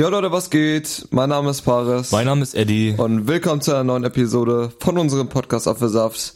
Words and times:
Jo 0.00 0.08
Leute, 0.08 0.32
was 0.32 0.48
geht? 0.48 1.08
Mein 1.10 1.28
Name 1.28 1.50
ist 1.50 1.60
Paris. 1.60 2.10
Mein 2.10 2.24
Name 2.24 2.42
ist 2.42 2.54
Eddie. 2.54 2.94
Und 2.96 3.28
willkommen 3.28 3.60
zu 3.60 3.72
einer 3.72 3.84
neuen 3.84 4.04
Episode 4.04 4.72
von 4.78 4.96
unserem 4.96 5.28
Podcast 5.28 5.68
Apfelsaft. 5.68 6.32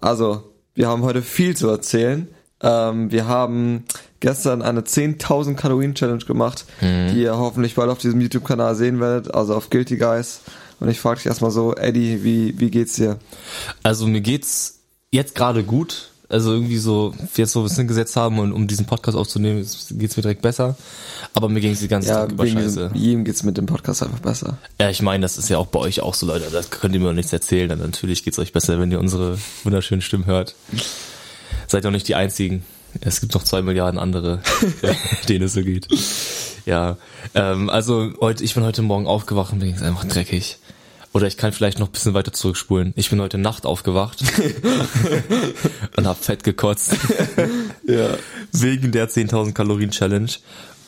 Also, 0.00 0.52
wir 0.76 0.86
haben 0.86 1.02
heute 1.02 1.20
viel 1.20 1.56
zu 1.56 1.68
erzählen. 1.68 2.28
Ähm, 2.60 3.10
wir 3.10 3.26
haben 3.26 3.86
gestern 4.20 4.62
eine 4.62 4.82
10.000 4.82 5.56
Kalorien 5.56 5.96
Challenge 5.96 6.24
gemacht, 6.24 6.64
mhm. 6.80 7.08
die 7.12 7.22
ihr 7.22 7.36
hoffentlich 7.36 7.74
bald 7.74 7.90
auf 7.90 7.98
diesem 7.98 8.20
YouTube-Kanal 8.20 8.76
sehen 8.76 9.00
werdet, 9.00 9.34
also 9.34 9.56
auf 9.56 9.68
Guilty 9.68 9.96
Guys. 9.96 10.42
Und 10.78 10.88
ich 10.88 11.00
frage 11.00 11.16
dich 11.16 11.26
erstmal 11.26 11.50
so, 11.50 11.74
Eddie, 11.74 12.22
wie, 12.22 12.60
wie 12.60 12.70
geht's 12.70 12.94
dir? 12.94 13.18
Also 13.82 14.06
mir 14.06 14.20
geht's 14.20 14.78
jetzt 15.10 15.34
gerade 15.34 15.64
gut 15.64 16.11
also 16.32 16.52
irgendwie 16.52 16.78
so, 16.78 17.14
jetzt 17.36 17.54
wo 17.54 17.60
wir 17.60 17.66
es 17.66 17.76
hingesetzt 17.76 18.16
haben 18.16 18.38
und 18.38 18.52
um 18.52 18.66
diesen 18.66 18.86
Podcast 18.86 19.16
aufzunehmen, 19.16 19.66
geht's 19.90 20.16
mir 20.16 20.22
direkt 20.22 20.40
besser. 20.40 20.76
Aber 21.34 21.48
mir 21.48 21.60
ging 21.60 21.72
es 21.72 21.80
die 21.80 21.88
ganze 21.88 22.08
ja, 22.08 22.14
Tag 22.22 22.32
über 22.32 22.46
Scheiße. 22.46 22.90
Jedem 22.94 23.24
geht's 23.24 23.42
mit 23.42 23.58
dem 23.58 23.66
Podcast 23.66 24.02
einfach 24.02 24.20
besser. 24.20 24.56
Ja, 24.80 24.88
ich 24.88 25.02
meine, 25.02 25.22
das 25.22 25.36
ist 25.36 25.50
ja 25.50 25.58
auch 25.58 25.66
bei 25.66 25.78
euch 25.78 26.00
auch 26.00 26.14
so, 26.14 26.26
Leute. 26.26 26.46
Das 26.50 26.70
könnt 26.70 26.94
ihr 26.94 27.00
mir 27.00 27.08
noch 27.08 27.12
nichts 27.12 27.32
erzählen. 27.32 27.68
Dann 27.68 27.80
natürlich 27.80 28.24
geht's 28.24 28.38
euch 28.38 28.52
besser, 28.52 28.80
wenn 28.80 28.90
ihr 28.90 28.98
unsere 28.98 29.38
wunderschönen 29.62 30.00
Stimmen 30.00 30.24
hört. 30.24 30.54
Seid 31.68 31.84
auch 31.84 31.90
nicht 31.90 32.08
die 32.08 32.14
einzigen. 32.14 32.64
Es 33.00 33.20
gibt 33.20 33.34
noch 33.34 33.44
zwei 33.44 33.60
Milliarden 33.60 34.00
andere, 34.00 34.40
denen 35.28 35.44
es 35.44 35.52
so 35.52 35.62
geht. 35.62 35.88
Ja, 36.64 36.96
ähm, 37.34 37.68
also 37.68 38.10
heute, 38.20 38.42
ich 38.42 38.54
bin 38.54 38.64
heute 38.64 38.82
Morgen 38.82 39.06
aufgewacht 39.06 39.52
und 39.52 39.58
mir 39.58 39.66
ging's 39.66 39.82
einfach 39.82 40.04
dreckig. 40.04 40.58
Oder 41.12 41.26
ich 41.26 41.36
kann 41.36 41.52
vielleicht 41.52 41.78
noch 41.78 41.88
ein 41.88 41.92
bisschen 41.92 42.14
weiter 42.14 42.32
zurückspulen. 42.32 42.94
Ich 42.96 43.10
bin 43.10 43.20
heute 43.20 43.36
Nacht 43.36 43.66
aufgewacht 43.66 44.22
und 45.96 46.06
hab 46.06 46.24
fett 46.24 46.42
gekotzt. 46.42 46.96
ja. 47.86 48.16
Wegen 48.52 48.92
der 48.92 49.08
10.000 49.08 49.52
Kalorien 49.52 49.90
Challenge. 49.90 50.30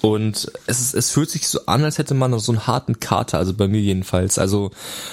Und 0.00 0.52
es, 0.66 0.80
ist, 0.80 0.94
es 0.94 1.10
fühlt 1.10 1.30
sich 1.30 1.48
so 1.48 1.64
an, 1.64 1.82
als 1.82 1.96
hätte 1.96 2.12
man 2.12 2.38
so 2.38 2.52
einen 2.52 2.66
harten 2.66 3.00
Kater, 3.00 3.38
also 3.38 3.54
bei 3.54 3.68
mir 3.68 3.80
jedenfalls. 3.80 4.38
Also 4.38 4.70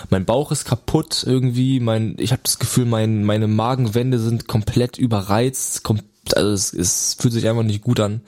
mein 0.10 0.26
Bauch 0.26 0.52
ist 0.52 0.66
kaputt 0.66 1.24
irgendwie, 1.26 1.80
mein, 1.80 2.16
ich 2.18 2.34
habe 2.34 2.42
das 2.44 2.60
Gefühl, 2.60 2.86
mein, 2.86 3.24
meine 3.24 3.48
Magenwände 3.48 4.20
sind 4.20 4.50
komplett 4.50 4.98
überreizt, 4.98 5.84
kom 5.84 6.00
also 6.36 6.52
es, 6.52 6.74
es 6.74 7.18
fühlt 7.20 7.34
sich 7.34 7.48
einfach 7.48 7.64
nicht 7.64 7.82
gut 7.82 8.00
an. 8.00 8.22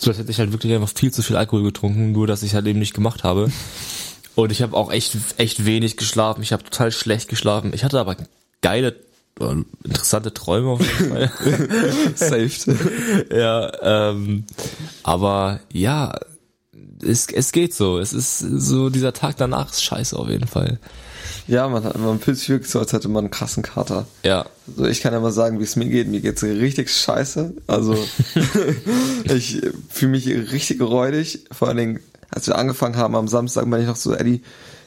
So 0.00 0.10
als 0.10 0.18
hätte 0.18 0.30
ich 0.30 0.38
halt 0.38 0.52
wirklich 0.52 0.74
einfach 0.74 0.90
viel 0.94 1.12
zu 1.12 1.22
viel 1.22 1.36
Alkohol 1.36 1.62
getrunken, 1.62 2.12
nur 2.12 2.26
dass 2.26 2.42
ich 2.42 2.54
halt 2.54 2.66
eben 2.66 2.78
nicht 2.78 2.94
gemacht 2.94 3.24
habe. 3.24 3.50
Und 4.34 4.52
ich 4.52 4.62
habe 4.62 4.76
auch 4.76 4.92
echt, 4.92 5.16
echt 5.36 5.64
wenig 5.64 5.96
geschlafen. 5.96 6.42
Ich 6.42 6.52
habe 6.52 6.64
total 6.64 6.90
schlecht 6.90 7.28
geschlafen. 7.28 7.72
Ich 7.72 7.84
hatte 7.84 8.00
aber 8.00 8.16
geile, 8.62 8.96
äh, 9.40 9.54
interessante 9.84 10.34
Träume 10.34 10.70
auf 10.70 10.80
jeden 10.80 11.10
Fall. 11.12 11.32
Saved. 12.14 12.66
ja, 13.32 14.10
ähm, 14.10 14.44
aber 15.02 15.60
ja, 15.72 16.18
es, 17.02 17.28
es 17.28 17.52
geht 17.52 17.74
so. 17.74 17.98
Es 17.98 18.12
ist 18.12 18.38
so, 18.38 18.90
dieser 18.90 19.12
Tag 19.12 19.36
danach 19.36 19.70
ist 19.70 19.84
scheiße 19.84 20.16
auf 20.18 20.28
jeden 20.28 20.48
Fall. 20.48 20.78
Ja, 21.46 21.68
man, 21.68 21.84
hat, 21.84 21.98
man 21.98 22.20
fühlt 22.20 22.38
sich 22.38 22.48
wirklich 22.48 22.70
so, 22.70 22.78
als 22.78 22.92
hätte 22.92 23.08
man 23.08 23.24
einen 23.24 23.30
krassen 23.30 23.62
Kater. 23.62 24.06
Ja. 24.22 24.46
Also 24.66 24.86
ich 24.86 25.00
kann 25.00 25.12
ja 25.12 25.20
mal 25.20 25.32
sagen, 25.32 25.58
wie 25.58 25.64
es 25.64 25.76
mir 25.76 25.88
geht. 25.88 26.08
Mir 26.08 26.20
geht's 26.20 26.42
richtig 26.42 26.90
scheiße. 26.90 27.54
Also 27.66 27.96
ich 29.24 29.60
fühle 29.90 30.12
mich 30.12 30.26
richtig 30.26 30.80
räudig. 30.80 31.44
Vor 31.50 31.68
allen 31.68 31.76
Dingen 31.76 32.00
als 32.30 32.46
wir 32.46 32.56
angefangen 32.56 32.96
haben 32.96 33.14
am 33.14 33.28
Samstag, 33.28 33.66
meine 33.66 33.82
ich 33.82 33.88
noch 33.88 33.96
so, 33.96 34.14
Eddie, 34.14 34.42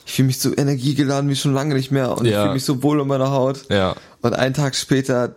ich 0.05 0.13
fühle 0.13 0.27
mich 0.27 0.39
so 0.39 0.55
energiegeladen 0.55 1.30
wie 1.30 1.35
schon 1.35 1.53
lange 1.53 1.75
nicht 1.75 1.91
mehr 1.91 2.17
und 2.17 2.25
ja. 2.25 2.31
ich 2.31 2.38
fühle 2.38 2.53
mich 2.53 2.66
so 2.66 2.81
wohl 2.83 3.02
in 3.02 3.07
meiner 3.07 3.31
Haut. 3.31 3.66
Ja. 3.69 3.95
Und 4.21 4.33
einen 4.33 4.53
Tag 4.53 4.75
später 4.75 5.35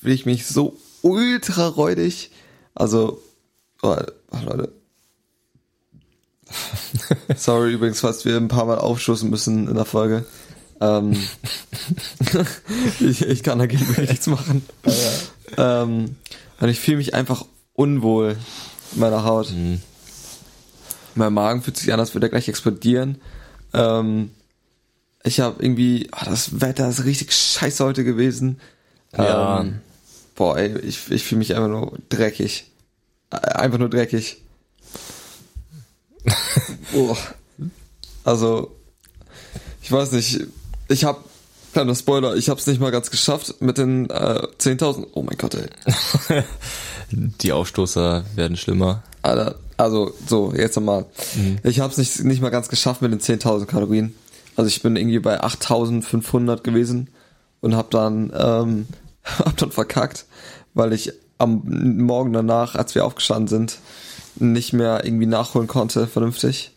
fühle 0.00 0.14
ich 0.14 0.26
mich 0.26 0.46
so 0.46 0.76
ultra 1.02 1.68
räudig. 1.68 2.30
Also, 2.74 3.22
oh, 3.82 3.96
Leute. 4.44 4.72
Sorry 7.36 7.72
übrigens, 7.72 8.00
falls 8.00 8.24
wir 8.24 8.36
ein 8.36 8.48
paar 8.48 8.64
Mal 8.64 8.78
aufstoßen 8.78 9.28
müssen 9.28 9.68
in 9.68 9.74
der 9.74 9.84
Folge. 9.84 10.24
Ähm, 10.80 11.16
ich, 13.00 13.22
ich 13.22 13.42
kann 13.42 13.58
dagegen 13.58 13.86
nichts 13.98 14.26
machen. 14.26 14.64
Ja. 14.86 15.82
Ähm, 15.82 16.16
und 16.60 16.68
ich 16.68 16.80
fühle 16.80 16.96
mich 16.98 17.14
einfach 17.14 17.44
unwohl 17.74 18.36
in 18.94 19.00
meiner 19.00 19.24
Haut. 19.24 19.52
Mhm. 19.52 19.80
Mein 21.18 21.34
Magen 21.34 21.62
fühlt 21.62 21.76
sich 21.76 21.92
an, 21.92 22.00
als 22.00 22.14
würde 22.14 22.26
er 22.26 22.30
gleich 22.30 22.48
explodieren. 22.48 23.20
Ähm, 23.74 24.30
ich 25.24 25.40
habe 25.40 25.62
irgendwie, 25.62 26.08
oh, 26.12 26.24
das 26.24 26.60
Wetter 26.60 26.88
ist 26.88 27.04
richtig 27.04 27.32
scheiße 27.32 27.84
heute 27.84 28.04
gewesen. 28.04 28.60
Ja. 29.16 29.60
Ähm, 29.60 29.80
boah, 30.36 30.56
ey, 30.56 30.78
ich, 30.78 31.10
ich 31.10 31.24
fühle 31.24 31.40
mich 31.40 31.54
einfach 31.54 31.68
nur 31.68 31.98
dreckig. 32.08 32.70
Äh, 33.30 33.36
einfach 33.36 33.78
nur 33.78 33.90
dreckig. 33.90 34.38
oh. 36.94 37.16
Also, 38.24 38.76
ich 39.82 39.90
weiß 39.90 40.12
nicht, 40.12 40.46
ich 40.88 41.04
habe, 41.04 41.24
kleiner 41.72 41.94
Spoiler, 41.96 42.36
ich 42.36 42.48
habe 42.48 42.60
es 42.60 42.66
nicht 42.66 42.80
mal 42.80 42.92
ganz 42.92 43.10
geschafft 43.10 43.60
mit 43.60 43.78
den 43.78 44.08
äh, 44.10 44.46
10.000. 44.58 45.08
Oh 45.14 45.22
mein 45.22 45.36
Gott, 45.36 45.56
ey. 45.56 46.44
Die 47.10 47.52
Ausstoßer 47.52 48.24
werden 48.36 48.56
schlimmer. 48.56 49.02
Alter, 49.22 49.56
also 49.78 50.12
so, 50.26 50.52
jetzt 50.54 50.76
nochmal. 50.76 51.06
Mhm. 51.34 51.58
Ich 51.62 51.80
habe 51.80 51.90
es 51.90 51.98
nicht, 51.98 52.24
nicht 52.24 52.42
mal 52.42 52.50
ganz 52.50 52.68
geschafft 52.68 53.00
mit 53.00 53.12
den 53.12 53.20
10.000 53.20 53.64
Kalorien. 53.66 54.14
Also 54.56 54.68
ich 54.68 54.82
bin 54.82 54.96
irgendwie 54.96 55.20
bei 55.20 55.40
8.500 55.40 56.62
gewesen 56.62 57.10
und 57.60 57.76
habe 57.76 57.88
dann, 57.90 58.32
ähm, 58.36 58.86
hab 59.24 59.56
dann 59.56 59.70
verkackt, 59.70 60.26
weil 60.74 60.92
ich 60.92 61.12
am 61.38 61.62
Morgen 61.64 62.32
danach, 62.32 62.74
als 62.74 62.94
wir 62.96 63.06
aufgestanden 63.06 63.46
sind, 63.46 63.78
nicht 64.36 64.72
mehr 64.72 65.04
irgendwie 65.04 65.26
nachholen 65.26 65.68
konnte, 65.68 66.08
vernünftig. 66.08 66.72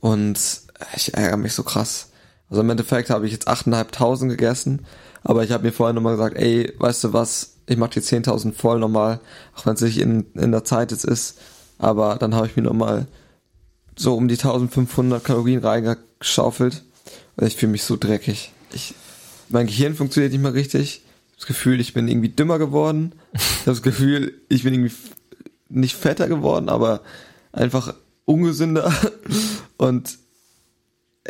Und 0.00 0.38
ich 0.96 1.14
ärgere 1.14 1.36
mich 1.36 1.52
so 1.52 1.62
krass. 1.62 2.08
Also 2.48 2.62
im 2.62 2.70
Endeffekt 2.70 3.10
habe 3.10 3.26
ich 3.26 3.32
jetzt 3.32 3.48
8.500 3.48 4.28
gegessen, 4.28 4.86
aber 5.22 5.44
ich 5.44 5.52
habe 5.52 5.64
mir 5.64 5.72
vorher 5.72 5.92
nochmal 5.92 6.16
gesagt, 6.16 6.36
ey, 6.36 6.72
weißt 6.78 7.04
du 7.04 7.12
was, 7.12 7.56
ich 7.66 7.76
mach 7.76 7.88
die 7.88 8.00
10.000 8.00 8.54
voll 8.54 8.78
nochmal, 8.78 9.20
auch 9.54 9.66
wenn 9.66 9.74
es 9.74 9.82
nicht 9.82 9.98
in, 9.98 10.24
in 10.32 10.52
der 10.52 10.64
Zeit 10.64 10.90
jetzt 10.90 11.04
ist. 11.04 11.38
Aber 11.78 12.16
dann 12.16 12.34
habe 12.34 12.46
ich 12.46 12.56
mir 12.56 12.62
nochmal 12.62 13.06
so 13.96 14.14
um 14.14 14.28
die 14.28 14.34
1500 14.34 15.22
Kalorien 15.22 15.60
reingeschaufelt. 15.60 16.84
Und 17.36 17.46
ich 17.46 17.56
fühle 17.56 17.72
mich 17.72 17.84
so 17.84 17.96
dreckig. 17.96 18.52
Ich, 18.72 18.94
mein 19.48 19.66
Gehirn 19.66 19.94
funktioniert 19.94 20.32
nicht 20.32 20.42
mehr 20.42 20.54
richtig. 20.54 20.82
Ich 20.82 21.34
habe 21.34 21.38
das 21.38 21.46
Gefühl, 21.46 21.80
ich 21.80 21.94
bin 21.94 22.08
irgendwie 22.08 22.28
dümmer 22.28 22.58
geworden. 22.58 23.12
Ich 23.32 23.60
habe 23.60 23.70
das 23.70 23.82
Gefühl, 23.82 24.34
ich 24.48 24.64
bin 24.64 24.74
irgendwie 24.74 24.94
nicht 25.68 25.94
fetter 25.94 26.28
geworden, 26.28 26.68
aber 26.68 27.02
einfach 27.52 27.94
ungesünder. 28.24 28.92
Und 29.76 30.18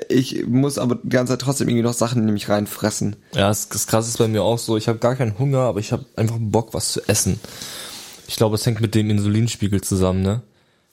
ich 0.08 0.46
muss 0.46 0.78
aber 0.78 0.96
die 0.96 1.08
ganze 1.08 1.32
Zeit 1.32 1.40
trotzdem 1.40 1.68
irgendwie 1.68 1.82
noch 1.82 1.92
Sachen 1.92 2.24
nämlich 2.24 2.48
reinfressen. 2.48 3.16
Ja, 3.34 3.48
das, 3.48 3.68
das 3.68 3.86
krasse 3.86 4.08
ist 4.08 4.18
bei 4.18 4.28
mir 4.28 4.42
auch 4.42 4.58
so. 4.58 4.76
Ich 4.76 4.88
habe 4.88 4.98
gar 4.98 5.16
keinen 5.16 5.38
Hunger, 5.38 5.60
aber 5.60 5.80
ich 5.80 5.92
habe 5.92 6.04
einfach 6.16 6.36
Bock, 6.38 6.74
was 6.74 6.92
zu 6.92 7.06
essen. 7.08 7.40
Ich 8.28 8.36
glaube, 8.36 8.56
es 8.56 8.66
hängt 8.66 8.80
mit 8.80 8.94
dem 8.94 9.08
Insulinspiegel 9.08 9.80
zusammen, 9.80 10.22
ne? 10.22 10.42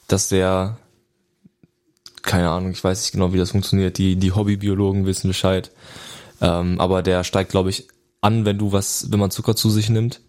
Dass 0.07 0.29
der, 0.29 0.77
keine 2.21 2.49
Ahnung, 2.49 2.71
ich 2.71 2.83
weiß 2.83 3.01
nicht 3.01 3.11
genau, 3.11 3.33
wie 3.33 3.37
das 3.37 3.51
funktioniert. 3.51 3.97
Die, 3.97 4.15
die 4.15 4.31
Hobbybiologen 4.31 5.05
wissen 5.05 5.27
Bescheid. 5.27 5.69
Ähm, 6.41 6.79
aber 6.79 7.03
der 7.03 7.25
steigt, 7.25 7.51
glaube 7.51 7.69
ich, 7.69 7.87
an, 8.21 8.45
wenn 8.45 8.57
du 8.57 8.71
was, 8.71 9.11
wenn 9.11 9.19
man 9.19 9.31
Zucker 9.31 9.55
zu 9.55 9.69
sich 9.69 9.89
nimmt. 9.89 10.21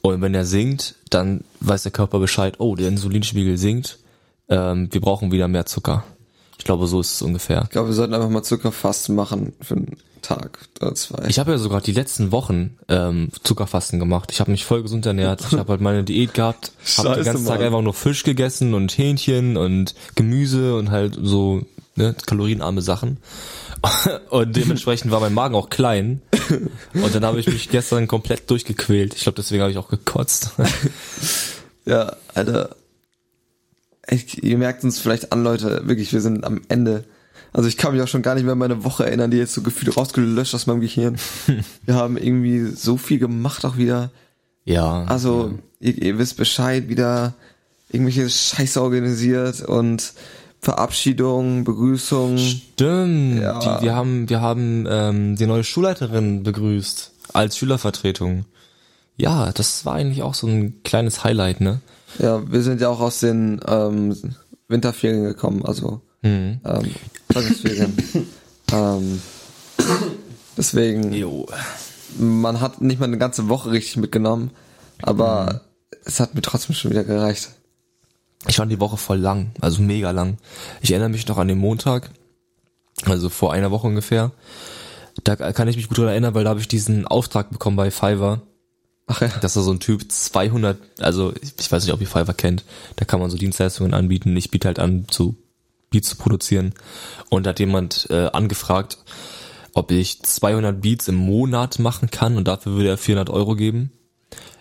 Und 0.00 0.22
wenn 0.22 0.34
er 0.34 0.46
sinkt, 0.46 0.94
dann 1.10 1.44
weiß 1.60 1.82
der 1.82 1.92
Körper 1.92 2.18
Bescheid, 2.18 2.54
oh, 2.58 2.74
der 2.74 2.88
Insulinspiegel 2.88 3.58
sinkt. 3.58 3.98
Ähm, 4.48 4.88
wir 4.92 5.00
brauchen 5.02 5.30
wieder 5.30 5.46
mehr 5.46 5.66
Zucker. 5.66 6.04
Ich 6.58 6.64
glaube, 6.64 6.86
so 6.86 7.00
ist 7.00 7.14
es 7.14 7.22
ungefähr. 7.22 7.62
Ich 7.64 7.70
glaube, 7.70 7.88
wir 7.88 7.94
sollten 7.94 8.14
einfach 8.14 8.30
mal 8.30 8.42
Zuckerfasten 8.42 9.14
machen 9.14 9.52
für 9.60 9.76
Tag 10.24 10.58
oder 10.80 10.94
zwei. 10.94 11.26
Ich 11.28 11.38
habe 11.38 11.52
ja 11.52 11.58
sogar 11.58 11.80
die 11.80 11.92
letzten 11.92 12.32
Wochen 12.32 12.78
ähm, 12.88 13.28
Zuckerfasten 13.42 13.98
gemacht. 13.98 14.30
Ich 14.32 14.40
habe 14.40 14.50
mich 14.50 14.64
voll 14.64 14.82
gesund 14.82 15.06
ernährt. 15.06 15.42
Ich 15.50 15.58
habe 15.58 15.70
halt 15.70 15.80
meine 15.80 16.04
Diät 16.04 16.34
gehabt. 16.34 16.72
Habe 16.96 17.16
den 17.16 17.24
ganzen 17.24 17.44
Mann. 17.44 17.58
Tag 17.58 17.66
einfach 17.66 17.82
nur 17.82 17.94
Fisch 17.94 18.24
gegessen 18.24 18.74
und 18.74 18.96
Hähnchen 18.96 19.56
und 19.56 19.94
Gemüse 20.14 20.76
und 20.76 20.90
halt 20.90 21.18
so 21.20 21.62
ne, 21.96 22.14
kalorienarme 22.26 22.82
Sachen. 22.82 23.18
Und 24.30 24.56
dementsprechend 24.56 25.10
war 25.10 25.20
mein 25.20 25.34
Magen 25.34 25.54
auch 25.54 25.68
klein. 25.68 26.22
Und 26.94 27.14
dann 27.14 27.22
habe 27.22 27.38
ich 27.38 27.46
mich 27.46 27.68
gestern 27.68 28.08
komplett 28.08 28.48
durchgequält. 28.48 29.12
Ich 29.12 29.24
glaube, 29.24 29.36
deswegen 29.36 29.60
habe 29.60 29.72
ich 29.72 29.76
auch 29.76 29.90
gekotzt. 29.90 30.52
Ja, 31.86 32.16
Alter, 32.32 32.76
ich, 34.08 34.42
ihr 34.42 34.58
merkt 34.58 34.84
uns 34.84 34.98
vielleicht 34.98 35.32
an, 35.32 35.44
Leute, 35.44 35.86
wirklich, 35.86 36.12
wir 36.12 36.20
sind 36.20 36.44
am 36.44 36.62
Ende. 36.68 37.04
Also 37.54 37.68
ich 37.68 37.76
kann 37.76 37.94
mich 37.94 38.02
auch 38.02 38.08
schon 38.08 38.22
gar 38.22 38.34
nicht 38.34 38.42
mehr 38.42 38.52
an 38.52 38.58
meine 38.58 38.82
Woche 38.82 39.06
erinnern, 39.06 39.30
die 39.30 39.36
jetzt 39.36 39.54
so 39.54 39.62
gefühlt 39.62 39.96
rausgelöscht 39.96 40.54
aus 40.54 40.66
meinem 40.66 40.80
Gehirn. 40.80 41.16
wir 41.86 41.94
haben 41.94 42.16
irgendwie 42.16 42.66
so 42.66 42.96
viel 42.96 43.20
gemacht 43.20 43.64
auch 43.64 43.76
wieder. 43.76 44.10
Ja. 44.64 45.04
Also 45.04 45.52
ja. 45.52 45.58
Ihr, 45.84 46.02
ihr 46.02 46.18
wisst 46.18 46.36
Bescheid, 46.36 46.88
wieder 46.88 47.34
irgendwelche 47.90 48.28
Scheiße 48.28 48.82
organisiert 48.82 49.60
und 49.62 50.14
Verabschiedung, 50.60 51.62
Begrüßung. 51.62 52.38
Stimmt. 52.38 53.40
Ja. 53.40 53.58
Die, 53.78 53.84
wir 53.84 53.94
haben, 53.94 54.28
wir 54.28 54.40
haben 54.40 54.86
ähm, 54.88 55.36
die 55.36 55.46
neue 55.46 55.62
Schulleiterin 55.62 56.42
begrüßt 56.42 57.12
als 57.34 57.56
Schülervertretung. 57.56 58.46
Ja, 59.16 59.52
das 59.52 59.84
war 59.84 59.94
eigentlich 59.94 60.22
auch 60.22 60.34
so 60.34 60.48
ein 60.48 60.82
kleines 60.82 61.22
Highlight, 61.22 61.60
ne? 61.60 61.80
Ja, 62.18 62.50
wir 62.50 62.62
sind 62.62 62.80
ja 62.80 62.88
auch 62.88 63.00
aus 63.00 63.20
den 63.20 63.60
ähm, 63.68 64.16
Winterferien 64.66 65.22
gekommen, 65.22 65.64
also 65.64 66.00
Mhm. 66.24 66.60
Ähm, 66.64 66.94
deswegen. 67.34 67.96
ähm, 68.72 69.22
deswegen. 70.56 71.12
Jo. 71.12 71.46
Man 72.18 72.60
hat 72.60 72.80
nicht 72.80 72.98
mal 72.98 73.06
eine 73.06 73.18
ganze 73.18 73.48
Woche 73.48 73.70
richtig 73.70 73.98
mitgenommen, 73.98 74.50
aber 75.02 75.44
mhm. 75.92 75.98
es 76.04 76.20
hat 76.20 76.34
mir 76.34 76.42
trotzdem 76.42 76.74
schon 76.74 76.90
wieder 76.90 77.04
gereicht. 77.04 77.50
Ich 78.46 78.56
fand 78.56 78.72
die 78.72 78.80
Woche 78.80 78.96
voll 78.96 79.18
lang, 79.18 79.52
also 79.60 79.82
mega 79.82 80.10
lang. 80.10 80.38
Ich 80.80 80.90
erinnere 80.90 81.10
mich 81.10 81.26
noch 81.28 81.38
an 81.38 81.48
den 81.48 81.58
Montag, 81.58 82.10
also 83.04 83.28
vor 83.28 83.52
einer 83.52 83.70
Woche 83.70 83.86
ungefähr. 83.86 84.32
Da 85.22 85.36
kann 85.36 85.68
ich 85.68 85.76
mich 85.76 85.88
gut 85.88 85.98
erinnern, 85.98 86.34
weil 86.34 86.44
da 86.44 86.50
habe 86.50 86.60
ich 86.60 86.68
diesen 86.68 87.06
Auftrag 87.06 87.50
bekommen 87.50 87.76
bei 87.76 87.90
Fiverr. 87.90 88.42
Ach 89.06 89.20
ja. 89.20 89.28
Dass 89.40 89.54
da 89.54 89.60
so 89.60 89.70
ein 89.70 89.80
Typ 89.80 90.10
200, 90.10 90.78
also 91.00 91.34
ich 91.58 91.70
weiß 91.70 91.84
nicht, 91.84 91.92
ob 91.92 92.00
ihr 92.00 92.06
Fiverr 92.06 92.34
kennt, 92.34 92.64
da 92.96 93.04
kann 93.04 93.20
man 93.20 93.30
so 93.30 93.36
Dienstleistungen 93.36 93.94
anbieten. 93.94 94.36
Ich 94.36 94.50
biete 94.50 94.68
halt 94.68 94.78
an, 94.78 95.06
zu 95.08 95.36
Beats 95.94 96.08
zu 96.10 96.16
produzieren. 96.16 96.74
Und 97.30 97.46
da 97.46 97.50
hat 97.50 97.60
jemand 97.60 98.08
äh, 98.10 98.26
angefragt, 98.26 98.98
ob 99.74 99.92
ich 99.92 100.22
200 100.22 100.80
Beats 100.80 101.06
im 101.08 101.14
Monat 101.14 101.78
machen 101.78 102.10
kann 102.10 102.36
und 102.36 102.48
dafür 102.48 102.72
würde 102.72 102.88
er 102.88 102.98
400 102.98 103.30
Euro 103.30 103.54
geben. 103.54 103.92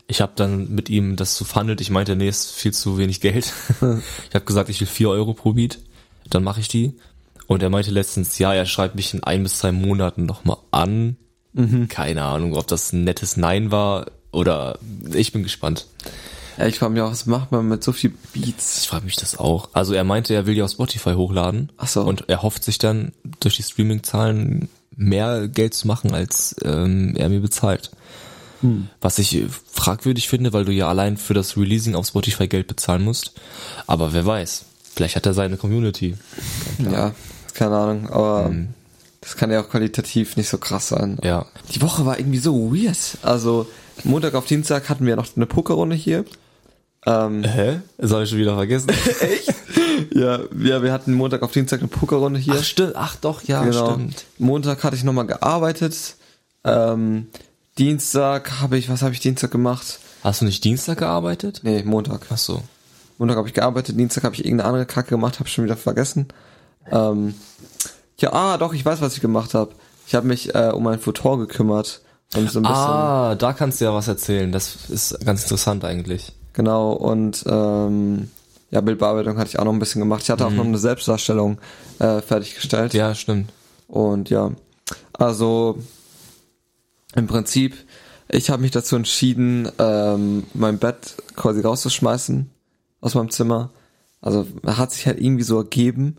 Ich 0.07 0.21
habe 0.21 0.33
dann 0.35 0.69
mit 0.69 0.89
ihm 0.89 1.15
das 1.15 1.35
so 1.35 1.43
verhandelt. 1.45 1.81
Ich 1.81 1.89
meinte, 1.89 2.15
nee, 2.15 2.27
ist 2.27 2.51
viel 2.51 2.73
zu 2.73 2.97
wenig 2.97 3.19
Geld. 3.19 3.51
ich 3.81 4.35
habe 4.35 4.45
gesagt, 4.45 4.69
ich 4.69 4.79
will 4.79 4.87
4 4.87 5.09
Euro 5.09 5.33
pro 5.33 5.53
Beat. 5.53 5.79
Dann 6.29 6.43
mache 6.43 6.59
ich 6.59 6.67
die. 6.67 6.93
Und 7.47 7.63
er 7.63 7.69
meinte 7.69 7.91
letztens, 7.91 8.37
ja, 8.37 8.53
er 8.53 8.65
schreibt 8.65 8.95
mich 8.95 9.13
in 9.13 9.23
ein 9.23 9.43
bis 9.43 9.57
zwei 9.57 9.71
Monaten 9.71 10.25
nochmal 10.25 10.57
an. 10.71 11.17
Mhm. 11.53 11.87
Keine 11.87 12.23
Ahnung, 12.23 12.55
ob 12.55 12.67
das 12.67 12.93
ein 12.93 13.03
nettes 13.03 13.37
Nein 13.37 13.71
war 13.71 14.07
oder 14.31 14.77
ich 15.13 15.31
bin 15.31 15.43
gespannt. 15.43 15.87
Ja, 16.57 16.67
ich 16.67 16.79
frage 16.79 16.93
mich 16.93 17.01
auch, 17.01 17.11
was 17.11 17.25
macht 17.25 17.51
man 17.51 17.67
mit 17.67 17.83
so 17.83 17.91
viel 17.91 18.13
Beats? 18.33 18.81
Ich 18.81 18.87
frage 18.87 19.05
mich 19.05 19.15
das 19.15 19.37
auch. 19.37 19.69
Also 19.73 19.93
er 19.93 20.03
meinte, 20.03 20.33
er 20.33 20.45
will 20.45 20.55
die 20.55 20.61
auf 20.61 20.71
Spotify 20.71 21.13
hochladen. 21.13 21.71
Ach 21.77 21.87
so. 21.87 22.03
Und 22.03 22.29
er 22.29 22.43
hofft 22.43 22.63
sich 22.63 22.77
dann 22.77 23.11
durch 23.39 23.55
die 23.55 23.63
Streaming-Zahlen 23.63 24.69
mehr 24.95 25.47
Geld 25.47 25.73
zu 25.73 25.87
machen, 25.87 26.13
als 26.13 26.55
ähm, 26.63 27.15
er 27.15 27.29
mir 27.29 27.39
bezahlt. 27.39 27.91
Hm. 28.61 28.87
Was 29.01 29.19
ich 29.19 29.43
fragwürdig 29.71 30.29
finde, 30.29 30.53
weil 30.53 30.65
du 30.65 30.71
ja 30.71 30.87
allein 30.87 31.17
für 31.17 31.33
das 31.33 31.57
Releasing 31.57 31.95
auf 31.95 32.07
Spotify 32.07 32.47
Geld 32.47 32.67
bezahlen 32.67 33.03
musst. 33.03 33.33
Aber 33.87 34.13
wer 34.13 34.25
weiß, 34.25 34.65
vielleicht 34.93 35.15
hat 35.15 35.25
er 35.25 35.33
seine 35.33 35.57
Community. 35.57 36.15
Ja, 36.79 37.13
keine 37.53 37.75
Ahnung, 37.75 38.09
aber 38.09 38.45
hm. 38.45 38.69
das 39.21 39.35
kann 39.35 39.51
ja 39.51 39.61
auch 39.61 39.69
qualitativ 39.69 40.37
nicht 40.37 40.49
so 40.49 40.57
krass 40.57 40.89
sein. 40.89 41.17
Ja. 41.23 41.45
Die 41.73 41.81
Woche 41.81 42.05
war 42.05 42.19
irgendwie 42.19 42.39
so 42.39 42.73
weird. 42.73 43.17
Also 43.21 43.67
Montag 44.03 44.35
auf 44.35 44.45
Dienstag 44.45 44.89
hatten 44.89 45.05
wir 45.05 45.15
noch 45.15 45.27
eine 45.35 45.45
Pokerrunde 45.45 45.95
hier. 45.95 46.25
Ähm, 47.05 47.43
Hä? 47.43 47.81
Das 47.97 48.11
habe 48.11 48.23
ich 48.23 48.29
schon 48.29 48.39
wieder 48.39 48.55
vergessen. 48.55 48.89
Echt? 49.19 49.53
ja, 50.13 50.39
ja, 50.57 50.81
wir 50.83 50.91
hatten 50.91 51.13
Montag 51.13 51.41
auf 51.41 51.51
Dienstag 51.51 51.79
eine 51.79 51.89
Pokerrunde 51.89 52.39
hier. 52.39 52.55
Ach, 52.57 52.63
stimmt. 52.63 52.93
Ach 52.95 53.15
doch, 53.17 53.43
ja, 53.43 53.63
genau. 53.63 53.91
stimmt. 53.91 54.25
Montag 54.37 54.83
hatte 54.83 54.95
ich 54.95 55.03
nochmal 55.03 55.25
gearbeitet. 55.27 56.15
Ähm, 56.63 57.27
Dienstag 57.77 58.61
habe 58.61 58.77
ich, 58.77 58.89
was 58.89 59.01
habe 59.01 59.13
ich 59.13 59.19
Dienstag 59.19 59.51
gemacht? 59.51 59.99
Hast 60.23 60.41
du 60.41 60.45
nicht 60.45 60.63
Dienstag 60.63 60.99
gearbeitet? 60.99 61.61
Nee, 61.63 61.83
Montag. 61.83 62.27
Ach 62.29 62.37
so. 62.37 62.63
Montag 63.17 63.37
habe 63.37 63.47
ich 63.47 63.53
gearbeitet, 63.53 63.99
Dienstag 63.99 64.23
habe 64.23 64.35
ich 64.35 64.45
irgendeine 64.45 64.69
andere 64.69 64.85
Kacke 64.85 65.09
gemacht, 65.09 65.39
habe 65.39 65.49
schon 65.49 65.65
wieder 65.65 65.77
vergessen. 65.77 66.27
Ähm, 66.91 67.33
ja, 68.17 68.33
ah, 68.33 68.57
doch, 68.57 68.73
ich 68.73 68.85
weiß, 68.85 69.01
was 69.01 69.15
ich 69.15 69.21
gemacht 69.21 69.53
habe. 69.53 69.71
Ich 70.07 70.15
habe 70.15 70.27
mich 70.27 70.53
äh, 70.55 70.71
um 70.73 70.85
ein 70.87 70.99
Futur 70.99 71.39
gekümmert. 71.39 72.01
Und 72.35 72.49
so 72.49 72.59
ein 72.59 72.63
bisschen, 72.63 72.75
ah, 72.75 73.35
da 73.35 73.53
kannst 73.53 73.79
du 73.79 73.85
ja 73.85 73.93
was 73.93 74.07
erzählen. 74.07 74.51
Das 74.51 74.89
ist 74.89 75.23
ganz 75.23 75.43
interessant 75.43 75.85
eigentlich. 75.85 76.33
Genau, 76.53 76.93
und 76.93 77.43
ähm, 77.47 78.29
ja, 78.71 78.81
Bildbearbeitung 78.81 79.37
hatte 79.37 79.49
ich 79.49 79.59
auch 79.59 79.65
noch 79.65 79.73
ein 79.73 79.79
bisschen 79.79 80.01
gemacht. 80.01 80.23
Ich 80.23 80.29
hatte 80.29 80.43
mhm. 80.43 80.49
auch 80.49 80.57
noch 80.57 80.65
eine 80.65 80.77
Selbstdarstellung 80.77 81.57
äh, 81.99 82.21
fertiggestellt. 82.21 82.93
Ja, 82.93 83.13
stimmt. 83.13 83.51
Und 83.87 84.29
ja, 84.29 84.51
also 85.13 85.77
im 87.15 87.27
Prinzip, 87.27 87.75
ich 88.29 88.49
habe 88.49 88.61
mich 88.61 88.71
dazu 88.71 88.95
entschieden, 88.95 89.69
ähm, 89.77 90.45
mein 90.53 90.79
Bett 90.79 91.15
quasi 91.35 91.61
rauszuschmeißen 91.61 92.49
aus 93.01 93.15
meinem 93.15 93.29
Zimmer. 93.29 93.69
Also 94.21 94.47
hat 94.65 94.91
sich 94.91 95.05
halt 95.05 95.19
irgendwie 95.19 95.43
so 95.43 95.59
ergeben, 95.59 96.17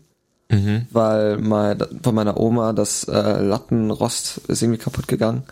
mhm. 0.49 0.87
weil 0.91 1.37
mein, 1.37 1.83
von 2.03 2.15
meiner 2.15 2.39
Oma 2.39 2.71
das 2.71 3.05
äh, 3.05 3.41
Lattenrost 3.41 4.37
ist 4.47 4.61
irgendwie 4.61 4.79
kaputt 4.79 5.07
gegangen. 5.07 5.43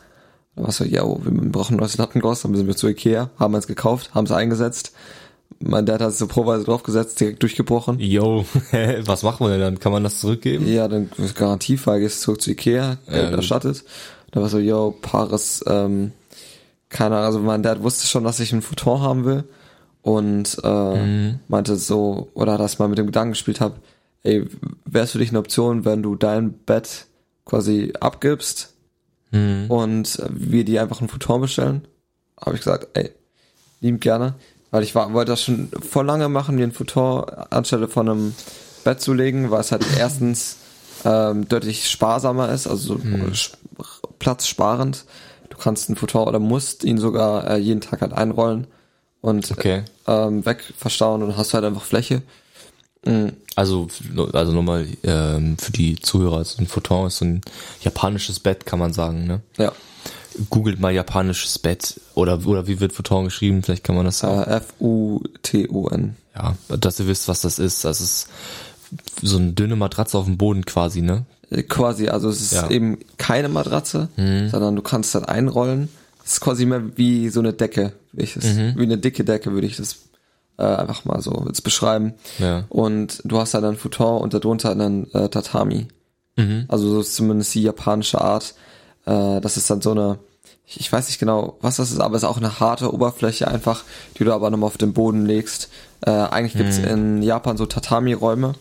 Da 0.55 0.63
war 0.63 0.71
so, 0.71 0.83
ja, 0.83 1.03
wir 1.03 1.51
brauchen 1.51 1.75
ein 1.75 1.79
neues 1.79 1.97
Lattenrost, 1.97 2.45
dann 2.45 2.55
sind 2.55 2.67
wir 2.67 2.75
zu 2.75 2.87
Ikea, 2.87 3.29
haben 3.39 3.55
es 3.55 3.67
gekauft, 3.67 4.13
haben 4.13 4.25
es 4.25 4.31
eingesetzt. 4.31 4.93
Mein 5.59 5.85
Dad 5.85 6.01
hat 6.01 6.09
es 6.09 6.19
so 6.19 6.27
proweise 6.27 6.63
draufgesetzt, 6.65 7.19
direkt 7.19 7.41
durchgebrochen. 7.41 7.99
Yo, 7.99 8.45
was 9.05 9.23
machen 9.23 9.45
wir 9.45 9.51
denn 9.51 9.61
dann? 9.61 9.79
Kann 9.79 9.91
man 9.91 10.03
das 10.03 10.19
zurückgeben? 10.19 10.67
Ja, 10.67 10.87
dann 10.87 11.09
Garantiefrage 11.35 12.01
gehst 12.01 12.21
zurück 12.21 12.41
zu 12.41 12.51
Ikea, 12.51 12.97
Geld 13.07 13.31
ja, 13.31 13.35
erstattet. 13.35 13.83
Da 14.31 14.41
war 14.41 14.49
so, 14.49 14.59
yo, 14.59 14.95
Paris, 15.01 15.63
ähm, 15.67 16.11
keine 16.89 17.15
Ahnung, 17.15 17.25
also 17.25 17.39
mein 17.39 17.63
Dad 17.63 17.81
wusste 17.81 18.07
schon, 18.07 18.23
dass 18.23 18.39
ich 18.39 18.51
ein 18.51 18.61
Futon 18.61 19.01
haben 19.01 19.25
will 19.25 19.43
und 20.01 20.57
äh, 20.63 20.95
mhm. 20.95 21.39
meinte 21.47 21.77
so, 21.77 22.29
oder 22.33 22.57
dass 22.57 22.73
ich 22.73 22.79
mal 22.79 22.89
mit 22.89 22.97
dem 22.97 23.07
Gedanken 23.07 23.31
gespielt 23.31 23.61
habe, 23.61 23.75
ey, 24.23 24.45
es 24.91 25.11
für 25.11 25.19
dich 25.19 25.29
eine 25.29 25.39
Option, 25.39 25.85
wenn 25.85 26.03
du 26.03 26.15
dein 26.15 26.53
Bett 26.53 27.07
quasi 27.45 27.93
abgibst 27.99 28.72
mhm. 29.33 29.65
und 29.67 30.21
wir 30.29 30.63
die 30.63 30.79
einfach 30.79 31.01
ein 31.01 31.09
Futon 31.09 31.41
bestellen. 31.41 31.87
Habe 32.39 32.55
ich 32.55 32.61
gesagt, 32.61 32.87
ey, 32.97 33.11
lieb 33.81 33.99
gerne, 33.99 34.35
weil 34.71 34.83
ich 34.83 34.95
war, 34.95 35.13
wollte 35.13 35.31
das 35.31 35.43
schon 35.43 35.69
vor 35.81 36.03
lange 36.03 36.29
machen, 36.29 36.55
mir 36.55 36.63
ein 36.63 36.71
Futon 36.71 37.25
anstelle 37.49 37.87
von 37.87 38.09
einem 38.09 38.35
Bett 38.83 39.01
zu 39.01 39.13
legen, 39.13 39.51
weil 39.51 39.61
es 39.61 39.71
halt 39.71 39.85
erstens 39.97 40.57
ähm, 41.03 41.47
deutlich 41.47 41.89
sparsamer 41.89 42.51
ist, 42.51 42.67
also 42.67 42.95
mhm. 42.95 43.33
platzsparend. 44.19 45.05
Du 45.49 45.57
kannst 45.57 45.89
ein 45.89 45.95
Futon 45.95 46.27
oder 46.27 46.39
musst 46.39 46.83
ihn 46.83 46.97
sogar 46.97 47.49
äh, 47.49 47.57
jeden 47.57 47.81
Tag 47.81 48.01
halt 48.01 48.13
einrollen 48.13 48.67
und 49.21 49.51
okay. 49.51 49.83
ähm, 50.07 50.45
wegverstauen 50.45 51.23
und 51.23 51.37
hast 51.37 51.53
halt 51.53 51.65
einfach 51.65 51.83
Fläche. 51.83 52.21
Mhm. 53.05 53.33
Also, 53.55 53.87
also 54.33 54.51
nochmal 54.51 54.87
ähm, 55.03 55.57
für 55.57 55.71
die 55.71 55.97
Zuhörer, 55.97 56.43
so 56.43 56.59
ein 56.59 56.67
Futon 56.67 57.07
ist 57.07 57.17
so 57.17 57.25
ein 57.25 57.41
japanisches 57.81 58.39
Bett, 58.39 58.65
kann 58.65 58.79
man 58.79 58.93
sagen, 58.93 59.27
ne? 59.27 59.41
Ja. 59.57 59.71
Googelt 60.49 60.79
mal 60.79 60.91
japanisches 60.91 61.59
Bett 61.59 62.01
oder 62.15 62.47
oder 62.47 62.65
wie 62.65 62.79
wird 62.79 62.93
Futon 62.93 63.25
geschrieben? 63.25 63.61
Vielleicht 63.61 63.83
kann 63.83 63.95
man 63.95 64.05
das 64.05 64.19
sagen. 64.19 64.49
Äh, 64.49 64.55
F-U-T-O-N. 64.55 66.15
Ja, 66.35 66.55
dass 66.67 66.99
ihr 66.99 67.07
wisst, 67.07 67.27
was 67.27 67.41
das 67.41 67.59
ist. 67.59 67.85
Das 67.85 68.01
ist 68.01 68.27
so 69.21 69.37
eine 69.37 69.53
dünne 69.53 69.75
Matratze 69.75 70.17
auf 70.17 70.25
dem 70.25 70.37
Boden 70.37 70.65
quasi, 70.65 71.01
ne? 71.01 71.25
Äh, 71.51 71.63
quasi, 71.63 72.09
also 72.09 72.29
es 72.29 72.41
ist 72.41 72.53
ja. 72.53 72.69
eben 72.69 72.97
keine 73.17 73.49
Matratze, 73.49 74.09
mhm. 74.17 74.49
sondern 74.49 74.75
du 74.75 74.81
kannst 74.81 75.13
das 75.13 75.23
einrollen. 75.25 75.89
Es 76.25 76.33
ist 76.33 76.41
quasi 76.41 76.65
mehr 76.65 76.81
wie 76.95 77.29
so 77.29 77.41
eine 77.41 77.53
Decke, 77.53 77.93
ich 78.13 78.35
mhm. 78.37 78.73
wie 78.77 78.83
eine 78.83 78.97
dicke 78.97 79.23
Decke 79.23 79.51
würde 79.51 79.67
ich 79.67 79.75
das 79.75 79.97
äh, 80.57 80.63
einfach 80.63 81.05
mal 81.05 81.21
so 81.21 81.43
jetzt 81.47 81.63
beschreiben. 81.63 82.13
Ja. 82.39 82.65
Und 82.69 83.21
du 83.25 83.39
hast 83.39 83.53
halt 83.53 83.63
einen 83.63 83.77
Futon 83.77 84.21
und 84.21 84.33
darunter 84.33 84.71
einen 84.71 85.11
äh, 85.13 85.29
Tatami. 85.29 85.87
Mhm. 86.35 86.65
Also 86.67 86.89
so 86.89 87.01
ist 87.01 87.15
zumindest 87.15 87.53
die 87.55 87.63
japanische 87.63 88.21
Art. 88.21 88.55
Äh, 89.05 89.41
das 89.41 89.57
ist 89.57 89.69
dann 89.69 89.81
so 89.81 89.91
eine, 89.91 90.19
ich, 90.65 90.79
ich 90.79 90.91
weiß 90.91 91.07
nicht 91.07 91.19
genau, 91.19 91.57
was 91.61 91.77
das 91.77 91.91
ist, 91.91 91.99
aber 91.99 92.15
es 92.15 92.23
ist 92.23 92.29
auch 92.29 92.37
eine 92.37 92.59
harte 92.59 92.93
Oberfläche 92.93 93.47
einfach, 93.47 93.83
die 94.17 94.23
du 94.23 94.33
aber 94.33 94.49
nochmal 94.49 94.67
auf 94.67 94.77
den 94.77 94.93
Boden 94.93 95.25
legst. 95.25 95.69
Äh, 96.01 96.11
eigentlich 96.11 96.53
gibt's 96.53 96.79
mhm. 96.79 96.85
in 96.85 97.23
Japan 97.23 97.57
so 97.57 97.65
Tatami-Räume, 97.65 98.53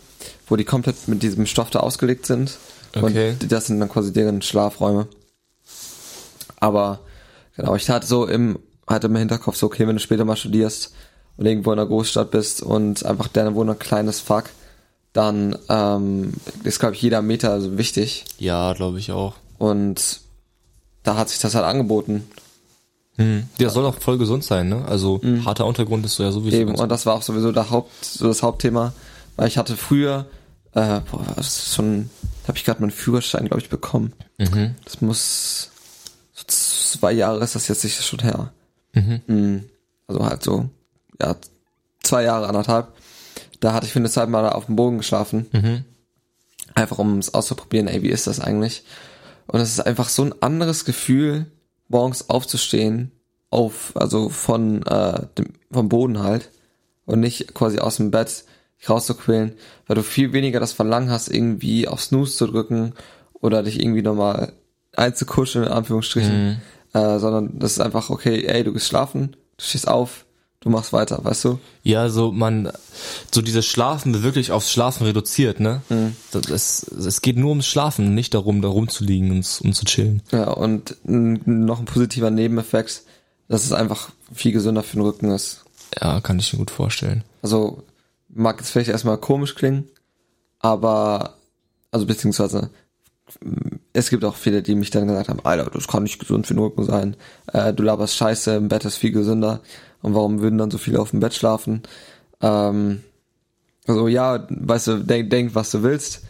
wo 0.46 0.56
die 0.56 0.64
komplett 0.64 1.08
mit 1.08 1.22
diesem 1.22 1.46
Stoff 1.46 1.70
da 1.70 1.80
ausgelegt 1.80 2.26
sind. 2.26 2.58
Okay. 2.94 3.36
Und 3.40 3.50
das 3.50 3.66
sind 3.66 3.80
dann 3.80 3.88
quasi 3.88 4.12
deren 4.12 4.42
Schlafräume. 4.42 5.08
Aber 6.60 7.00
genau, 7.56 7.74
ich 7.74 7.88
hatte 7.88 8.06
so 8.06 8.26
im, 8.26 8.58
hatte 8.86 9.06
im 9.06 9.16
Hinterkopf 9.16 9.56
so, 9.56 9.66
okay, 9.66 9.86
wenn 9.86 9.96
du 9.96 10.00
später 10.00 10.24
mal 10.24 10.36
studierst, 10.36 10.92
und 11.36 11.46
irgendwo 11.46 11.72
in 11.72 11.78
einer 11.78 11.88
Großstadt 11.88 12.30
bist 12.30 12.62
und 12.62 13.04
einfach 13.04 13.28
deine 13.28 13.54
Wohnung 13.54 13.78
kleines 13.78 14.20
Fuck, 14.20 14.44
dann 15.12 15.56
ähm, 15.68 16.34
ist, 16.64 16.78
glaube 16.78 16.94
ich, 16.94 17.02
jeder 17.02 17.22
Meter 17.22 17.60
so 17.60 17.76
wichtig. 17.78 18.24
Ja, 18.38 18.72
glaube 18.72 18.98
ich 18.98 19.12
auch. 19.12 19.34
Und 19.58 20.20
da 21.02 21.16
hat 21.16 21.28
sich 21.28 21.38
das 21.40 21.54
halt 21.54 21.64
angeboten. 21.64 22.24
Mhm. 23.16 23.48
Der 23.60 23.70
soll 23.70 23.84
auch 23.84 23.96
voll 23.96 24.18
gesund 24.18 24.44
sein, 24.44 24.68
ne? 24.68 24.84
Also 24.86 25.20
mhm. 25.22 25.44
harter 25.44 25.66
Untergrund 25.66 26.04
ist 26.06 26.14
so 26.14 26.22
ja 26.22 26.32
sowieso. 26.32 26.56
Eben, 26.56 26.74
und 26.74 26.88
das 26.88 27.04
war 27.04 27.14
auch 27.14 27.22
sowieso 27.22 27.52
der 27.52 27.70
Haupt, 27.70 28.04
so 28.04 28.26
das 28.26 28.42
Hauptthema, 28.42 28.92
weil 29.36 29.48
ich 29.48 29.58
hatte 29.58 29.76
früher, 29.76 30.26
äh, 30.72 31.00
boah, 31.10 31.26
das 31.36 31.58
ist 31.58 31.74
schon, 31.74 32.08
da 32.42 32.48
habe 32.48 32.58
ich 32.58 32.64
gerade 32.64 32.80
meinen 32.80 32.90
Führerschein, 32.90 33.46
glaube 33.46 33.60
ich, 33.60 33.68
bekommen. 33.68 34.14
Mhm. 34.38 34.74
Das 34.84 35.00
muss 35.02 35.70
so 36.32 36.44
zwei 36.46 37.12
Jahre 37.12 37.42
ist 37.44 37.54
das 37.54 37.68
jetzt 37.68 37.82
sicher 37.82 38.02
schon 38.02 38.20
her. 38.20 38.52
Mhm. 38.94 39.20
mhm. 39.26 39.64
Also 40.06 40.24
halt 40.24 40.42
so 40.42 40.68
ja, 41.22 41.36
zwei 42.02 42.24
Jahre, 42.24 42.48
anderthalb, 42.48 42.88
da 43.60 43.72
hatte 43.72 43.86
ich 43.86 43.92
für 43.92 43.98
eine 44.00 44.10
Zeit 44.10 44.28
mal 44.28 44.48
auf 44.50 44.66
dem 44.66 44.76
Boden 44.76 44.98
geschlafen. 44.98 45.46
Mhm. 45.52 45.84
Einfach 46.74 46.98
um 46.98 47.18
es 47.18 47.32
auszuprobieren, 47.34 47.86
ey, 47.88 48.02
wie 48.02 48.08
ist 48.08 48.26
das 48.26 48.40
eigentlich? 48.40 48.84
Und 49.46 49.60
es 49.60 49.70
ist 49.70 49.80
einfach 49.80 50.08
so 50.08 50.22
ein 50.24 50.34
anderes 50.40 50.84
Gefühl, 50.84 51.46
morgens 51.88 52.28
aufzustehen, 52.30 53.12
auf, 53.50 53.92
also 53.94 54.28
von, 54.30 54.82
äh, 54.86 55.26
dem, 55.38 55.48
vom 55.70 55.88
Boden 55.88 56.20
halt. 56.20 56.50
Und 57.04 57.20
nicht 57.20 57.52
quasi 57.54 57.78
aus 57.78 57.96
dem 57.96 58.10
Bett. 58.10 58.44
rauszuquälen, 58.88 59.52
weil 59.86 59.94
du 59.94 60.02
viel 60.02 60.32
weniger 60.32 60.58
das 60.58 60.72
Verlangen 60.72 61.08
hast, 61.08 61.28
irgendwie 61.28 61.86
auf 61.86 62.00
Snooze 62.02 62.36
zu 62.36 62.48
drücken 62.48 62.94
oder 63.34 63.62
dich 63.62 63.78
irgendwie 63.80 64.02
nochmal 64.02 64.54
einzukuscheln, 64.96 65.66
in 65.66 65.72
Anführungsstrichen, 65.72 66.46
Mhm. 66.48 66.56
äh, 66.92 67.18
sondern 67.20 67.60
das 67.60 67.72
ist 67.74 67.80
einfach, 67.80 68.10
okay, 68.10 68.44
ey, 68.44 68.64
du 68.64 68.72
gehst 68.72 68.88
schlafen, 68.88 69.36
du 69.56 69.64
stehst 69.64 69.86
auf, 69.86 70.24
du 70.62 70.70
machst 70.70 70.92
weiter, 70.92 71.22
weißt 71.22 71.44
du? 71.44 71.58
Ja, 71.82 72.08
so 72.08 72.32
man, 72.32 72.72
so 73.32 73.42
dieses 73.42 73.66
Schlafen 73.66 74.14
wird 74.14 74.22
wirklich 74.22 74.52
aufs 74.52 74.72
Schlafen 74.72 75.04
reduziert, 75.04 75.60
ne? 75.60 75.82
Das, 76.30 76.48
es, 76.48 76.82
es 76.84 77.20
geht 77.20 77.36
nur 77.36 77.50
ums 77.50 77.66
Schlafen, 77.66 78.14
nicht 78.14 78.34
darum, 78.34 78.62
da 78.62 78.68
rumzuliegen 78.68 79.30
und 79.30 79.60
um 79.62 79.72
zu 79.72 79.84
chillen. 79.84 80.22
Ja, 80.30 80.50
und 80.50 80.96
noch 81.04 81.80
ein 81.80 81.84
positiver 81.84 82.30
Nebeneffekt, 82.30 83.02
dass 83.48 83.64
es 83.64 83.72
einfach 83.72 84.10
viel 84.32 84.52
gesünder 84.52 84.82
für 84.82 84.96
den 84.96 85.02
Rücken 85.02 85.30
ist. 85.30 85.64
Ja, 86.00 86.20
kann 86.20 86.38
ich 86.38 86.52
mir 86.52 86.60
gut 86.60 86.70
vorstellen. 86.70 87.24
Also 87.42 87.82
mag 88.28 88.58
jetzt 88.58 88.70
vielleicht 88.70 88.88
erstmal 88.88 89.18
komisch 89.18 89.54
klingen, 89.54 89.88
aber 90.60 91.34
also 91.90 92.06
beziehungsweise 92.06 92.70
es 93.92 94.10
gibt 94.10 94.24
auch 94.24 94.36
viele, 94.36 94.62
die 94.62 94.74
mich 94.74 94.90
dann 94.90 95.06
gesagt 95.06 95.28
haben, 95.28 95.40
Alter, 95.44 95.70
das 95.70 95.88
kann 95.88 96.02
nicht 96.04 96.18
gesund 96.18 96.46
für 96.46 96.54
den 96.54 96.62
Rücken 96.62 96.84
sein. 96.84 97.16
Äh, 97.52 97.72
du 97.72 97.82
laberst 97.82 98.16
Scheiße, 98.16 98.54
im 98.54 98.68
Bett 98.68 98.84
ist 98.84 98.96
viel 98.96 99.12
gesünder. 99.12 99.60
Und 100.00 100.14
warum 100.14 100.40
würden 100.40 100.58
dann 100.58 100.70
so 100.70 100.78
viele 100.78 101.00
auf 101.00 101.10
dem 101.10 101.20
Bett 101.20 101.34
schlafen? 101.34 101.82
Ähm, 102.40 103.02
also 103.86 104.08
ja, 104.08 104.46
weißt 104.48 104.86
du, 104.88 104.96
denk, 104.98 105.30
denk 105.30 105.54
was 105.54 105.70
du 105.70 105.82
willst. 105.82 106.22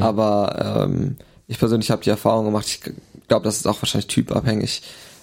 Aber 0.00 0.84
ähm, 0.84 1.16
ich 1.46 1.58
persönlich 1.58 1.90
habe 1.90 2.02
die 2.02 2.10
Erfahrung 2.10 2.44
gemacht, 2.44 2.66
ich 2.66 2.80
glaube, 3.28 3.44
das 3.44 3.56
ist 3.56 3.66
auch 3.66 3.80
wahrscheinlich 3.80 4.08
typabhängig, 4.08 4.82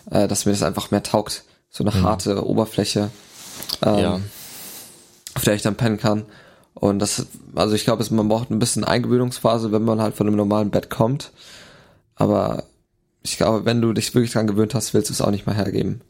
äh, 0.09 0.27
dass 0.27 0.45
mir 0.45 0.53
das 0.53 0.63
einfach 0.63 0.91
mehr 0.91 1.03
taugt. 1.03 1.43
So 1.69 1.83
eine 1.83 2.01
harte 2.01 2.45
Oberfläche. 2.45 3.12
Ähm, 3.83 4.00
ja. 4.00 4.19
auf 5.36 5.43
der 5.43 5.53
ich 5.53 5.62
dann 5.62 5.75
pennen 5.75 5.98
kann. 5.98 6.25
Und 6.74 7.00
das, 7.00 7.27
also 7.55 7.75
ich 7.75 7.83
glaube, 7.83 8.05
man 8.12 8.29
braucht 8.29 8.50
ein 8.50 8.57
bisschen 8.59 8.83
Eingewöhnungsphase, 8.83 9.71
wenn 9.71 9.83
man 9.83 10.01
halt 10.01 10.15
von 10.15 10.27
einem 10.27 10.38
normalen 10.38 10.71
Bett 10.71 10.89
kommt. 10.89 11.31
Aber 12.19 12.63
ich 13.23 13.38
glaube, 13.38 13.65
wenn 13.65 13.81
du 13.81 13.91
dich 13.93 14.13
wirklich 14.13 14.31
dran 14.33 14.45
gewöhnt 14.47 14.75
hast, 14.75 14.93
willst 14.93 15.09
du 15.09 15.13
es 15.13 15.21
auch 15.21 15.31
nicht 15.31 15.47
mehr 15.47 15.55
hergeben. 15.55 16.01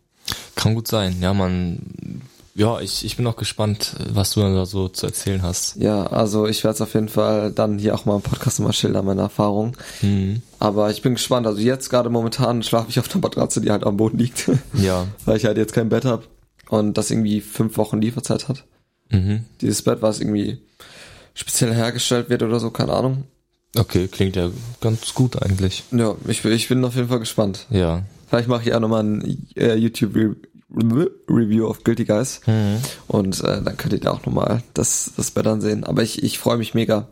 Kann 0.55 0.75
gut 0.75 0.87
sein. 0.87 1.15
Ja, 1.21 1.33
man, 1.33 1.79
ja, 2.55 2.79
ich, 2.81 3.05
ich 3.05 3.15
bin 3.15 3.25
auch 3.25 3.37
gespannt, 3.37 3.95
was 4.11 4.31
du 4.31 4.41
da 4.41 4.65
so 4.65 4.89
zu 4.89 5.05
erzählen 5.05 5.41
hast. 5.41 5.77
Ja, 5.77 6.05
also 6.07 6.45
ich 6.45 6.63
werde 6.63 6.75
es 6.75 6.81
auf 6.81 6.93
jeden 6.93 7.07
Fall 7.09 7.51
dann 7.51 7.79
hier 7.79 7.95
auch 7.95 8.05
mal 8.05 8.15
im 8.17 8.21
Podcast 8.21 8.59
mal 8.59 8.73
schildern, 8.73 9.05
meine 9.05 9.21
Erfahrung. 9.21 9.77
Mhm. 10.01 10.41
Aber 10.59 10.91
ich 10.91 11.01
bin 11.01 11.13
gespannt. 11.13 11.47
Also 11.47 11.61
jetzt 11.61 11.89
gerade 11.89 12.09
momentan 12.09 12.61
schlafe 12.63 12.89
ich 12.89 12.99
auf 12.99 13.07
der 13.07 13.21
Matratze, 13.21 13.61
die 13.61 13.71
halt 13.71 13.85
am 13.85 13.97
Boden 13.97 14.17
liegt, 14.17 14.51
Ja. 14.73 15.07
weil 15.25 15.37
ich 15.37 15.45
halt 15.45 15.57
jetzt 15.57 15.73
kein 15.73 15.89
Bett 15.89 16.05
habe 16.05 16.23
und 16.69 16.97
das 16.97 17.09
irgendwie 17.11 17.39
fünf 17.41 17.77
Wochen 17.77 18.01
Lieferzeit 18.01 18.49
hat. 18.49 18.65
Mhm. 19.09 19.45
Dieses 19.61 19.81
Bett, 19.81 20.01
was 20.01 20.19
irgendwie 20.19 20.59
speziell 21.33 21.73
hergestellt 21.73 22.29
wird 22.29 22.43
oder 22.43 22.59
so, 22.59 22.69
keine 22.71 22.93
Ahnung. 22.93 23.23
Okay, 23.75 24.07
klingt 24.07 24.35
ja 24.35 24.49
ganz 24.81 25.13
gut 25.13 25.41
eigentlich. 25.41 25.83
Ja, 25.91 26.15
ich, 26.27 26.41
bin- 26.41 26.51
ich 26.53 26.67
bin 26.67 26.83
auf 26.85 26.95
jeden 26.95 27.07
Fall 27.09 27.19
gespannt. 27.19 27.67
Ja. 27.69 28.03
Vielleicht 28.27 28.47
mache 28.47 28.63
ich 28.67 28.73
auch 28.73 28.79
nochmal 28.79 29.03
ein 29.03 29.47
äh, 29.55 29.75
YouTube-Review 29.75 31.67
auf 31.67 31.83
Guilty 31.83 32.05
Guys. 32.05 32.41
Und 33.07 33.43
äh, 33.43 33.61
dann 33.61 33.77
könnt 33.77 33.93
ihr 33.93 33.99
da 33.99 34.11
auch 34.11 34.25
nochmal 34.25 34.63
das, 34.73 35.11
das 35.17 35.31
Bett 35.31 35.47
ansehen. 35.47 35.83
Aber 35.83 36.03
ich, 36.03 36.23
ich 36.23 36.39
freue 36.39 36.57
mich 36.57 36.73
mega. 36.73 37.07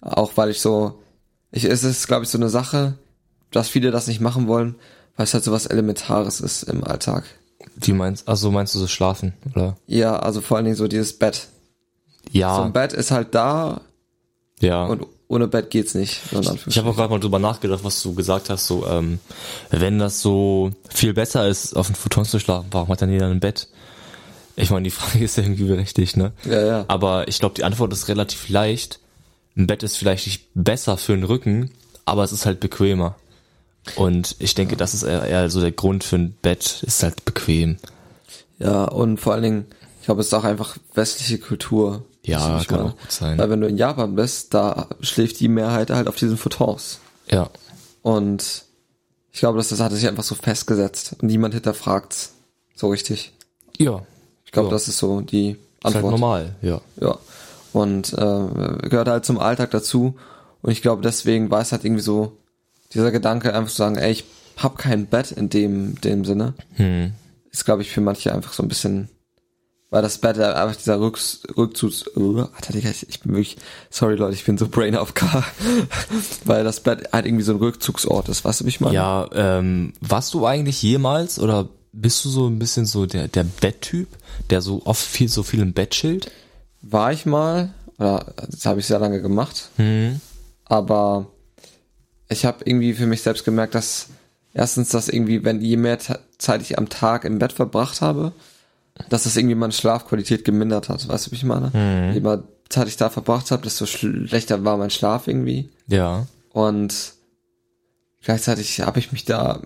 Auch 0.00 0.32
weil 0.36 0.50
ich 0.50 0.60
so, 0.60 1.00
ich, 1.50 1.64
es 1.64 1.84
ist, 1.84 2.06
glaube 2.08 2.24
ich, 2.24 2.28
so 2.30 2.38
eine 2.38 2.48
Sache, 2.48 2.94
dass 3.50 3.68
viele 3.68 3.90
das 3.90 4.06
nicht 4.08 4.20
machen 4.20 4.46
wollen, 4.46 4.74
weil 5.16 5.24
es 5.24 5.34
halt 5.34 5.44
so 5.44 5.52
was 5.52 5.66
Elementares 5.66 6.40
ist 6.40 6.64
im 6.64 6.84
Alltag. 6.84 7.24
Wie 7.76 7.92
meinst, 7.92 8.26
also 8.28 8.50
meinst 8.50 8.74
du 8.74 8.78
so 8.78 8.86
schlafen, 8.88 9.34
oder? 9.54 9.76
Ja, 9.86 10.16
also 10.16 10.40
vor 10.40 10.56
allen 10.56 10.64
Dingen 10.64 10.76
so 10.76 10.88
dieses 10.88 11.18
Bett. 11.18 11.48
So 12.32 12.38
Ja. 12.38 12.62
ein 12.64 12.72
Bett 12.72 12.92
ist 12.92 13.10
halt 13.10 13.34
da 13.34 13.80
ja. 14.60 14.84
und 14.86 15.06
ohne 15.32 15.48
Bett 15.48 15.70
geht's 15.70 15.94
nicht. 15.94 16.20
Ich 16.66 16.76
habe 16.76 16.90
auch 16.90 16.94
gerade 16.94 17.08
mal 17.10 17.18
drüber 17.18 17.38
nachgedacht, 17.38 17.82
was 17.84 18.02
du 18.02 18.14
gesagt 18.14 18.50
hast, 18.50 18.66
so, 18.66 18.86
ähm, 18.86 19.18
wenn 19.70 19.98
das 19.98 20.20
so 20.20 20.72
viel 20.90 21.14
besser 21.14 21.48
ist, 21.48 21.74
auf 21.74 21.86
dem 21.86 21.94
Futon 21.96 22.26
zu 22.26 22.38
schlafen, 22.38 22.68
warum 22.70 22.88
hat 22.88 23.00
dann 23.00 23.10
jeder 23.10 23.28
ein 23.28 23.40
Bett? 23.40 23.68
Ich 24.56 24.70
meine, 24.70 24.84
die 24.84 24.90
Frage 24.98 25.24
ist 25.24 25.38
ja 25.38 25.42
irgendwie 25.42 25.64
berechtigt, 25.64 26.18
ne? 26.18 26.32
Ja, 26.44 26.60
ja. 26.62 26.84
Aber 26.88 27.28
ich 27.28 27.38
glaube, 27.38 27.54
die 27.54 27.64
Antwort 27.64 27.94
ist 27.94 28.08
relativ 28.08 28.50
leicht. 28.50 29.00
Ein 29.56 29.66
Bett 29.66 29.82
ist 29.82 29.96
vielleicht 29.96 30.26
nicht 30.26 30.48
besser 30.54 30.98
für 30.98 31.14
den 31.14 31.24
Rücken, 31.24 31.70
aber 32.04 32.24
es 32.24 32.32
ist 32.32 32.44
halt 32.44 32.60
bequemer. 32.60 33.16
Und 33.96 34.36
ich 34.38 34.54
denke, 34.54 34.76
das 34.76 34.92
ist 34.92 35.02
eher, 35.02 35.24
eher 35.24 35.48
so 35.48 35.62
der 35.62 35.72
Grund 35.72 36.04
für 36.04 36.16
ein 36.16 36.36
Bett, 36.42 36.82
ist 36.86 37.02
halt 37.02 37.24
bequem. 37.24 37.78
Ja, 38.58 38.84
und 38.84 39.18
vor 39.18 39.32
allen 39.32 39.42
Dingen, 39.42 39.66
ich 40.00 40.04
glaube, 40.04 40.20
es 40.20 40.26
ist 40.26 40.34
auch 40.34 40.44
einfach 40.44 40.76
westliche 40.94 41.38
Kultur. 41.38 42.04
Ja, 42.24 42.62
kann 42.68 42.80
auch 42.80 42.96
gut 42.96 43.10
sein. 43.10 43.36
Weil 43.38 43.50
wenn 43.50 43.60
du 43.60 43.66
in 43.66 43.76
Japan 43.76 44.14
bist, 44.14 44.54
da 44.54 44.86
schläft 45.00 45.40
die 45.40 45.48
Mehrheit 45.48 45.90
halt 45.90 46.06
auf 46.08 46.14
diesen 46.16 46.36
Futons. 46.36 47.00
Ja. 47.30 47.50
Und 48.02 48.64
ich 49.32 49.40
glaube, 49.40 49.58
dass 49.58 49.68
das 49.68 49.80
hat 49.80 49.92
sich 49.92 50.06
einfach 50.06 50.22
so 50.22 50.34
festgesetzt 50.34 51.16
und 51.20 51.28
niemand 51.28 51.54
hinterfragt's 51.54 52.32
so 52.74 52.88
richtig. 52.88 53.32
Ja. 53.78 54.02
Ich 54.44 54.52
glaube, 54.52 54.68
Ja. 54.68 54.72
das 54.74 54.88
ist 54.88 54.98
so 54.98 55.20
die 55.20 55.50
Ist 55.50 55.58
halt 55.84 55.96
Antwort. 55.96 56.10
normal, 56.12 56.54
ja. 56.62 56.80
Ja. 57.00 57.18
Und 57.72 58.12
äh, 58.12 58.88
gehört 58.88 59.08
halt 59.08 59.24
zum 59.24 59.38
Alltag 59.40 59.70
dazu. 59.70 60.14
Und 60.60 60.70
ich 60.70 60.82
glaube, 60.82 61.02
deswegen 61.02 61.50
war 61.50 61.60
es 61.62 61.72
halt 61.72 61.84
irgendwie 61.84 62.02
so 62.02 62.36
dieser 62.92 63.10
Gedanke, 63.10 63.54
einfach 63.54 63.70
zu 63.70 63.76
sagen, 63.78 63.96
ey, 63.96 64.12
ich 64.12 64.24
hab 64.58 64.76
kein 64.78 65.06
Bett 65.06 65.32
in 65.32 65.48
dem, 65.48 66.00
dem 66.02 66.24
Sinne. 66.26 66.52
Hm. 66.74 67.14
Ist, 67.50 67.64
glaube 67.64 67.82
ich, 67.82 67.90
für 67.90 68.00
manche 68.02 68.32
einfach 68.34 68.52
so 68.52 68.62
ein 68.62 68.68
bisschen, 68.68 69.08
weil 69.92 70.00
das 70.00 70.16
Bett 70.16 70.38
halt 70.38 70.56
einfach 70.56 70.74
dieser 70.74 70.98
Rücks, 70.98 71.42
Rückzugs, 71.54 72.06
uh, 72.16 72.46
ich, 72.72 73.20
bin 73.20 73.34
wirklich, 73.34 73.58
sorry 73.90 74.14
Leute, 74.14 74.34
ich 74.34 74.44
bin 74.46 74.56
so 74.56 74.66
brain 74.66 74.96
auf 74.96 75.12
K, 75.12 75.44
weil 76.46 76.64
das 76.64 76.80
Bett 76.80 77.12
halt 77.12 77.26
irgendwie 77.26 77.44
so 77.44 77.52
ein 77.52 77.58
Rückzugsort 77.58 78.30
ist, 78.30 78.42
weißt 78.42 78.62
du, 78.62 78.64
wie 78.64 78.70
ich 78.70 78.80
meine? 78.80 78.94
Ja, 78.94 79.28
ähm, 79.34 79.92
warst 80.00 80.32
du 80.32 80.46
eigentlich 80.46 80.82
jemals 80.82 81.38
oder 81.38 81.68
bist 81.92 82.24
du 82.24 82.30
so 82.30 82.46
ein 82.46 82.58
bisschen 82.58 82.86
so 82.86 83.04
der, 83.04 83.28
der 83.28 83.44
Betttyp, 83.44 84.08
der 84.48 84.62
so 84.62 84.80
oft 84.86 85.04
viel, 85.04 85.28
so 85.28 85.42
viel 85.42 85.60
im 85.60 85.74
Bett 85.74 85.90
chillt? 85.90 86.30
War 86.80 87.12
ich 87.12 87.26
mal, 87.26 87.74
oder 87.98 88.32
das 88.50 88.64
habe 88.64 88.80
ich 88.80 88.86
sehr 88.86 88.98
lange 88.98 89.20
gemacht, 89.20 89.68
Hm. 89.76 90.22
aber 90.64 91.26
ich 92.30 92.46
habe 92.46 92.64
irgendwie 92.64 92.94
für 92.94 93.06
mich 93.06 93.20
selbst 93.20 93.44
gemerkt, 93.44 93.74
dass 93.74 94.06
erstens, 94.54 94.88
dass 94.88 95.10
irgendwie, 95.10 95.44
wenn 95.44 95.60
je 95.60 95.76
mehr 95.76 95.98
Zeit 95.98 96.62
ich 96.62 96.78
am 96.78 96.88
Tag 96.88 97.26
im 97.26 97.38
Bett 97.38 97.52
verbracht 97.52 98.00
habe, 98.00 98.32
dass 99.08 99.24
das 99.24 99.36
irgendwie 99.36 99.54
meine 99.54 99.72
Schlafqualität 99.72 100.44
gemindert 100.44 100.88
hat, 100.88 101.06
weißt 101.08 101.26
du, 101.26 101.30
wie 101.32 101.36
ich 101.36 101.44
meine? 101.44 101.70
Je 102.14 102.20
mehr 102.20 102.42
Zeit 102.68 102.88
ich 102.88 102.96
da 102.96 103.10
verbracht 103.10 103.50
habe, 103.50 103.62
desto 103.62 103.86
schlechter 103.86 104.64
war 104.64 104.76
mein 104.76 104.90
Schlaf 104.90 105.28
irgendwie. 105.28 105.68
Ja. 105.88 106.26
Und 106.52 107.14
gleichzeitig 108.22 108.80
habe 108.80 108.98
ich 108.98 109.12
mich 109.12 109.24
da 109.24 109.60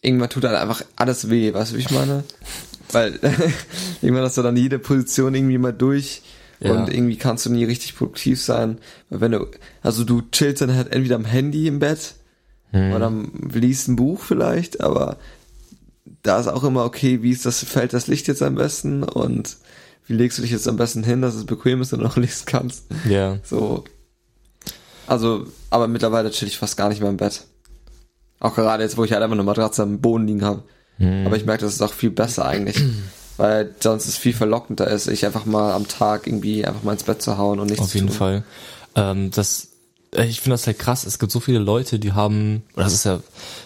irgendwann 0.00 0.30
tut 0.30 0.44
halt 0.44 0.56
einfach 0.56 0.82
alles 0.96 1.30
weh, 1.30 1.54
weißt 1.54 1.72
du, 1.72 1.76
wie 1.76 1.80
ich 1.80 1.90
meine? 1.90 2.24
Weil 2.92 3.18
irgendwann 4.02 4.24
hast 4.24 4.36
du 4.36 4.42
dann 4.42 4.56
jede 4.56 4.78
Position 4.78 5.34
irgendwie 5.34 5.58
mal 5.58 5.72
durch 5.72 6.22
Ja. 6.60 6.72
und 6.72 6.92
irgendwie 6.92 7.16
kannst 7.16 7.46
du 7.46 7.50
nie 7.50 7.64
richtig 7.64 7.96
produktiv 7.96 8.42
sein. 8.42 8.78
Weil 9.10 9.20
wenn 9.20 9.32
du, 9.32 9.46
also 9.82 10.04
du 10.04 10.22
chillst 10.32 10.60
dann 10.62 10.74
halt 10.74 10.92
entweder 10.92 11.16
am 11.16 11.24
Handy 11.24 11.66
im 11.68 11.78
Bett 11.78 12.14
oder 12.74 13.06
am- 13.06 13.50
liest 13.52 13.88
ein 13.88 13.96
Buch 13.96 14.20
vielleicht, 14.22 14.80
aber 14.80 15.18
da 16.22 16.38
ist 16.38 16.48
auch 16.48 16.64
immer 16.64 16.84
okay, 16.84 17.22
wie 17.22 17.30
ist 17.30 17.46
das, 17.46 17.64
fällt 17.64 17.92
das 17.92 18.06
Licht 18.06 18.28
jetzt 18.28 18.42
am 18.42 18.54
besten 18.54 19.02
und 19.02 19.56
wie 20.06 20.14
legst 20.14 20.38
du 20.38 20.42
dich 20.42 20.50
jetzt 20.50 20.68
am 20.68 20.76
besten 20.76 21.04
hin, 21.04 21.22
dass 21.22 21.34
es 21.34 21.44
bequem 21.44 21.80
ist 21.82 21.92
und 21.92 22.00
du 22.00 22.04
noch 22.04 22.16
lesen 22.18 22.44
kannst. 22.46 22.86
Ja. 23.08 23.38
So. 23.42 23.84
Also, 25.06 25.46
aber 25.70 25.88
mittlerweile 25.88 26.30
chill 26.30 26.48
ich 26.48 26.58
fast 26.58 26.76
gar 26.76 26.88
nicht 26.88 27.00
mehr 27.00 27.10
im 27.10 27.16
Bett. 27.16 27.44
Auch 28.40 28.54
gerade 28.54 28.82
jetzt, 28.82 28.96
wo 28.96 29.04
ich 29.04 29.12
halt 29.12 29.22
einfach 29.22 29.34
eine 29.34 29.44
Matratze 29.44 29.82
am 29.82 30.00
Boden 30.00 30.26
liegen 30.26 30.44
habe. 30.44 30.64
Hm. 30.98 31.26
Aber 31.26 31.36
ich 31.36 31.44
merke, 31.44 31.64
das 31.64 31.74
ist 31.74 31.82
auch 31.82 31.92
viel 31.92 32.10
besser 32.10 32.44
eigentlich. 32.44 32.82
weil 33.36 33.74
sonst 33.80 34.06
es 34.06 34.16
viel 34.16 34.34
verlockender 34.34 34.86
ist, 34.86 35.08
ich 35.08 35.24
einfach 35.26 35.46
mal 35.46 35.72
am 35.72 35.88
Tag 35.88 36.26
irgendwie 36.26 36.64
einfach 36.64 36.82
mal 36.82 36.92
ins 36.92 37.04
Bett 37.04 37.22
zu 37.22 37.38
hauen 37.38 37.58
und 37.60 37.66
nichts 37.66 37.82
Auf 37.82 37.90
zu 37.90 37.98
jeden 37.98 38.08
tun. 38.08 38.16
Fall. 38.16 38.44
Ähm, 38.94 39.30
das, 39.30 39.68
ich 40.14 40.40
finde 40.40 40.54
das 40.54 40.66
halt 40.66 40.78
krass. 40.78 41.04
Es 41.04 41.18
gibt 41.18 41.32
so 41.32 41.40
viele 41.40 41.58
Leute, 41.58 41.98
die 41.98 42.12
haben, 42.12 42.62
oder 42.74 42.84
das 42.84 42.92
ist 42.92 43.04
ja 43.04 43.20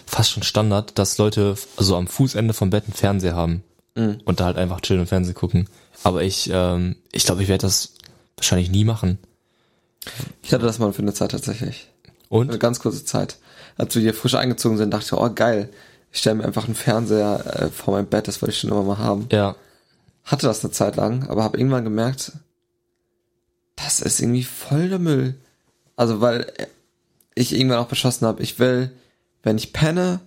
fast 0.05 0.31
schon 0.31 0.43
Standard, 0.43 0.97
dass 0.97 1.17
Leute 1.17 1.55
also 1.75 1.95
am 1.97 2.07
Fußende 2.07 2.53
vom 2.53 2.69
Bett 2.69 2.85
einen 2.85 2.93
Fernseher 2.93 3.35
haben 3.35 3.63
Mhm. 3.95 4.19
und 4.25 4.39
da 4.39 4.45
halt 4.45 4.57
einfach 4.57 4.79
chillen 4.81 5.01
und 5.01 5.07
Fernsehen 5.07 5.33
gucken. 5.33 5.67
Aber 6.03 6.21
ich, 6.21 6.49
ähm, 6.53 6.95
ich 7.11 7.25
glaube, 7.25 7.41
ich 7.41 7.49
werde 7.49 7.63
das 7.63 7.93
wahrscheinlich 8.35 8.69
nie 8.69 8.85
machen. 8.85 9.17
Ich 10.43 10.53
hatte 10.53 10.65
das 10.65 10.77
mal 10.79 10.93
für 10.93 11.01
eine 11.01 11.13
Zeit 11.13 11.31
tatsächlich. 11.31 11.89
Eine 12.29 12.39
Und? 12.51 12.59
ganz 12.59 12.79
kurze 12.79 13.03
Zeit. 13.05 13.37
Als 13.75 13.95
wir 13.95 14.01
hier 14.03 14.13
frisch 14.13 14.35
eingezogen 14.35 14.77
sind, 14.77 14.91
dachte 14.91 15.05
ich, 15.07 15.13
oh 15.13 15.29
geil, 15.33 15.69
ich 16.11 16.19
stelle 16.19 16.35
mir 16.35 16.45
einfach 16.45 16.65
einen 16.65 16.75
Fernseher 16.75 17.61
äh, 17.63 17.69
vor 17.69 17.95
mein 17.95 18.05
Bett, 18.07 18.27
das 18.27 18.41
wollte 18.41 18.53
ich 18.53 18.59
schon 18.59 18.69
immer 18.69 18.83
mal 18.83 18.99
haben. 18.99 19.27
Ja. 19.31 19.55
hatte 20.23 20.45
das 20.45 20.63
eine 20.63 20.71
Zeit 20.71 20.95
lang, 20.95 21.27
aber 21.27 21.43
habe 21.43 21.57
irgendwann 21.57 21.83
gemerkt, 21.83 22.33
das 23.75 23.99
ist 23.99 24.19
irgendwie 24.21 24.43
voll 24.43 24.89
der 24.89 24.99
Müll. 24.99 25.35
Also 25.97 26.21
weil 26.21 26.51
ich 27.35 27.53
irgendwann 27.53 27.79
auch 27.79 27.87
beschlossen 27.87 28.25
habe, 28.25 28.41
ich 28.41 28.57
will, 28.59 28.91
wenn 29.43 29.57
ich 29.57 29.73
penne, 29.73 30.21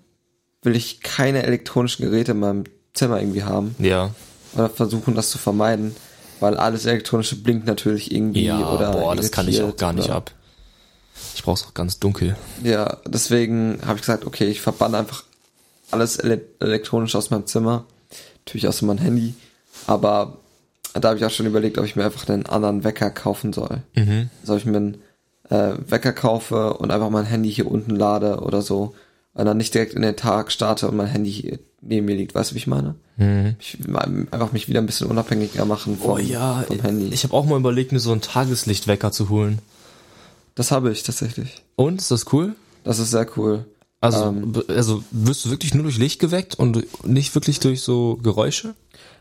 will 0.62 0.76
ich 0.76 1.00
keine 1.00 1.42
elektronischen 1.44 2.04
Geräte 2.04 2.32
in 2.32 2.40
meinem 2.40 2.64
Zimmer 2.92 3.18
irgendwie 3.20 3.44
haben 3.44 3.74
Ja. 3.78 4.10
oder 4.54 4.68
versuchen, 4.68 5.14
das 5.14 5.30
zu 5.30 5.38
vermeiden, 5.38 5.96
Weil 6.40 6.56
alles 6.56 6.86
elektronische 6.86 7.36
blinkt 7.36 7.66
natürlich 7.66 8.10
irgendwie 8.12 8.44
Ja, 8.46 8.72
oder 8.72 8.92
boah, 8.92 9.14
das 9.14 9.30
kann 9.30 9.46
ich 9.46 9.60
auch 9.62 9.76
gar 9.76 9.92
nicht 9.92 10.06
oder- 10.06 10.14
ab. 10.16 10.30
Ich 11.34 11.42
brauch's 11.42 11.64
auch 11.66 11.74
ganz 11.74 11.98
dunkel. 11.98 12.34
Ja, 12.64 12.96
deswegen 13.06 13.78
habe 13.84 13.96
ich 13.96 14.00
gesagt, 14.02 14.24
okay, 14.24 14.46
ich 14.46 14.62
verbanne 14.62 14.96
einfach 14.96 15.24
alles 15.90 16.16
ele 16.18 16.40
elektronisch 16.60 17.14
aus 17.14 17.28
meinem 17.28 17.46
Zimmer. 17.46 17.84
Natürlich 18.46 18.66
außer 18.68 18.86
mein 18.86 18.96
Handy. 18.96 19.34
Aber 19.86 20.38
da 20.94 21.08
habe 21.10 21.18
ich 21.18 21.24
auch 21.26 21.30
schon 21.30 21.44
überlegt, 21.44 21.76
ob 21.76 21.84
ich 21.84 21.94
mir 21.94 22.06
einfach 22.06 22.26
einen 22.28 22.46
anderen 22.46 22.84
Wecker 22.84 23.10
kaufen 23.10 23.52
soll. 23.52 23.82
Mhm. 23.94 24.30
Ob 24.48 24.56
ich 24.56 24.64
mir 24.64 24.78
einen 24.78 25.02
äh, 25.50 25.72
Wecker 25.86 26.12
kaufe 26.12 26.74
und 26.74 26.90
einfach 26.90 27.10
mein 27.10 27.26
Handy 27.26 27.52
hier 27.52 27.70
unten 27.70 27.94
lade 27.96 28.40
oder 28.40 28.62
so. 28.62 28.94
Und 29.34 29.44
dann 29.44 29.58
nicht 29.58 29.74
direkt 29.74 29.94
in 29.94 30.02
den 30.02 30.16
Tag 30.16 30.50
starte 30.50 30.88
und 30.88 30.96
mein 30.96 31.06
Handy 31.06 31.30
hier 31.30 31.58
neben 31.82 32.06
mir 32.06 32.16
liegt. 32.16 32.34
Weißt 32.34 32.50
du, 32.50 32.54
wie 32.54 32.58
ich 32.58 32.66
meine? 32.66 32.94
Ich 33.58 33.78
einfach 34.32 34.52
mich 34.52 34.68
wieder 34.68 34.80
ein 34.80 34.86
bisschen 34.86 35.06
unabhängiger 35.08 35.64
machen 35.66 35.98
vom, 35.98 36.12
Oh 36.12 36.18
ja, 36.18 36.64
vom 36.66 36.80
Handy. 36.80 37.08
ich 37.12 37.22
habe 37.24 37.34
auch 37.34 37.44
mal 37.44 37.58
überlegt, 37.58 37.92
mir 37.92 38.00
so 38.00 38.12
einen 38.12 38.22
Tageslichtwecker 38.22 39.12
zu 39.12 39.28
holen. 39.28 39.58
das 40.54 40.70
habe 40.72 40.90
ich 40.90 41.02
tatsächlich. 41.02 41.62
Und, 41.76 42.00
ist 42.00 42.10
das 42.10 42.32
cool? 42.32 42.54
Das 42.82 42.98
ist 42.98 43.10
sehr 43.10 43.26
cool. 43.36 43.66
Also, 44.00 44.24
Ähm. 44.24 44.52
also 44.68 45.04
wirst 45.10 45.44
du 45.44 45.50
wirklich 45.50 45.74
nur 45.74 45.82
durch 45.84 45.98
Licht 45.98 46.18
geweckt 46.18 46.54
und 46.58 46.86
nicht 47.06 47.34
wirklich 47.34 47.60
durch 47.60 47.82
so 47.82 48.16
Geräusche? 48.22 48.74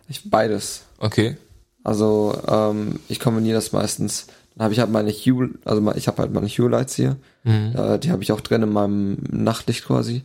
Ich, 0.08 0.30
beides. 0.30 0.84
Okay. 0.98 1.36
Also 1.84 2.38
ähm, 2.48 3.00
ich 3.10 3.20
kombiniere 3.20 3.56
das 3.56 3.74
meistens. 3.74 4.28
Dann 4.60 4.66
habe 4.66 4.74
ich 4.74 4.82
halt 4.82 4.92
meine 4.92 5.10
Hue, 5.10 5.52
also 5.64 5.92
ich 5.94 6.08
habe 6.10 6.22
halt 6.22 6.34
meine 6.34 6.48
Hue 6.50 6.68
Lights 6.70 6.96
hier. 6.96 7.16
Äh, 7.46 7.98
die 8.00 8.12
habe 8.12 8.22
ich 8.24 8.34
auch 8.34 8.42
drin 8.42 8.62
in 8.62 8.74
meinem 8.74 9.18
Nachtlicht 9.32 9.86
quasi. 9.86 10.24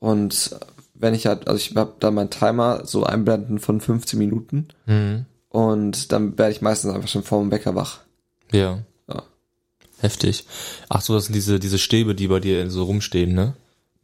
Und 0.00 0.56
wenn 0.94 1.12
ich 1.12 1.26
halt, 1.26 1.46
also 1.46 1.58
ich 1.58 1.76
habe 1.76 1.92
da 2.00 2.10
meinen 2.10 2.30
Timer 2.30 2.86
so 2.86 3.04
einblenden 3.04 3.58
von 3.58 3.82
15 3.82 4.18
Minuten. 4.18 4.68
Und 5.50 6.10
dann 6.12 6.38
werde 6.38 6.52
ich 6.52 6.62
meistens 6.62 6.94
einfach 6.94 7.08
schon 7.08 7.22
vor 7.22 7.40
dem 7.42 7.50
Wecker 7.50 7.74
wach. 7.74 8.00
Ja. 8.50 8.78
Ja. 9.08 9.22
Heftig. 10.00 10.46
Ach 10.88 11.02
so, 11.02 11.12
das 11.14 11.26
sind 11.26 11.34
diese, 11.34 11.60
diese 11.60 11.76
Stäbe, 11.78 12.14
die 12.14 12.28
bei 12.28 12.40
dir 12.40 12.70
so 12.70 12.84
rumstehen, 12.84 13.34
ne? 13.34 13.52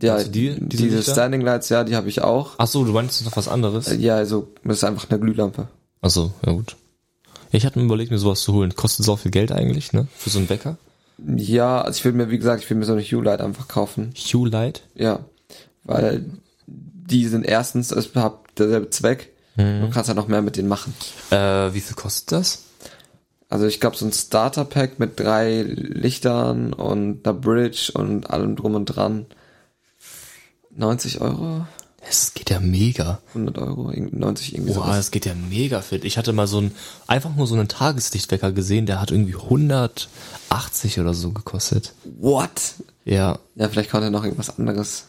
Ja, 0.03 0.17
Also 0.17 0.31
die- 0.31 0.51
diese 0.55 0.61
diese 0.85 0.97
Lichter? 0.97 1.13
Standing 1.13 1.41
Lights, 1.41 1.71
ja, 1.71 1.83
die 1.85 1.97
habe 1.97 2.11
ich 2.11 2.21
auch. 2.21 2.57
Ach 2.59 2.67
so, 2.67 2.85
du 2.85 2.93
meinst 2.93 3.25
noch 3.25 3.37
was 3.39 3.49
anderes? 3.49 3.91
Ja, 3.99 4.17
also 4.17 4.49
das 4.65 4.79
ist 4.79 4.85
einfach 4.85 5.09
eine 5.09 5.19
Glühlampe. 5.19 5.69
Ach 6.03 6.11
so, 6.11 6.33
ja 6.45 6.53
gut. 6.53 6.77
Ich 7.53 7.67
hatte 7.67 7.79
mir 7.79 7.85
überlegt, 7.85 8.11
mir 8.11 8.19
sowas 8.19 8.41
zu 8.41 8.53
holen. 8.55 8.75
Kostet 8.75 9.05
so 9.05 9.17
viel 9.17 9.31
Geld 9.31 9.53
eigentlich, 9.53 9.93
ne? 9.93 10.09
Für 10.17 10.31
so 10.31 10.39
einen 10.39 10.49
Wecker? 10.49 10.79
Ja, 11.37 11.83
also 11.83 11.99
ich 11.99 12.05
will 12.05 12.13
mir, 12.13 12.31
wie 12.31 12.39
gesagt, 12.39 12.65
ich 12.65 12.71
will 12.71 12.77
mir 12.77 12.87
so 12.87 12.93
eine 12.93 13.03
Hue 13.03 13.23
Light 13.23 13.41
einfach 13.41 13.69
kaufen. 13.69 14.13
Hue 14.17 14.49
Light? 14.49 14.83
Ja, 14.95 15.21
weil 15.85 16.25
die 16.67 17.27
sind 17.27 17.45
erstens, 17.45 17.91
es 17.91 18.15
hat 18.15 18.39
derselbe 18.59 18.91
Zweck. 18.91 19.33
Du 19.57 19.91
kannst 19.91 20.09
halt 20.09 20.17
noch 20.17 20.29
mehr 20.29 20.41
mit 20.41 20.57
denen 20.57 20.69
machen. 20.69 20.95
Äh, 21.31 21.75
wie 21.75 21.81
viel 21.81 21.95
kostet 21.95 22.33
das? 22.33 22.65
Also 23.51 23.67
ich 23.67 23.81
glaube 23.81 23.99
so 23.99 24.07
ein 24.07 24.13
Starter 24.13 24.65
Pack 24.65 24.99
mit 24.99 25.21
drei 25.21 25.61
Lichtern 25.61 26.73
und 26.73 27.27
einer 27.27 27.39
Bridge 27.39 27.93
und 27.93 28.31
allem 28.31 28.57
drum 28.57 28.75
und 28.75 28.87
dran. 28.87 29.27
90 30.75 31.21
Euro, 31.21 31.67
Es 32.09 32.35
geht 32.35 32.51
ja 32.51 32.59
mega. 32.59 33.21
100 33.29 33.59
Euro, 33.59 33.91
irgendwie 33.91 34.17
90 34.17 34.55
irgendwie 34.55 34.75
Boah, 34.75 34.89
das 34.89 35.11
geht 35.11 35.25
ja 35.25 35.35
mega 35.35 35.81
fit. 35.83 36.05
Ich 36.05 36.19
hatte 36.19 36.33
mal 36.33 36.47
so 36.47 36.59
einen, 36.59 36.75
einfach 37.07 37.35
nur 37.35 37.47
so 37.47 37.55
einen 37.55 37.69
Tageslichtwecker 37.69 38.53
gesehen, 38.53 38.87
der 38.87 39.01
hat 39.01 39.11
irgendwie 39.11 39.37
180 39.37 40.99
oder 40.99 41.15
so 41.15 41.31
gekostet. 41.31 41.95
What? 42.19 42.75
Ja. 43.05 43.39
Ja, 43.55 43.69
vielleicht 43.69 43.91
konnte 43.91 44.09
er 44.09 44.11
noch 44.11 44.25
irgendwas 44.25 44.59
anderes. 44.59 45.05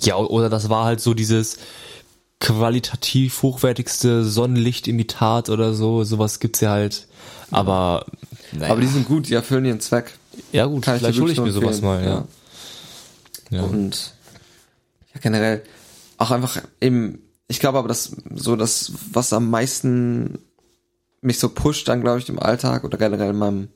Ja, 0.00 0.16
oder 0.16 0.48
das 0.48 0.68
war 0.68 0.84
halt 0.84 1.00
so 1.00 1.12
dieses 1.12 1.58
qualitativ 2.40 3.42
hochwertigste 3.42 4.24
Sonnenlichtimitat 4.24 5.50
oder 5.50 5.74
so. 5.74 6.04
Sowas 6.04 6.38
gibt's 6.38 6.60
ja 6.60 6.70
halt. 6.70 7.08
Aber, 7.50 8.06
naja. 8.52 8.72
Aber 8.72 8.80
die 8.80 8.86
sind 8.86 9.06
gut, 9.08 9.28
die 9.28 9.34
erfüllen 9.34 9.64
ihren 9.64 9.80
Zweck. 9.80 10.12
ja 10.52 10.66
gut, 10.66 10.82
Kann 10.82 10.98
vielleicht 10.98 11.20
hole 11.20 11.32
ich 11.32 11.40
mir 11.40 11.52
sowas 11.52 11.80
mal, 11.80 11.96
empfehlen, 11.96 12.24
ja. 13.50 13.58
ja. 13.58 13.64
Und 13.64 14.12
ja, 15.14 15.20
generell 15.20 15.62
auch 16.18 16.30
einfach 16.30 16.60
eben, 16.80 17.20
ich 17.48 17.60
glaube 17.60 17.78
aber, 17.78 17.88
dass 17.88 18.12
so 18.34 18.54
das, 18.56 18.92
was 19.12 19.32
am 19.32 19.48
meisten 19.50 20.38
mich 21.20 21.38
so 21.38 21.48
pusht, 21.48 21.88
dann 21.88 22.00
glaube 22.02 22.18
ich 22.18 22.28
im 22.28 22.38
Alltag 22.38 22.84
oder 22.84 22.98
generell 22.98 23.30
in 23.30 23.36
meinem, 23.36 23.68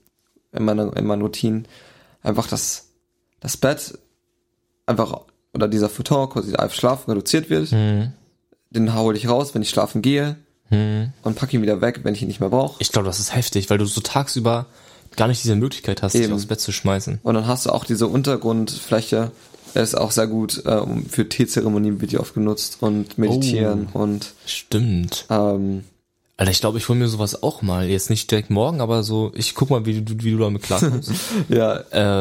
in 0.53 0.65
meiner, 0.65 0.97
in 0.97 1.07
meinen 1.07 1.23
Routinen, 1.23 1.67
einfach 2.23 2.47
das, 2.47 2.89
das 3.41 3.57
Bett 3.57 3.99
einfach, 4.87 5.23
oder 5.55 5.67
dieser 5.69 5.89
Futon, 5.89 6.29
quasi 6.31 6.53
der 6.53 6.69
Schlafen 6.71 7.11
reduziert 7.11 7.49
wird, 7.51 7.73
Mhm. 7.73 8.13
den 8.71 8.95
hole 8.95 9.17
ich 9.17 9.29
raus, 9.29 9.55
wenn 9.55 9.63
ich 9.63 9.71
schlafen 9.71 10.03
gehe 10.03 10.37
und 10.71 11.35
packe 11.37 11.55
ihn 11.55 11.61
wieder 11.63 11.83
weg, 11.83 12.01
wenn 12.03 12.15
ich 12.15 12.23
ihn 12.23 12.29
nicht 12.29 12.41
mehr 12.41 12.49
brauche. 12.49 12.77
Ich 12.81 12.91
glaube, 12.93 13.07
das 13.07 13.19
ist 13.21 13.35
heftig, 13.35 13.69
weil 13.69 13.77
du 13.77 13.85
so 13.85 14.01
tagsüber 14.01 14.65
gar 15.17 15.29
nicht 15.29 15.45
diese 15.45 15.55
Möglichkeit 15.55 16.03
hast, 16.03 16.15
dich 16.15 16.23
Eben. 16.23 16.33
aufs 16.33 16.47
Bett 16.47 16.61
zu 16.61 16.73
schmeißen. 16.73 17.21
Und 17.23 17.35
dann 17.35 17.47
hast 17.47 17.67
du 17.67 17.71
auch 17.71 17.85
diese 17.85 18.07
Untergrundfläche, 18.07 19.33
der 19.75 19.83
ist 19.83 19.95
auch 19.97 20.11
sehr 20.11 20.27
gut 20.27 20.63
äh, 20.67 20.75
um- 20.75 21.07
für 21.07 21.29
Teezeremonien 21.29 22.01
wird 22.01 22.13
die 22.13 22.19
oft 22.19 22.35
genutzt 22.35 22.79
und 22.81 23.19
meditieren 23.19 23.89
Oh. 23.95 23.99
und 24.01 24.33
Stimmt. 24.47 25.27
ähm, 25.31 25.85
Alter, 26.39 26.51
ich 26.51 26.61
glaube, 26.61 26.79
ich 26.79 26.89
hole 26.89 26.99
mir 26.99 27.09
sowas 27.09 27.43
auch 27.43 27.63
mal. 27.63 27.89
Jetzt 27.89 28.11
nicht 28.11 28.31
direkt 28.31 28.51
morgen, 28.51 28.81
aber 28.81 29.03
so, 29.05 29.31
ich 29.35 29.55
guck 29.55 29.71
mal, 29.71 29.85
wie 29.87 30.01
du, 30.01 30.15
wie 30.25 30.33
du 30.33 30.39
damit 30.39 30.63
klarkommst. 30.63 31.13
ja, 31.49 31.77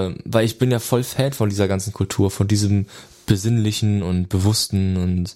äh, 0.09 0.13
weil 0.25 0.45
ich 0.45 0.59
bin 0.59 0.69
ja 0.69 0.79
voll 0.79 1.03
Fan 1.03 1.33
von 1.33 1.49
dieser 1.49 1.67
ganzen 1.67 1.91
Kultur, 1.93 2.29
von 2.29 2.47
diesem 2.47 2.85
besinnlichen 3.25 4.03
und 4.03 4.29
bewussten 4.29 4.97
und 4.97 5.35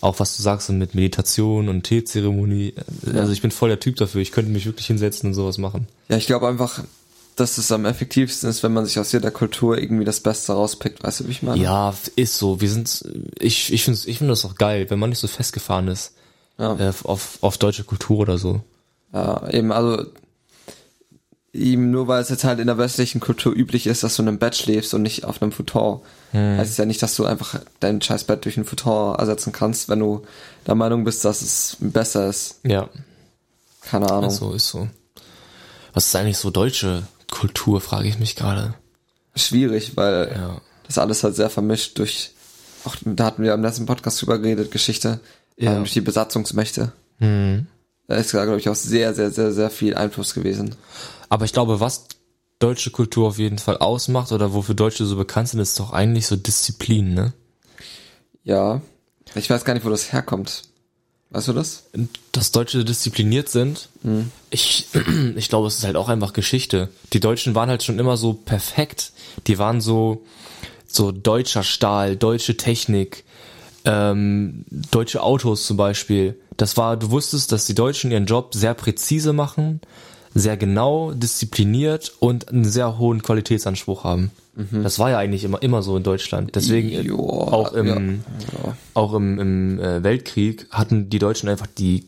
auch 0.00 0.20
was 0.20 0.36
du 0.36 0.42
sagst 0.42 0.68
mit 0.70 0.94
Meditation 0.94 1.68
und 1.68 1.82
Teezeremonie. 1.84 2.74
Also 3.14 3.32
ich 3.32 3.40
bin 3.42 3.50
voll 3.50 3.68
der 3.68 3.80
Typ 3.80 3.96
dafür. 3.96 4.20
Ich 4.20 4.32
könnte 4.32 4.50
mich 4.50 4.66
wirklich 4.66 4.86
hinsetzen 4.86 5.28
und 5.30 5.34
sowas 5.34 5.58
machen. 5.58 5.86
ja, 6.08 6.16
ich 6.16 6.26
glaube 6.26 6.48
einfach, 6.48 6.82
dass 7.40 7.58
es 7.58 7.70
am 7.72 7.84
effektivsten 7.84 8.48
ist, 8.50 8.62
wenn 8.62 8.72
man 8.72 8.84
sich 8.86 8.98
aus 8.98 9.12
jeder 9.12 9.30
Kultur 9.30 9.78
irgendwie 9.78 10.04
das 10.04 10.20
Beste 10.20 10.52
rauspickt, 10.52 11.02
weißt 11.02 11.20
du, 11.20 11.26
wie 11.26 11.30
ich 11.32 11.42
meine? 11.42 11.60
Ja, 11.62 11.94
ist 12.16 12.36
so. 12.38 12.60
Wir 12.60 12.70
sind, 12.70 13.04
ich, 13.38 13.72
ich 13.72 13.84
finde 13.84 14.00
ich 14.06 14.18
finde 14.18 14.32
das 14.32 14.44
auch 14.44 14.54
geil, 14.56 14.86
wenn 14.90 14.98
man 14.98 15.10
nicht 15.10 15.18
so 15.20 15.28
festgefahren 15.28 15.88
ist 15.88 16.12
Ja. 16.58 16.76
äh, 16.78 16.92
auf, 17.04 17.38
auf 17.40 17.58
deutsche 17.58 17.84
Kultur 17.84 18.18
oder 18.18 18.38
so. 18.38 18.60
Ja, 19.12 19.48
eben, 19.50 19.72
also 19.72 20.04
eben 21.54 21.90
nur 21.90 22.08
weil 22.08 22.20
es 22.22 22.28
jetzt 22.28 22.44
halt 22.44 22.60
in 22.60 22.66
der 22.66 22.78
westlichen 22.78 23.20
Kultur 23.20 23.52
üblich 23.54 23.86
ist, 23.86 24.02
dass 24.04 24.16
du 24.16 24.22
in 24.22 24.28
einem 24.28 24.38
Bett 24.38 24.54
schläfst 24.54 24.92
und 24.94 25.02
nicht 25.02 25.24
auf 25.24 25.40
einem 25.40 25.50
Futon, 25.52 26.00
heißt 26.34 26.70
es 26.70 26.76
ja 26.76 26.84
nicht, 26.84 27.02
dass 27.02 27.16
du 27.16 27.24
einfach 27.24 27.58
dein 27.80 28.02
scheiß 28.02 28.24
Bett 28.24 28.44
durch 28.44 28.58
ein 28.58 28.66
Futon 28.66 29.14
ersetzen 29.16 29.50
kannst, 29.52 29.88
wenn 29.88 29.98
du 30.00 30.22
der 30.66 30.74
Meinung 30.74 31.04
bist, 31.04 31.24
dass 31.24 31.40
es 31.40 31.76
besser 31.80 32.28
ist. 32.28 32.60
Ja, 32.64 32.90
Keine 33.80 34.10
Ahnung. 34.10 34.28
ist 34.30 34.36
so, 34.36 34.52
ist 34.52 34.68
so. 34.68 34.88
Was 35.94 36.06
ist 36.08 36.16
eigentlich 36.16 36.36
so 36.36 36.50
deutsche 36.50 37.02
Kultur, 37.38 37.80
frage 37.80 38.08
ich 38.08 38.18
mich 38.18 38.36
gerade. 38.36 38.74
Schwierig, 39.34 39.96
weil 39.96 40.32
Ja. 40.34 40.60
das 40.86 40.98
alles 40.98 41.22
halt 41.22 41.36
sehr 41.36 41.50
vermischt 41.50 41.98
durch, 41.98 42.32
auch 42.84 42.96
da 43.04 43.24
hatten 43.26 43.42
wir 43.42 43.54
im 43.54 43.62
letzten 43.62 43.86
Podcast 43.86 44.20
drüber 44.20 44.38
geredet, 44.38 44.70
Geschichte, 44.70 45.20
Ja. 45.56 45.72
ähm, 45.72 45.78
durch 45.78 45.92
die 45.92 46.00
Besatzungsmächte. 46.00 46.92
Hm. 47.18 47.66
Da 48.08 48.16
ist 48.16 48.30
glaube 48.30 48.56
ich, 48.58 48.68
auch 48.68 48.74
sehr, 48.74 49.14
sehr, 49.14 49.30
sehr, 49.30 49.52
sehr 49.52 49.70
viel 49.70 49.94
Einfluss 49.94 50.34
gewesen. 50.34 50.74
Aber 51.28 51.44
ich 51.44 51.52
glaube, 51.52 51.78
was 51.80 52.06
deutsche 52.58 52.90
Kultur 52.90 53.28
auf 53.28 53.38
jeden 53.38 53.58
Fall 53.58 53.76
ausmacht 53.78 54.32
oder 54.32 54.52
wofür 54.54 54.74
Deutsche 54.74 55.04
so 55.04 55.16
bekannt 55.16 55.50
sind, 55.50 55.60
ist 55.60 55.78
doch 55.78 55.92
eigentlich 55.92 56.26
so 56.26 56.34
Disziplin, 56.36 57.14
ne? 57.14 57.32
Ja. 58.44 58.80
Ich 59.34 59.50
weiß 59.50 59.64
gar 59.64 59.74
nicht, 59.74 59.84
wo 59.84 59.90
das 59.90 60.12
herkommt. 60.12 60.62
Weißt 61.30 61.48
du 61.48 61.52
das? 61.52 61.84
Dass 62.32 62.52
Deutsche 62.52 62.84
diszipliniert 62.84 63.50
sind, 63.50 63.88
ich, 64.50 64.86
ich 65.36 65.48
glaube, 65.48 65.68
es 65.68 65.76
ist 65.78 65.84
halt 65.84 65.96
auch 65.96 66.08
einfach 66.08 66.32
Geschichte. 66.32 66.88
Die 67.12 67.20
Deutschen 67.20 67.54
waren 67.54 67.68
halt 67.68 67.82
schon 67.82 67.98
immer 67.98 68.16
so 68.16 68.32
perfekt. 68.32 69.12
Die 69.46 69.58
waren 69.58 69.80
so, 69.80 70.24
so 70.86 71.12
deutscher 71.12 71.62
Stahl, 71.62 72.16
deutsche 72.16 72.56
Technik, 72.56 73.24
ähm, 73.84 74.64
deutsche 74.70 75.22
Autos 75.22 75.66
zum 75.66 75.76
Beispiel. 75.76 76.38
Das 76.56 76.76
war, 76.76 76.96
du 76.96 77.10
wusstest, 77.10 77.52
dass 77.52 77.66
die 77.66 77.74
Deutschen 77.74 78.10
ihren 78.10 78.26
Job 78.26 78.54
sehr 78.54 78.74
präzise 78.74 79.32
machen, 79.32 79.80
sehr 80.38 80.56
genau, 80.56 81.12
diszipliniert 81.12 82.12
und 82.20 82.48
einen 82.48 82.64
sehr 82.64 82.98
hohen 82.98 83.22
Qualitätsanspruch 83.22 84.04
haben. 84.04 84.30
Das 84.82 84.98
war 84.98 85.10
ja 85.10 85.18
eigentlich 85.18 85.44
immer, 85.44 85.62
immer 85.62 85.82
so 85.82 85.96
in 85.96 86.02
Deutschland. 86.02 86.56
Deswegen 86.56 86.90
äh, 86.90 87.02
Joa, 87.02 87.52
auch 87.52 87.72
im, 87.74 88.24
ja. 88.52 88.76
auch 88.94 89.14
im, 89.14 89.38
im 89.38 89.78
äh, 89.78 90.02
Weltkrieg 90.02 90.66
hatten 90.72 91.08
die 91.08 91.20
Deutschen 91.20 91.48
einfach 91.48 91.68
die, 91.68 92.06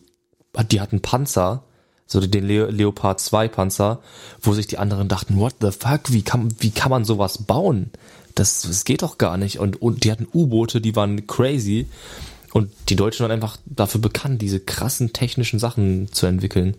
die 0.68 0.80
hatten 0.80 1.00
Panzer, 1.00 1.62
so 2.08 2.20
den 2.20 2.44
Leo, 2.44 2.66
Leopard 2.66 3.20
2 3.20 3.46
Panzer, 3.46 4.00
wo 4.42 4.52
sich 4.52 4.66
die 4.66 4.78
anderen 4.78 5.06
dachten, 5.06 5.38
what 5.38 5.54
the 5.60 5.70
fuck, 5.70 6.10
wie 6.12 6.22
kann, 6.22 6.52
wie 6.58 6.72
kann 6.72 6.90
man 6.90 7.04
sowas 7.04 7.38
bauen? 7.38 7.90
Das, 8.34 8.62
das 8.62 8.84
geht 8.84 9.02
doch 9.02 9.16
gar 9.16 9.36
nicht. 9.36 9.60
Und, 9.60 9.80
und 9.80 10.02
die 10.02 10.10
hatten 10.10 10.26
U-Boote, 10.34 10.80
die 10.80 10.96
waren 10.96 11.28
crazy. 11.28 11.86
Und 12.52 12.72
die 12.88 12.96
Deutschen 12.96 13.22
waren 13.22 13.30
einfach 13.30 13.58
dafür 13.64 14.00
bekannt, 14.00 14.42
diese 14.42 14.58
krassen 14.58 15.12
technischen 15.12 15.60
Sachen 15.60 16.12
zu 16.12 16.26
entwickeln. 16.26 16.76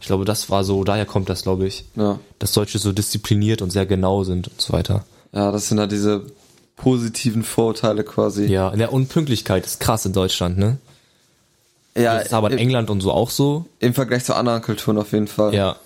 Ich 0.00 0.06
glaube, 0.06 0.24
das 0.24 0.48
war 0.50 0.64
so, 0.64 0.82
daher 0.84 1.06
kommt 1.06 1.28
das, 1.28 1.42
glaube 1.42 1.66
ich. 1.66 1.84
Ja. 1.94 2.18
Dass 2.38 2.52
Deutsche 2.52 2.78
so 2.78 2.92
diszipliniert 2.92 3.60
und 3.62 3.70
sehr 3.70 3.86
genau 3.86 4.24
sind 4.24 4.48
und 4.48 4.60
so 4.60 4.72
weiter. 4.72 5.04
Ja, 5.32 5.52
das 5.52 5.68
sind 5.68 5.78
halt 5.78 5.92
diese 5.92 6.24
positiven 6.76 7.42
Vorurteile 7.42 8.02
quasi. 8.02 8.46
Ja, 8.46 8.74
ja 8.74 8.88
und 8.88 9.08
Pünktlichkeit 9.08 9.66
ist 9.66 9.80
krass 9.80 10.06
in 10.06 10.12
Deutschland, 10.12 10.58
ne? 10.58 10.78
Ja, 11.96 12.14
das 12.14 12.26
ist 12.26 12.34
aber 12.34 12.48
in 12.50 12.54
im- 12.54 12.58
England 12.60 12.88
und 12.88 13.00
so 13.02 13.12
auch 13.12 13.30
so. 13.30 13.66
Im 13.78 13.94
Vergleich 13.94 14.24
zu 14.24 14.34
anderen 14.34 14.62
Kulturen 14.62 14.96
auf 14.96 15.12
jeden 15.12 15.28
Fall. 15.28 15.54
Ja. 15.54 15.76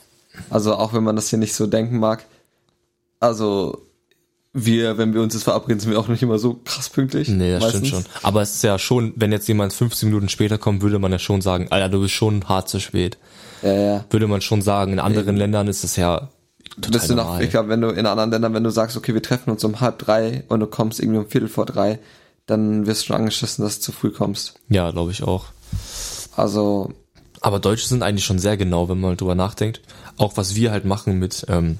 Also 0.50 0.74
auch 0.76 0.92
wenn 0.92 1.02
man 1.02 1.16
das 1.16 1.28
hier 1.30 1.38
nicht 1.38 1.54
so 1.54 1.66
denken 1.66 1.98
mag. 1.98 2.24
Also 3.20 3.82
wir, 4.52 4.98
wenn 4.98 5.14
wir 5.14 5.22
uns 5.22 5.34
jetzt 5.34 5.44
verabreden, 5.44 5.80
sind 5.80 5.90
wir 5.90 5.98
auch 5.98 6.08
nicht 6.08 6.22
immer 6.22 6.38
so 6.38 6.60
krass 6.64 6.88
pünktlich. 6.88 7.28
Nee, 7.28 7.52
das 7.52 7.62
meistens. 7.62 7.88
stimmt 7.88 8.04
schon. 8.04 8.12
Aber 8.22 8.42
es 8.42 8.54
ist 8.54 8.62
ja 8.62 8.78
schon, 8.78 9.12
wenn 9.16 9.32
jetzt 9.32 9.48
jemand 9.48 9.72
15 9.72 10.08
Minuten 10.08 10.28
später 10.28 10.58
kommt, 10.58 10.82
würde 10.82 10.98
man 10.98 11.10
ja 11.10 11.18
schon 11.18 11.40
sagen, 11.40 11.68
Alter, 11.70 11.88
du 11.88 12.00
bist 12.02 12.14
schon 12.14 12.48
hart 12.48 12.68
zu 12.68 12.78
spät. 12.80 13.18
Ja, 13.64 13.72
ja. 13.72 14.04
Würde 14.10 14.26
man 14.26 14.40
schon 14.40 14.62
sagen. 14.62 14.92
In 14.92 14.98
anderen 15.00 15.36
Ländern 15.36 15.68
ist 15.68 15.84
es 15.84 15.96
ja 15.96 16.28
total 16.76 16.92
Bist 16.92 17.10
du 17.10 17.14
noch, 17.14 17.24
normal. 17.24 17.42
ich 17.42 17.50
glaube, 17.50 17.68
wenn 17.68 17.80
du 17.80 17.88
in 17.88 18.06
anderen 18.06 18.30
Ländern, 18.30 18.54
wenn 18.54 18.64
du 18.64 18.70
sagst, 18.70 18.96
okay, 18.96 19.14
wir 19.14 19.22
treffen 19.22 19.50
uns 19.50 19.64
um 19.64 19.80
halb 19.80 19.98
drei 19.98 20.44
und 20.48 20.60
du 20.60 20.66
kommst 20.66 21.00
irgendwie 21.00 21.18
um 21.18 21.26
Viertel 21.26 21.48
vor 21.48 21.66
drei, 21.66 21.98
dann 22.46 22.86
wirst 22.86 23.02
du 23.02 23.06
schon 23.06 23.16
angeschissen, 23.16 23.64
dass 23.64 23.78
du 23.78 23.86
zu 23.86 23.92
früh 23.92 24.10
kommst. 24.10 24.54
Ja, 24.68 24.90
glaube 24.90 25.12
ich 25.12 25.22
auch. 25.22 25.46
Also, 26.36 26.92
Aber 27.40 27.58
Deutsche 27.58 27.86
sind 27.86 28.02
eigentlich 28.02 28.24
schon 28.24 28.38
sehr 28.38 28.56
genau, 28.56 28.88
wenn 28.88 29.00
man 29.00 29.16
drüber 29.16 29.34
nachdenkt. 29.34 29.80
Auch 30.18 30.36
was 30.36 30.54
wir 30.54 30.70
halt 30.70 30.84
machen 30.84 31.18
mit 31.18 31.46
ähm, 31.48 31.78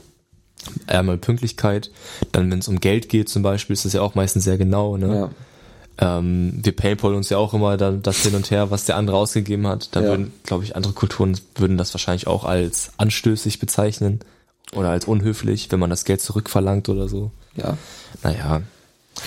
einmal 0.86 1.18
Pünktlichkeit. 1.18 1.90
Dann, 2.32 2.50
wenn 2.50 2.60
es 2.60 2.68
um 2.68 2.80
Geld 2.80 3.08
geht 3.08 3.28
zum 3.28 3.42
Beispiel, 3.42 3.74
ist 3.74 3.84
das 3.84 3.92
ja 3.92 4.00
auch 4.00 4.14
meistens 4.14 4.44
sehr 4.44 4.58
genau. 4.58 4.96
Ne? 4.96 5.14
ja. 5.14 5.30
Ähm, 5.98 6.58
wir 6.62 6.74
Paypal 6.74 7.14
uns 7.14 7.28
ja 7.30 7.38
auch 7.38 7.54
immer 7.54 7.76
dann 7.76 8.02
das 8.02 8.18
hin 8.22 8.34
und 8.34 8.50
her, 8.50 8.70
was 8.70 8.84
der 8.84 8.96
andere 8.96 9.16
ausgegeben 9.16 9.66
hat. 9.66 9.90
Da 9.92 10.00
Ja. 10.00 10.08
würden, 10.08 10.32
glaube 10.44 10.64
ich, 10.64 10.74
andere 10.74 10.92
Kulturen 10.92 11.38
würden 11.54 11.78
das 11.78 11.94
wahrscheinlich 11.94 12.26
auch 12.26 12.44
als 12.44 12.90
anstößig 12.96 13.60
bezeichnen 13.60 14.20
oder 14.74 14.90
als 14.90 15.04
unhöflich, 15.04 15.70
wenn 15.70 15.78
man 15.78 15.90
das 15.90 16.04
Geld 16.04 16.20
zurückverlangt 16.20 16.88
oder 16.88 17.08
so. 17.08 17.30
Ja. 17.56 17.76
Naja. 18.22 18.62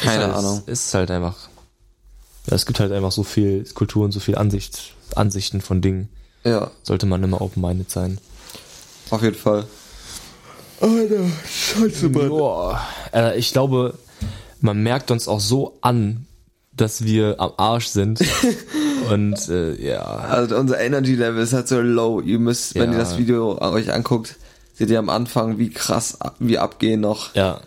Keine 0.01 0.15
ist 0.15 0.23
halt, 0.27 0.35
Ahnung. 0.35 0.63
Ist 0.65 0.93
halt 0.93 1.11
einfach. 1.11 1.35
Ja, 2.49 2.55
es 2.55 2.65
gibt 2.65 2.79
halt 2.81 2.91
einfach 2.91 3.11
so 3.13 3.23
viel 3.23 3.63
Kulturen, 3.73 4.11
so 4.11 4.19
viel 4.19 4.35
Ansicht, 4.35 4.93
Ansichten 5.15 5.61
von 5.61 5.81
Dingen. 5.81 6.09
Ja, 6.43 6.71
Sollte 6.83 7.05
man 7.05 7.23
immer 7.23 7.41
open-minded 7.41 7.89
sein. 7.89 8.17
auf 9.09 9.21
jeden 9.21 9.35
Fall. 9.35 9.65
Alter, 10.79 11.25
scheiße, 11.49 12.09
Boah. 12.09 12.79
Äh, 13.13 13.37
ich 13.39 13.51
glaube, 13.51 13.95
man 14.61 14.83
merkt 14.83 15.09
uns 15.11 15.27
auch 15.27 15.39
so 15.39 15.77
an, 15.81 16.26
dass 16.77 17.03
wir 17.03 17.35
am 17.39 17.51
Arsch 17.57 17.87
sind. 17.87 18.19
Und 19.11 19.49
äh, 19.49 19.73
ja. 19.75 20.01
Also 20.01 20.55
unser 20.57 20.79
Energy 20.79 21.15
Level 21.15 21.41
ist 21.41 21.53
halt 21.53 21.67
so 21.67 21.79
low. 21.81 22.21
Ihr 22.21 22.39
müsst, 22.39 22.75
wenn 22.75 22.91
Ja. 22.91 22.97
ihr 22.97 23.03
das 23.03 23.17
Video 23.17 23.59
euch 23.61 23.91
anguckt, 23.93 24.35
seht 24.73 24.89
ihr 24.89 24.99
am 24.99 25.09
Anfang, 25.09 25.57
wie 25.57 25.69
krass 25.69 26.17
wir 26.39 26.61
abgehen 26.61 27.01
noch. 27.01 27.33
Ja. 27.35 27.61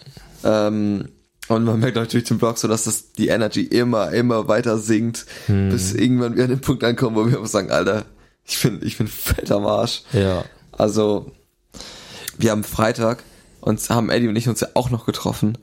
Ähm, 0.44 1.08
und 1.48 1.64
man 1.64 1.80
merkt 1.80 1.96
durch 2.12 2.24
den 2.24 2.38
Blog 2.38 2.58
so, 2.58 2.68
dass 2.68 2.84
das 2.84 3.12
die 3.12 3.28
Energy 3.28 3.62
immer, 3.62 4.12
immer 4.12 4.46
weiter 4.46 4.78
sinkt, 4.78 5.26
bis 5.48 5.92
irgendwann 5.94 6.36
wir 6.36 6.44
an 6.44 6.50
den 6.50 6.60
Punkt 6.60 6.84
ankommen, 6.84 7.16
wo 7.16 7.26
wir 7.26 7.36
einfach 7.38 7.48
sagen, 7.50 7.72
Alter, 7.72 8.04
ich 8.44 8.62
bin, 8.62 8.80
ich 8.84 8.98
bin 8.98 9.08
fett 9.08 9.50
am 9.50 9.66
Arsch. 9.66 10.02
Ja. 10.12 10.44
Also, 10.70 11.32
wir 12.38 12.52
haben 12.52 12.62
Freitag 12.62 13.24
und 13.60 13.80
haben 13.90 14.10
Eddie 14.10 14.28
und 14.28 14.36
ich 14.36 14.48
uns 14.48 14.60
ja 14.60 14.68
auch 14.74 14.90
noch 14.90 15.06
getroffen, 15.06 15.58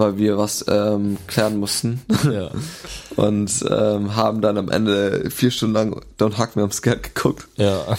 weil 0.00 0.18
wir 0.18 0.36
was 0.38 0.64
ähm, 0.68 1.16
klären 1.28 1.58
mussten. 1.58 2.00
Ja. 2.24 2.50
Und 3.16 3.64
ähm, 3.70 4.16
haben 4.16 4.40
dann 4.40 4.56
am 4.58 4.68
Ende 4.68 5.30
vier 5.30 5.50
Stunden 5.50 5.74
lang 5.74 6.00
Don't 6.18 6.38
Hug 6.38 6.56
Me 6.56 6.62
am 6.62 6.72
Skat 6.72 7.02
geguckt. 7.02 7.46
Ja. 7.56 7.84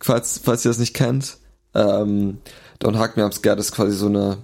Falls, 0.00 0.40
falls 0.42 0.64
ihr 0.64 0.70
das 0.70 0.78
nicht 0.78 0.94
kennt, 0.94 1.36
ähm, 1.74 2.38
Don't 2.80 2.98
Hug 2.98 3.16
Me 3.16 3.24
am 3.24 3.32
Skat 3.32 3.58
ist 3.58 3.72
quasi 3.72 3.92
so 3.96 4.06
eine, 4.06 4.38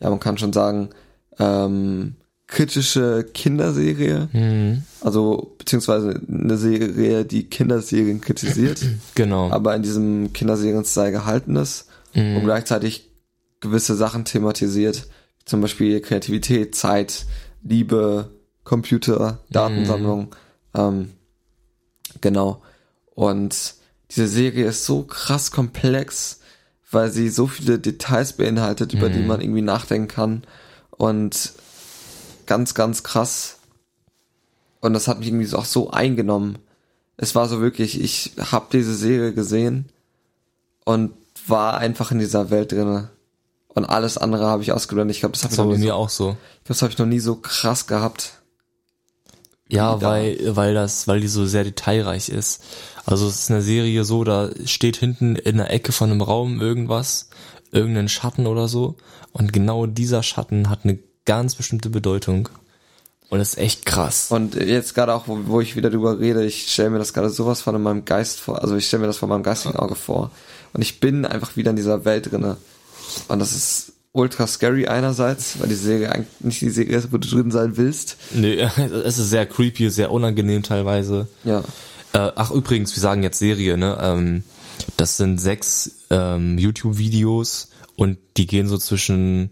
ja, 0.00 0.08
man 0.10 0.20
kann 0.20 0.38
schon 0.38 0.52
sagen, 0.52 0.90
ähm, 1.38 2.14
kritische 2.46 3.24
Kinderserie. 3.34 4.28
Mhm. 4.32 4.82
Also, 5.00 5.54
beziehungsweise 5.58 6.20
eine 6.28 6.56
Serie, 6.56 7.24
die 7.24 7.44
Kinderserien 7.48 8.20
kritisiert, 8.20 8.82
Genau. 9.14 9.50
aber 9.50 9.74
in 9.76 9.82
diesem 9.82 10.32
Kinderserien-Style 10.32 11.12
gehalten 11.12 11.56
ist 11.56 11.88
Mhm. 12.16 12.36
und 12.36 12.44
gleichzeitig 12.44 13.10
gewisse 13.64 13.96
Sachen 13.96 14.24
thematisiert, 14.24 15.08
zum 15.44 15.60
Beispiel 15.60 16.00
Kreativität, 16.00 16.74
Zeit, 16.74 17.26
Liebe, 17.62 18.30
Computer, 18.62 19.40
Datensammlung, 19.50 20.34
ähm, 20.74 21.10
genau. 22.20 22.62
Und 23.14 23.74
diese 24.10 24.28
Serie 24.28 24.66
ist 24.66 24.84
so 24.84 25.02
krass 25.02 25.50
komplex, 25.50 26.40
weil 26.90 27.10
sie 27.10 27.28
so 27.28 27.46
viele 27.46 27.78
Details 27.78 28.34
beinhaltet, 28.34 28.92
über 28.92 29.08
die 29.08 29.22
man 29.22 29.40
irgendwie 29.40 29.62
nachdenken 29.62 30.08
kann 30.08 30.42
und 30.90 31.52
ganz, 32.46 32.74
ganz 32.74 33.02
krass. 33.02 33.58
Und 34.80 34.92
das 34.92 35.08
hat 35.08 35.18
mich 35.18 35.28
irgendwie 35.28 35.52
auch 35.54 35.64
so 35.64 35.90
eingenommen. 35.90 36.58
Es 37.16 37.34
war 37.34 37.48
so 37.48 37.60
wirklich, 37.60 38.00
ich 38.00 38.32
habe 38.38 38.66
diese 38.72 38.94
Serie 38.94 39.32
gesehen 39.32 39.86
und 40.84 41.14
war 41.46 41.78
einfach 41.78 42.12
in 42.12 42.18
dieser 42.18 42.50
Welt 42.50 42.72
drinne. 42.72 43.10
Und 43.74 43.84
alles 43.84 44.18
andere 44.18 44.46
habe 44.46 44.62
ich 44.62 44.72
ausgeblendet. 44.72 45.16
Ich 45.16 45.20
glaube, 45.20 45.32
das 45.32 45.42
habe 45.42 45.50
Das 45.50 45.54
ich, 45.54 45.58
war 45.58 45.64
noch 45.66 45.72
bei 45.72 45.78
nie 45.78 45.84
mir 45.84 45.90
so, 45.92 45.96
auch 45.96 46.08
so. 46.08 46.30
ich 46.30 46.68
das 46.68 46.82
hab 46.82 46.90
ich 46.90 46.98
noch 46.98 47.06
nie 47.06 47.20
so 47.20 47.34
krass 47.36 47.86
gehabt. 47.86 48.40
Ja, 49.68 50.00
weil, 50.00 50.38
weil 50.56 50.74
das, 50.74 51.08
weil 51.08 51.20
die 51.20 51.28
so 51.28 51.46
sehr 51.46 51.64
detailreich 51.64 52.28
ist. 52.28 52.62
Also 53.06 53.26
es 53.26 53.40
ist 53.40 53.50
eine 53.50 53.62
Serie 53.62 54.04
so, 54.04 54.22
da 54.22 54.50
steht 54.64 54.96
hinten 54.96 55.36
in 55.36 55.56
der 55.56 55.70
Ecke 55.72 55.92
von 55.92 56.10
einem 56.10 56.20
Raum 56.20 56.60
irgendwas, 56.60 57.28
irgendein 57.72 58.08
Schatten 58.08 58.46
oder 58.46 58.68
so. 58.68 58.96
Und 59.32 59.52
genau 59.52 59.86
dieser 59.86 60.22
Schatten 60.22 60.70
hat 60.70 60.80
eine 60.84 60.98
ganz 61.24 61.54
bestimmte 61.56 61.90
Bedeutung. 61.90 62.48
Und 63.30 63.38
das 63.38 63.54
ist 63.54 63.58
echt 63.58 63.86
krass. 63.86 64.30
Und 64.30 64.54
jetzt 64.54 64.94
gerade 64.94 65.14
auch, 65.14 65.26
wo, 65.26 65.38
wo 65.46 65.60
ich 65.60 65.74
wieder 65.74 65.90
drüber 65.90 66.20
rede, 66.20 66.44
ich 66.44 66.70
stelle 66.70 66.90
mir 66.90 66.98
das 66.98 67.12
gerade 67.12 67.30
sowas 67.30 67.62
von 67.62 67.74
in 67.74 67.82
meinem 67.82 68.04
Geist 68.04 68.38
vor. 68.38 68.62
Also 68.62 68.76
ich 68.76 68.86
stelle 68.86 69.00
mir 69.00 69.06
das 69.08 69.16
von 69.16 69.28
meinem 69.28 69.42
geistigen 69.42 69.76
Auge 69.76 69.96
vor. 69.96 70.30
Und 70.72 70.82
ich 70.82 71.00
bin 71.00 71.24
einfach 71.24 71.56
wieder 71.56 71.70
in 71.70 71.76
dieser 71.76 72.04
Welt 72.04 72.30
drinne. 72.30 72.58
Und 73.28 73.38
das 73.38 73.52
ist 73.52 73.92
ultra 74.12 74.46
scary 74.46 74.86
einerseits, 74.86 75.58
weil 75.60 75.68
die 75.68 75.74
Serie 75.74 76.12
eigentlich 76.12 76.40
nicht 76.40 76.60
die 76.60 76.70
Serie 76.70 76.96
ist, 76.96 77.12
wo 77.12 77.18
du 77.18 77.28
drin 77.28 77.50
sein 77.50 77.76
willst. 77.76 78.16
Nee, 78.32 78.54
es 79.04 79.18
ist 79.18 79.30
sehr 79.30 79.46
creepy, 79.46 79.90
sehr 79.90 80.10
unangenehm 80.12 80.62
teilweise. 80.62 81.26
Ja. 81.44 81.60
Äh, 82.12 82.30
ach 82.36 82.50
übrigens, 82.52 82.94
wir 82.94 83.00
sagen 83.00 83.22
jetzt 83.22 83.38
Serie, 83.38 83.76
ne? 83.76 83.98
Ähm, 84.00 84.44
das 84.96 85.16
sind 85.16 85.40
sechs 85.40 85.90
ähm, 86.10 86.58
YouTube-Videos 86.58 87.70
und 87.96 88.18
die 88.36 88.46
gehen 88.46 88.68
so 88.68 88.78
zwischen 88.78 89.50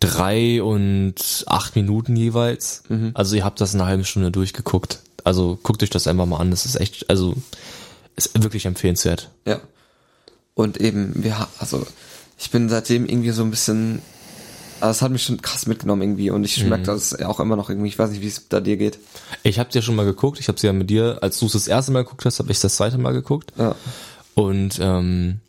drei 0.00 0.62
und 0.62 1.44
acht 1.46 1.76
Minuten 1.76 2.16
jeweils. 2.16 2.82
Also 3.14 3.36
ihr 3.36 3.44
habt 3.44 3.60
das 3.60 3.74
eine 3.74 3.86
halbe 3.86 4.04
Stunde 4.04 4.30
durchgeguckt. 4.30 5.00
Also 5.24 5.58
guckt 5.62 5.82
euch 5.82 5.90
das 5.90 6.06
einfach 6.06 6.26
mal 6.26 6.38
an. 6.38 6.50
Das 6.50 6.66
ist 6.66 6.76
echt, 6.80 7.08
also 7.08 7.34
ist 8.16 8.42
wirklich 8.42 8.66
empfehlenswert. 8.66 9.30
Ja. 9.46 9.60
Und 10.54 10.78
eben, 10.78 11.12
wir, 11.22 11.38
ha- 11.38 11.48
also, 11.58 11.86
ich 12.42 12.50
bin 12.50 12.68
seitdem 12.68 13.06
irgendwie 13.06 13.30
so 13.30 13.44
ein 13.44 13.50
bisschen, 13.50 14.02
also 14.80 14.90
es 14.90 15.02
hat 15.02 15.12
mich 15.12 15.22
schon 15.22 15.40
krass 15.40 15.66
mitgenommen 15.66 16.02
irgendwie 16.02 16.30
und 16.30 16.42
ich 16.42 16.64
merke 16.64 16.84
das 16.84 17.20
auch 17.22 17.38
immer 17.38 17.54
noch 17.54 17.70
irgendwie, 17.70 17.88
ich 17.88 17.98
weiß 17.98 18.10
nicht, 18.10 18.20
wie 18.20 18.26
es 18.26 18.48
da 18.48 18.60
dir 18.60 18.76
geht. 18.76 18.98
Ich 19.44 19.60
habe 19.60 19.70
ja 19.72 19.80
schon 19.80 19.94
mal 19.94 20.04
geguckt. 20.04 20.40
Ich 20.40 20.48
habe 20.48 20.58
sie 20.58 20.66
ja 20.66 20.72
mit 20.72 20.90
dir, 20.90 21.18
als 21.22 21.38
du 21.38 21.46
es 21.46 21.52
das 21.52 21.68
erste 21.68 21.92
Mal 21.92 22.02
geguckt 22.02 22.24
hast, 22.24 22.40
habe 22.40 22.50
ich 22.50 22.60
das 22.60 22.76
zweite 22.76 22.98
Mal 22.98 23.12
geguckt. 23.12 23.52
Ja. 23.56 23.76
Und 24.34 24.78
ähm, 24.80 25.40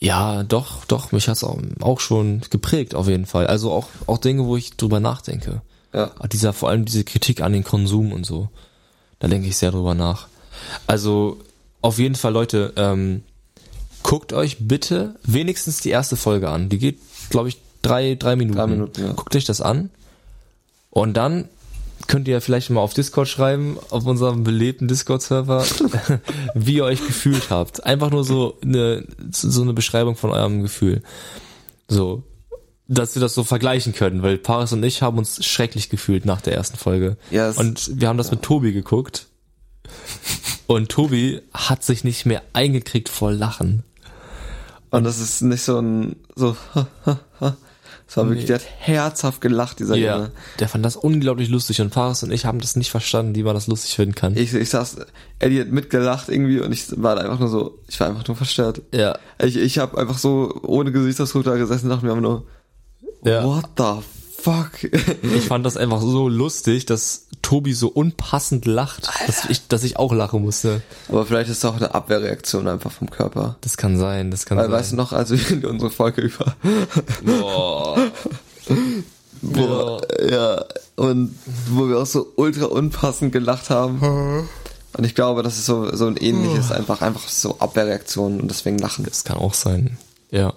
ja, 0.00 0.42
doch, 0.42 0.84
doch, 0.86 1.12
mich 1.12 1.28
hat's 1.28 1.44
auch, 1.44 1.58
auch 1.80 2.00
schon 2.00 2.42
geprägt 2.50 2.96
auf 2.96 3.06
jeden 3.06 3.26
Fall. 3.26 3.46
Also 3.46 3.70
auch, 3.70 3.86
auch 4.08 4.18
Dinge, 4.18 4.44
wo 4.44 4.56
ich 4.56 4.76
drüber 4.76 4.98
nachdenke. 4.98 5.62
Ja. 5.94 6.10
Dieser, 6.32 6.52
vor 6.52 6.70
allem 6.70 6.84
diese 6.84 7.04
Kritik 7.04 7.42
an 7.42 7.52
den 7.52 7.62
Konsum 7.62 8.12
und 8.12 8.26
so. 8.26 8.48
Da 9.20 9.28
denke 9.28 9.46
ich 9.46 9.56
sehr 9.56 9.70
drüber 9.70 9.94
nach. 9.94 10.26
Also, 10.88 11.38
auf 11.80 11.98
jeden 12.00 12.16
Fall, 12.16 12.32
Leute, 12.32 12.72
ähm, 12.74 13.22
guckt 14.12 14.34
euch 14.34 14.58
bitte 14.60 15.14
wenigstens 15.22 15.80
die 15.80 15.88
erste 15.88 16.16
Folge 16.16 16.50
an. 16.50 16.68
Die 16.68 16.76
geht, 16.76 16.98
glaube 17.30 17.48
ich, 17.48 17.56
drei, 17.80 18.14
drei 18.14 18.36
Minuten. 18.36 18.58
Drei 18.58 18.66
Minuten, 18.66 19.00
ja. 19.02 19.12
Guckt 19.14 19.34
euch 19.34 19.46
das 19.46 19.62
an. 19.62 19.88
Und 20.90 21.16
dann 21.16 21.48
könnt 22.08 22.28
ihr 22.28 22.42
vielleicht 22.42 22.68
mal 22.68 22.82
auf 22.82 22.92
Discord 22.92 23.26
schreiben, 23.26 23.78
auf 23.88 24.04
unserem 24.04 24.44
belebten 24.44 24.86
Discord-Server, 24.86 25.64
wie 26.54 26.74
ihr 26.74 26.84
euch 26.84 26.98
gefühlt 27.06 27.48
habt. 27.48 27.84
Einfach 27.84 28.10
nur 28.10 28.22
so 28.22 28.58
eine, 28.62 29.06
so 29.30 29.62
eine 29.62 29.72
Beschreibung 29.72 30.14
von 30.14 30.28
eurem 30.28 30.60
Gefühl. 30.60 31.02
So. 31.88 32.22
Dass 32.88 33.14
wir 33.16 33.22
das 33.22 33.32
so 33.32 33.44
vergleichen 33.44 33.94
können, 33.94 34.22
weil 34.22 34.36
Paris 34.36 34.74
und 34.74 34.82
ich 34.84 35.00
haben 35.00 35.16
uns 35.16 35.42
schrecklich 35.42 35.88
gefühlt 35.88 36.26
nach 36.26 36.42
der 36.42 36.52
ersten 36.54 36.76
Folge. 36.76 37.16
Ja, 37.30 37.48
es- 37.48 37.56
und 37.56 37.98
wir 37.98 38.08
haben 38.08 38.18
das 38.18 38.30
mit 38.30 38.42
Tobi 38.42 38.74
geguckt. 38.74 39.28
Und 40.66 40.90
Tobi 40.90 41.40
hat 41.54 41.82
sich 41.82 42.04
nicht 42.04 42.26
mehr 42.26 42.42
eingekriegt 42.52 43.08
vor 43.08 43.32
Lachen. 43.32 43.84
Und 44.92 45.04
das 45.04 45.18
ist 45.20 45.42
nicht 45.42 45.62
so 45.62 45.78
ein, 45.80 46.16
so, 46.36 46.56
es 48.08 48.16
war 48.16 48.28
wirklich, 48.28 48.44
der 48.46 48.56
hat 48.56 48.64
herzhaft 48.78 49.40
gelacht, 49.40 49.78
dieser 49.80 49.96
Ja, 49.96 50.16
Junge. 50.16 50.30
der 50.60 50.68
fand 50.68 50.84
das 50.84 50.96
unglaublich 50.96 51.48
lustig 51.48 51.80
und 51.80 51.90
Paris 51.90 52.22
und 52.22 52.30
ich 52.30 52.44
haben 52.44 52.60
das 52.60 52.76
nicht 52.76 52.90
verstanden, 52.90 53.34
wie 53.34 53.42
man 53.42 53.54
das 53.54 53.66
lustig 53.68 53.94
finden 53.96 54.14
kann. 54.14 54.36
Ich, 54.36 54.52
ich 54.54 54.68
saß, 54.70 54.96
Eddie 55.38 55.60
hat 55.62 55.68
mitgelacht 55.68 56.28
irgendwie 56.28 56.60
und 56.60 56.72
ich 56.72 56.84
war 57.02 57.16
da 57.16 57.22
einfach 57.22 57.38
nur 57.40 57.48
so, 57.48 57.78
ich 57.88 57.98
war 58.00 58.08
einfach 58.08 58.26
nur 58.28 58.36
verstört. 58.36 58.82
ja, 58.92 59.18
Ich, 59.42 59.56
ich 59.56 59.78
habe 59.78 59.96
einfach 59.98 60.18
so 60.18 60.60
ohne 60.62 60.92
Gesichtsausdruck 60.92 61.44
da 61.44 61.56
gesessen 61.56 61.86
und 61.86 61.90
dachte 61.90 62.04
mir 62.04 62.12
einfach 62.12 62.22
nur, 62.22 62.46
Ja. 63.24 63.44
what 63.44 63.64
the 63.78 64.04
fuck? 64.42 64.70
Ich 65.34 65.46
fand 65.46 65.64
das 65.64 65.76
einfach 65.76 66.00
so 66.00 66.28
lustig, 66.28 66.86
dass 66.86 67.26
Tobi 67.42 67.72
so 67.72 67.88
unpassend 67.88 68.66
lacht, 68.66 69.08
dass 69.26 69.44
ich, 69.46 69.66
dass 69.68 69.82
ich 69.84 69.96
auch 69.96 70.12
lachen 70.12 70.42
musste. 70.42 70.82
Aber 71.08 71.24
vielleicht 71.26 71.50
ist 71.50 71.58
es 71.58 71.64
auch 71.64 71.76
eine 71.76 71.94
Abwehrreaktion 71.94 72.68
einfach 72.68 72.92
vom 72.92 73.10
Körper. 73.10 73.56
Das 73.60 73.76
kann 73.76 73.98
sein, 73.98 74.30
das 74.30 74.44
kann 74.46 74.58
Weil, 74.58 74.64
sein. 74.66 74.72
weißt 74.72 74.92
du 74.92 74.96
noch, 74.96 75.12
als 75.12 75.30
wir 75.30 75.68
unsere 75.68 75.90
Folge 75.90 76.22
über, 76.22 76.56
Boah. 77.24 77.98
wo, 79.42 80.00
ja, 80.28 80.64
und 80.96 81.34
wo 81.68 81.88
wir 81.88 81.98
auch 81.98 82.06
so 82.06 82.32
ultra 82.36 82.66
unpassend 82.66 83.32
gelacht 83.32 83.70
haben. 83.70 84.48
Und 84.94 85.04
ich 85.04 85.14
glaube, 85.14 85.42
das 85.42 85.56
ist 85.58 85.66
so, 85.66 85.94
so 85.96 86.06
ein 86.06 86.16
ähnliches, 86.16 86.70
einfach, 86.70 87.00
einfach 87.02 87.28
so 87.28 87.58
Abwehrreaktion 87.58 88.40
und 88.40 88.48
deswegen 88.48 88.78
lachen. 88.78 89.04
Das 89.04 89.24
kann 89.24 89.38
auch 89.38 89.54
sein. 89.54 89.96
Ja. 90.30 90.52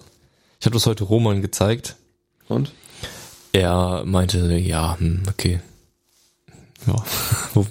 Ich 0.60 0.66
habe 0.66 0.74
das 0.74 0.86
heute 0.86 1.04
Roman 1.04 1.42
gezeigt. 1.42 1.96
Und? 2.48 2.72
Er 3.56 4.02
meinte, 4.04 4.54
ja, 4.58 4.98
hm, 4.98 5.22
okay. 5.28 5.60
Ja. 6.86 7.02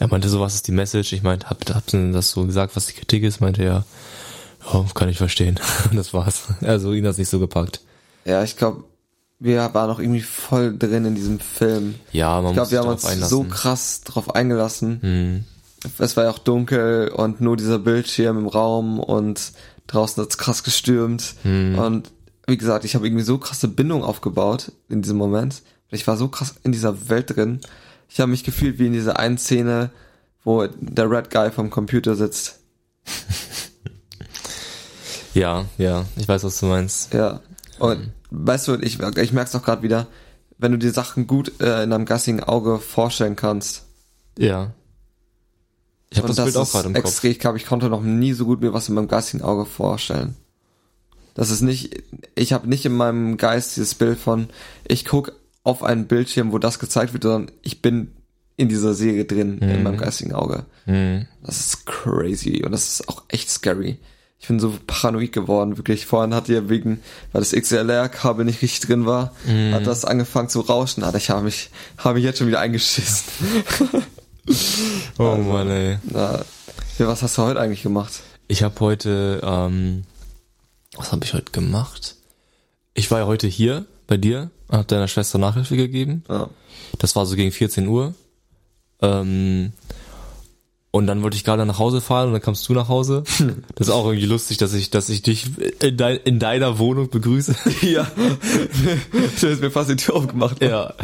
Er 0.00 0.08
meinte 0.08 0.28
so, 0.28 0.40
was 0.40 0.56
ist 0.56 0.66
die 0.66 0.72
Message? 0.72 1.12
Ich 1.12 1.22
meinte, 1.22 1.48
hab, 1.48 1.64
hab 1.72 1.84
das 1.86 2.30
so 2.32 2.44
gesagt, 2.44 2.74
was 2.74 2.86
die 2.86 2.94
Kritik 2.94 3.22
ist? 3.22 3.40
Meinte 3.40 3.62
er, 3.62 3.84
ja, 4.72 4.84
kann 4.92 5.08
ich 5.08 5.18
verstehen. 5.18 5.58
Und 5.88 5.96
das 5.96 6.12
war's. 6.12 6.48
Also 6.62 6.92
ihn 6.92 7.06
hat's 7.06 7.16
nicht 7.16 7.30
so 7.30 7.38
gepackt. 7.38 7.80
Ja, 8.24 8.42
ich 8.42 8.56
glaube, 8.56 8.84
wir 9.38 9.72
waren 9.72 9.90
auch 9.90 10.00
irgendwie 10.00 10.20
voll 10.20 10.76
drin 10.76 11.04
in 11.04 11.14
diesem 11.14 11.38
Film. 11.38 11.94
Ja, 12.10 12.40
man 12.42 12.52
Ich 12.52 12.58
muss 12.58 12.68
glaube, 12.68 12.70
wir 12.72 12.78
haben 12.90 12.98
sich 12.98 13.10
uns 13.10 13.20
darauf 13.20 13.30
so 13.30 13.36
einlassen. 13.40 13.50
krass 13.50 14.00
drauf 14.02 14.34
eingelassen. 14.34 14.98
Hm. 15.00 15.44
Es 15.98 16.16
war 16.16 16.24
ja 16.24 16.30
auch 16.30 16.38
dunkel 16.38 17.08
und 17.08 17.40
nur 17.40 17.56
dieser 17.56 17.78
Bildschirm 17.78 18.36
im 18.36 18.48
Raum 18.48 18.98
und 18.98 19.52
draußen 19.86 20.22
hat's 20.22 20.38
krass 20.38 20.64
gestürmt. 20.64 21.36
Hm. 21.44 21.78
Und 21.78 22.10
wie 22.46 22.56
gesagt, 22.56 22.84
ich 22.84 22.94
habe 22.94 23.06
irgendwie 23.06 23.24
so 23.24 23.38
krasse 23.38 23.68
Bindung 23.68 24.02
aufgebaut 24.02 24.72
in 24.88 25.02
diesem 25.02 25.16
Moment. 25.16 25.62
Ich 25.90 26.06
war 26.06 26.16
so 26.16 26.28
krass 26.28 26.54
in 26.62 26.72
dieser 26.72 27.08
Welt 27.08 27.36
drin. 27.36 27.60
Ich 28.08 28.20
habe 28.20 28.30
mich 28.30 28.44
gefühlt 28.44 28.78
wie 28.78 28.86
in 28.86 28.92
dieser 28.92 29.18
einen 29.18 29.38
Szene, 29.38 29.90
wo 30.42 30.66
der 30.66 31.10
Red 31.10 31.30
Guy 31.30 31.50
vom 31.50 31.70
Computer 31.70 32.14
sitzt. 32.16 32.60
Ja, 35.34 35.64
ja, 35.78 36.06
ich 36.16 36.28
weiß, 36.28 36.44
was 36.44 36.60
du 36.60 36.66
meinst. 36.66 37.12
Ja. 37.12 37.40
Und 37.80 38.12
weißt 38.30 38.68
du, 38.68 38.74
ich, 38.76 39.00
ich 39.00 39.32
merke 39.32 39.48
es 39.48 39.54
auch 39.54 39.64
gerade 39.64 39.82
wieder, 39.82 40.06
wenn 40.58 40.72
du 40.72 40.78
dir 40.78 40.92
Sachen 40.92 41.26
gut 41.26 41.60
äh, 41.60 41.82
in 41.82 41.92
einem 41.92 42.06
gassigen 42.06 42.42
Auge 42.42 42.78
vorstellen 42.78 43.36
kannst. 43.36 43.82
Ja. 44.38 44.72
Ich 46.10 46.18
habe 46.18 46.28
Und 46.28 46.38
das, 46.38 46.44
Bild 46.44 46.56
auch 46.56 46.70
gerade 46.70 46.88
im 46.88 46.94
Kopf. 46.94 47.04
extrem, 47.04 47.30
ich 47.32 47.40
glaube, 47.40 47.58
ich 47.58 47.66
konnte 47.66 47.88
noch 47.88 48.02
nie 48.02 48.32
so 48.32 48.44
gut 48.44 48.60
mir 48.60 48.72
was 48.72 48.88
in 48.88 48.94
meinem 48.94 49.08
geistigen 49.08 49.42
Auge 49.42 49.66
vorstellen. 49.66 50.36
Das 51.34 51.50
ist 51.50 51.62
nicht, 51.62 52.02
ich 52.34 52.52
habe 52.52 52.68
nicht 52.68 52.86
in 52.86 52.96
meinem 52.96 53.36
Geist 53.36 53.76
dieses 53.76 53.94
Bild 53.94 54.18
von, 54.18 54.48
ich 54.86 55.04
guck 55.04 55.32
auf 55.64 55.82
einen 55.82 56.06
Bildschirm, 56.06 56.52
wo 56.52 56.58
das 56.58 56.78
gezeigt 56.78 57.12
wird, 57.12 57.24
sondern 57.24 57.50
ich 57.62 57.82
bin 57.82 58.12
in 58.56 58.68
dieser 58.68 58.94
Serie 58.94 59.24
drin, 59.24 59.58
in 59.58 59.82
meinem 59.82 59.96
geistigen 59.96 60.32
Auge. 60.32 60.64
Hm. 60.84 61.26
Das 61.42 61.58
ist 61.58 61.86
crazy 61.86 62.62
und 62.64 62.70
das 62.70 62.88
ist 62.88 63.08
auch 63.08 63.24
echt 63.28 63.50
scary. 63.50 63.98
Ich 64.38 64.48
bin 64.48 64.60
so 64.60 64.74
paranoid 64.86 65.32
geworden, 65.32 65.78
wirklich. 65.78 66.06
Vorhin 66.06 66.34
hat 66.34 66.48
ihr 66.48 66.68
wegen, 66.68 67.00
weil 67.32 67.40
das 67.40 67.52
XLR-Kabel 67.52 68.44
nicht 68.44 68.62
richtig 68.62 68.88
drin 68.88 69.06
war, 69.06 69.32
hat 69.72 69.86
das 69.86 70.04
angefangen 70.04 70.50
zu 70.50 70.60
rauschen. 70.60 71.02
Alter, 71.02 71.16
ich 71.16 71.30
habe 71.30 71.44
mich, 71.44 71.70
habe 71.96 72.16
mich 72.16 72.24
jetzt 72.24 72.38
schon 72.38 72.48
wieder 72.48 72.60
eingeschissen. 72.60 73.24
Oh 75.18 75.36
Mann, 75.36 75.70
ey. 75.70 75.98
Na, 76.02 76.44
ja, 76.98 77.06
was 77.06 77.22
hast 77.22 77.38
du 77.38 77.42
heute 77.42 77.60
eigentlich 77.60 77.82
gemacht? 77.82 78.12
Ich 78.46 78.62
habe 78.62 78.78
heute, 78.80 79.40
ähm, 79.42 80.04
was 80.96 81.12
habe 81.12 81.24
ich 81.24 81.34
heute 81.34 81.52
gemacht? 81.52 82.16
Ich 82.94 83.10
war 83.10 83.20
ja 83.20 83.26
heute 83.26 83.46
hier 83.46 83.86
bei 84.06 84.16
dir, 84.16 84.50
habe 84.70 84.84
deiner 84.84 85.08
Schwester 85.08 85.38
Nachhilfe 85.38 85.76
gegeben. 85.76 86.24
Ja. 86.28 86.48
Das 86.98 87.16
war 87.16 87.26
so 87.26 87.36
gegen 87.36 87.52
14 87.52 87.88
Uhr. 87.88 88.14
Ähm, 89.00 89.72
und 90.94 91.08
dann 91.08 91.24
wollte 91.24 91.36
ich 91.36 91.42
gerade 91.42 91.66
nach 91.66 91.80
Hause 91.80 92.00
fahren 92.00 92.28
und 92.28 92.34
dann 92.34 92.40
kamst 92.40 92.68
du 92.68 92.72
nach 92.72 92.88
Hause. 92.88 93.24
Das 93.74 93.88
ist 93.88 93.92
auch 93.92 94.06
irgendwie 94.06 94.26
lustig, 94.26 94.58
dass 94.58 94.72
ich, 94.74 94.90
dass 94.90 95.08
ich 95.08 95.22
dich 95.22 95.46
in, 95.80 95.96
dein, 95.96 96.18
in 96.18 96.38
deiner 96.38 96.78
Wohnung 96.78 97.10
begrüße. 97.10 97.56
Ja. 97.82 98.06
du 99.40 99.50
hast 99.50 99.60
mir 99.60 99.72
fast 99.72 99.90
die 99.90 99.96
Tür 99.96 100.14
aufgemacht. 100.14 100.62
Ja. 100.62 100.94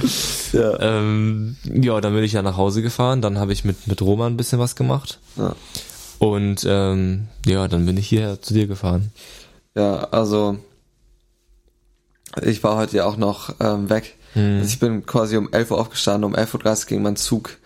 Ja. 0.52 0.78
Ähm, 0.78 1.56
ja, 1.64 2.00
dann 2.00 2.14
bin 2.14 2.22
ich 2.22 2.32
ja 2.32 2.42
nach 2.42 2.56
Hause 2.56 2.82
gefahren. 2.82 3.20
Dann 3.20 3.38
habe 3.38 3.52
ich 3.52 3.64
mit, 3.64 3.88
mit 3.88 4.00
Roman 4.00 4.34
ein 4.34 4.36
bisschen 4.36 4.60
was 4.60 4.76
gemacht. 4.76 5.18
Ja. 5.36 5.56
Und 6.20 6.64
ähm, 6.68 7.26
ja, 7.44 7.66
dann 7.66 7.84
bin 7.84 7.96
ich 7.96 8.06
hierher 8.06 8.40
zu 8.40 8.54
dir 8.54 8.68
gefahren. 8.68 9.10
Ja, 9.74 10.04
also 10.10 10.58
ich 12.42 12.62
war 12.62 12.76
heute 12.76 12.96
ja 12.98 13.04
auch 13.06 13.16
noch 13.16 13.54
ähm, 13.60 13.90
weg. 13.90 14.16
Also 14.60 14.68
ich 14.68 14.78
bin 14.78 15.04
quasi 15.06 15.36
um 15.36 15.52
11 15.52 15.70
Uhr 15.72 15.78
aufgestanden, 15.80 16.24
um 16.24 16.36
11.30 16.36 16.82
Uhr 16.82 16.88
ging 16.88 17.02
mein 17.02 17.16
Zug 17.16 17.58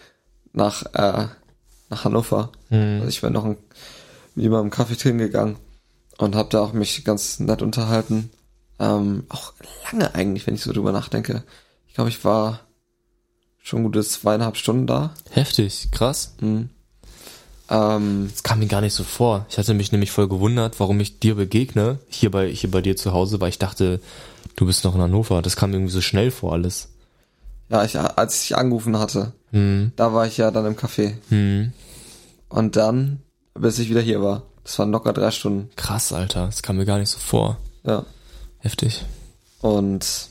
nach, 0.53 0.85
äh, 0.95 1.27
nach 1.91 2.05
Hannover. 2.05 2.51
Also 3.01 3.09
ich 3.09 3.21
bin 3.21 3.33
noch 3.33 3.45
ein, 3.45 3.57
mit 4.35 4.45
jemandem 4.45 4.71
Kaffee 4.71 4.97
trinken 4.97 5.19
gegangen 5.19 5.57
und 6.19 6.35
habe 6.35 6.49
da 6.51 6.61
auch 6.61 6.73
mich 6.73 7.05
ganz 7.05 7.39
nett 7.41 7.61
unterhalten. 7.63 8.31
Ähm, 8.79 9.25
auch 9.29 9.53
lange 9.93 10.15
eigentlich, 10.15 10.47
wenn 10.47 10.55
ich 10.55 10.63
so 10.63 10.73
drüber 10.73 10.93
nachdenke. 10.93 11.45
Ich 11.87 11.95
glaube, 11.95 12.11
ich 12.11 12.25
war 12.25 12.61
schon 13.63 13.83
gute 13.85 14.03
zweieinhalb 14.03 14.57
Stunden 14.57 14.87
da. 14.87 15.15
Heftig, 15.31 15.91
krass. 15.93 16.35
Ähm, 17.71 18.29
Das 18.31 18.43
kam 18.43 18.59
mir 18.59 18.67
gar 18.67 18.81
nicht 18.81 18.93
so 18.95 19.05
vor. 19.05 19.47
Ich 19.49 19.57
hatte 19.59 19.75
mich 19.75 19.91
nämlich 19.93 20.11
voll 20.11 20.29
gewundert, 20.29 20.79
warum 20.81 21.01
ich 21.01 21.19
dir 21.21 21.35
begegne, 21.35 21.99
hier 22.09 22.31
bei, 22.31 22.49
hier 22.51 22.71
bei 22.71 22.81
dir 22.83 22.97
zu 22.97 23.13
Hause, 23.13 23.41
weil 23.41 23.49
ich 23.49 23.59
dachte, 23.59 24.01
du 24.57 24.67
bist 24.67 24.85
noch 24.85 24.95
in 24.95 25.01
Hannover. 25.01 25.41
Das 25.43 25.57
kam 25.57 25.71
mir 25.71 25.77
irgendwie 25.77 25.93
so 25.93 26.01
schnell 26.01 26.31
vor 26.31 26.53
alles. 26.53 26.89
ja, 27.71 27.85
ich, 27.85 27.99
als 27.99 28.35
ich 28.43 28.49
dich 28.49 28.57
angerufen 28.57 28.99
hatte, 28.99 29.33
Hm, 29.53 29.93
da 29.97 30.13
war 30.13 30.27
ich 30.27 30.37
ja 30.37 30.51
dann 30.51 30.67
im 30.67 30.77
Café. 30.77 31.15
hm. 31.29 31.73
Und 32.49 32.77
dann, 32.77 33.23
bis 33.55 33.79
ich 33.79 33.89
wieder 33.89 34.01
hier 34.01 34.21
war. 34.23 34.43
Das 34.65 34.79
waren 34.79 34.91
locker 34.91 35.13
drei 35.13 35.31
Stunden. 35.31 35.71
Krass, 35.77 36.13
Alter. 36.13 36.47
Das 36.47 36.63
kam 36.63 36.77
mir 36.77 36.85
gar 36.87 36.99
nicht 36.99 37.11
so 37.11 37.19
vor. 37.19 37.59
Ja. 37.85 38.05
Heftig. 38.59 39.05
Und 39.61 40.29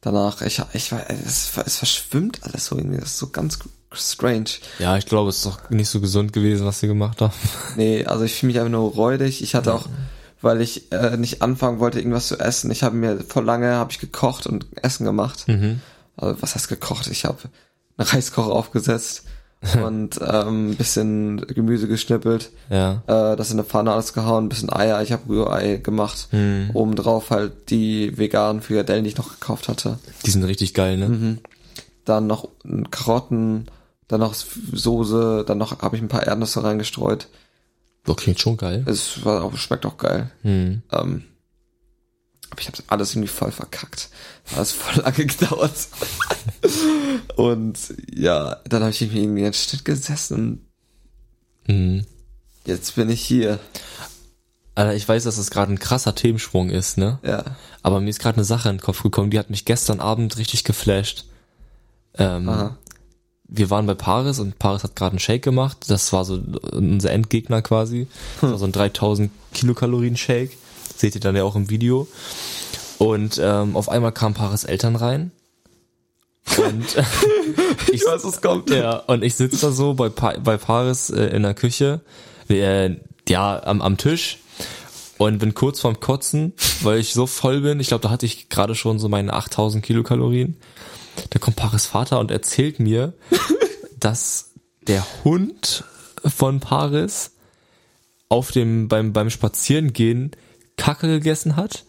danach, 0.00 0.42
ich, 0.42 0.62
ich 0.74 0.92
war, 0.92 1.08
es, 1.10 1.50
es 1.64 1.76
verschwimmt 1.76 2.42
alles 2.42 2.66
so 2.66 2.76
irgendwie. 2.76 2.98
Das 2.98 3.10
ist 3.10 3.18
so 3.18 3.28
ganz 3.28 3.58
strange. 3.92 4.50
Ja, 4.78 4.96
ich 4.96 5.06
glaube, 5.06 5.30
es 5.30 5.38
ist 5.38 5.46
doch 5.46 5.70
nicht 5.70 5.88
so 5.88 6.00
gesund 6.00 6.32
gewesen, 6.32 6.66
was 6.66 6.80
sie 6.80 6.86
gemacht 6.86 7.20
haben. 7.20 7.32
Nee, 7.76 8.04
also 8.04 8.24
ich 8.24 8.34
fühle 8.34 8.52
mich 8.52 8.58
einfach 8.60 8.70
nur 8.70 8.92
räudig. 8.92 9.42
Ich 9.42 9.54
hatte 9.54 9.74
auch, 9.74 9.86
weil 10.42 10.60
ich 10.60 10.90
äh, 10.92 11.16
nicht 11.16 11.42
anfangen 11.42 11.80
wollte, 11.80 11.98
irgendwas 11.98 12.28
zu 12.28 12.38
essen. 12.38 12.70
Ich 12.70 12.82
habe 12.82 12.96
mir 12.96 13.20
vor 13.26 13.42
lange 13.42 13.74
habe 13.74 13.92
ich 13.92 13.98
gekocht 13.98 14.46
und 14.46 14.66
Essen 14.82 15.04
gemacht. 15.04 15.46
Mhm. 15.48 15.80
Also 16.16 16.40
was 16.42 16.54
heißt 16.54 16.68
gekocht? 16.68 17.06
Ich 17.08 17.24
habe 17.24 17.38
einen 17.96 18.08
Reiskocher 18.08 18.52
aufgesetzt 18.52 19.24
und 19.84 20.18
ähm, 20.26 20.70
ein 20.70 20.76
bisschen 20.76 21.46
Gemüse 21.46 21.86
geschnippelt. 21.86 22.50
Ja. 22.70 23.02
äh, 23.06 23.36
das 23.36 23.50
in 23.50 23.58
eine 23.58 23.64
Pfanne 23.64 23.92
alles 23.92 24.12
gehauen, 24.14 24.46
ein 24.46 24.48
bisschen 24.48 24.72
Eier, 24.72 25.02
ich 25.02 25.12
habe 25.12 25.28
Rührei 25.28 25.76
gemacht. 25.76 26.28
Mhm. 26.32 26.70
Obendrauf 26.72 27.30
halt 27.30 27.70
die 27.70 28.16
veganen 28.16 28.62
Frikadellen, 28.62 29.04
die 29.04 29.10
ich 29.10 29.18
noch 29.18 29.30
gekauft 29.30 29.68
hatte. 29.68 29.98
Die 30.24 30.30
sind 30.30 30.44
richtig 30.44 30.72
geil, 30.74 30.96
ne? 30.96 31.08
Mhm. 31.08 31.38
Dann 32.06 32.26
noch 32.26 32.48
Karotten, 32.90 33.66
dann 34.10 34.20
noch 34.20 34.34
Soße, 34.34 35.44
dann 35.46 35.58
noch 35.58 35.82
habe 35.82 35.94
ich 35.96 36.02
ein 36.02 36.08
paar 36.08 36.26
Erdnüsse 36.26 36.64
reingestreut. 36.64 37.28
Boah, 38.02 38.16
klingt 38.16 38.40
schon 38.40 38.56
geil. 38.56 38.82
Es 38.86 39.24
war 39.24 39.44
auch, 39.44 39.56
schmeckt 39.56 39.86
auch 39.86 39.98
geil. 39.98 40.30
Hm. 40.42 40.82
Ähm, 40.90 41.24
aber 42.50 42.60
ich 42.60 42.66
habe 42.66 42.78
alles 42.88 43.14
irgendwie 43.14 43.28
voll 43.28 43.52
verkackt. 43.52 44.08
Alles 44.56 44.72
voll 44.72 45.00
lange 45.04 45.26
gedauert. 45.26 45.88
und 47.36 47.78
ja, 48.12 48.56
dann 48.64 48.82
habe 48.82 48.90
ich 48.90 49.00
irgendwie 49.00 49.22
in 49.22 49.36
den 49.36 49.52
Schnitt 49.52 49.84
gesessen 49.84 50.66
Hm. 51.66 52.04
jetzt 52.66 52.96
bin 52.96 53.10
ich 53.10 53.22
hier. 53.22 53.60
Alter, 54.74 54.94
ich 54.94 55.08
weiß, 55.08 55.22
dass 55.22 55.36
das 55.36 55.50
gerade 55.50 55.72
ein 55.72 55.78
krasser 55.78 56.16
Themensprung 56.16 56.70
ist, 56.70 56.98
ne? 56.98 57.20
Ja. 57.22 57.44
Aber 57.82 58.00
mir 58.00 58.10
ist 58.10 58.18
gerade 58.18 58.38
eine 58.38 58.44
Sache 58.44 58.70
in 58.70 58.76
den 58.76 58.82
Kopf 58.82 59.02
gekommen, 59.04 59.30
die 59.30 59.38
hat 59.38 59.50
mich 59.50 59.66
gestern 59.66 60.00
Abend 60.00 60.36
richtig 60.36 60.64
geflasht. 60.64 61.26
Ähm, 62.14 62.48
Aha. 62.48 62.78
Wir 63.52 63.68
waren 63.70 63.86
bei 63.86 63.94
Paris 63.94 64.38
und 64.38 64.58
Paris 64.58 64.84
hat 64.84 64.96
gerade 64.96 65.12
einen 65.12 65.18
Shake 65.18 65.42
gemacht. 65.42 65.76
Das 65.88 66.12
war 66.12 66.24
so 66.24 66.40
unser 66.72 67.10
Endgegner 67.10 67.62
quasi. 67.62 68.06
Das 68.40 68.50
war 68.50 68.58
so 68.58 68.64
ein 68.64 68.72
3000 68.72 69.30
Kilokalorien 69.52 70.16
Shake. 70.16 70.56
Seht 70.96 71.14
ihr 71.14 71.20
dann 71.20 71.36
ja 71.36 71.42
auch 71.42 71.56
im 71.56 71.68
Video. 71.68 72.06
Und 72.98 73.40
ähm, 73.42 73.76
auf 73.76 73.88
einmal 73.88 74.12
kamen 74.12 74.34
Paris 74.34 74.64
Eltern 74.64 74.94
rein. 74.96 75.32
Und 76.58 76.84
ich, 77.92 78.04
weiß, 78.04 78.24
was 78.24 78.40
kommt. 78.40 78.70
ja, 78.70 78.96
und 78.96 79.24
ich 79.24 79.34
sitze 79.34 79.60
da 79.60 79.72
so 79.72 79.94
bei, 79.94 80.08
pa 80.08 80.34
bei 80.42 80.56
Paris 80.56 81.10
äh, 81.10 81.26
in 81.26 81.42
der 81.42 81.54
Küche, 81.54 82.00
äh, 82.48 82.96
ja, 83.28 83.62
am, 83.64 83.82
am 83.82 83.96
Tisch 83.96 84.38
und 85.18 85.38
bin 85.38 85.54
kurz 85.54 85.80
vorm 85.80 86.00
Kotzen, 86.00 86.54
weil 86.82 86.98
ich 86.98 87.12
so 87.12 87.26
voll 87.26 87.60
bin. 87.60 87.78
Ich 87.80 87.88
glaube, 87.88 88.02
da 88.02 88.10
hatte 88.10 88.26
ich 88.26 88.48
gerade 88.48 88.74
schon 88.74 88.98
so 88.98 89.08
meine 89.08 89.32
8000 89.32 89.84
Kilokalorien. 89.84 90.56
Da 91.30 91.38
kommt 91.38 91.56
Paris 91.56 91.86
Vater 91.86 92.18
und 92.18 92.30
erzählt 92.30 92.80
mir, 92.80 93.14
dass 94.00 94.50
der 94.86 95.04
Hund 95.24 95.84
von 96.24 96.60
Paris 96.60 97.32
auf 98.28 98.52
dem, 98.52 98.88
beim, 98.88 99.12
beim 99.12 99.30
Spazierengehen 99.30 100.32
Kacke 100.76 101.08
gegessen 101.08 101.56
hat 101.56 101.84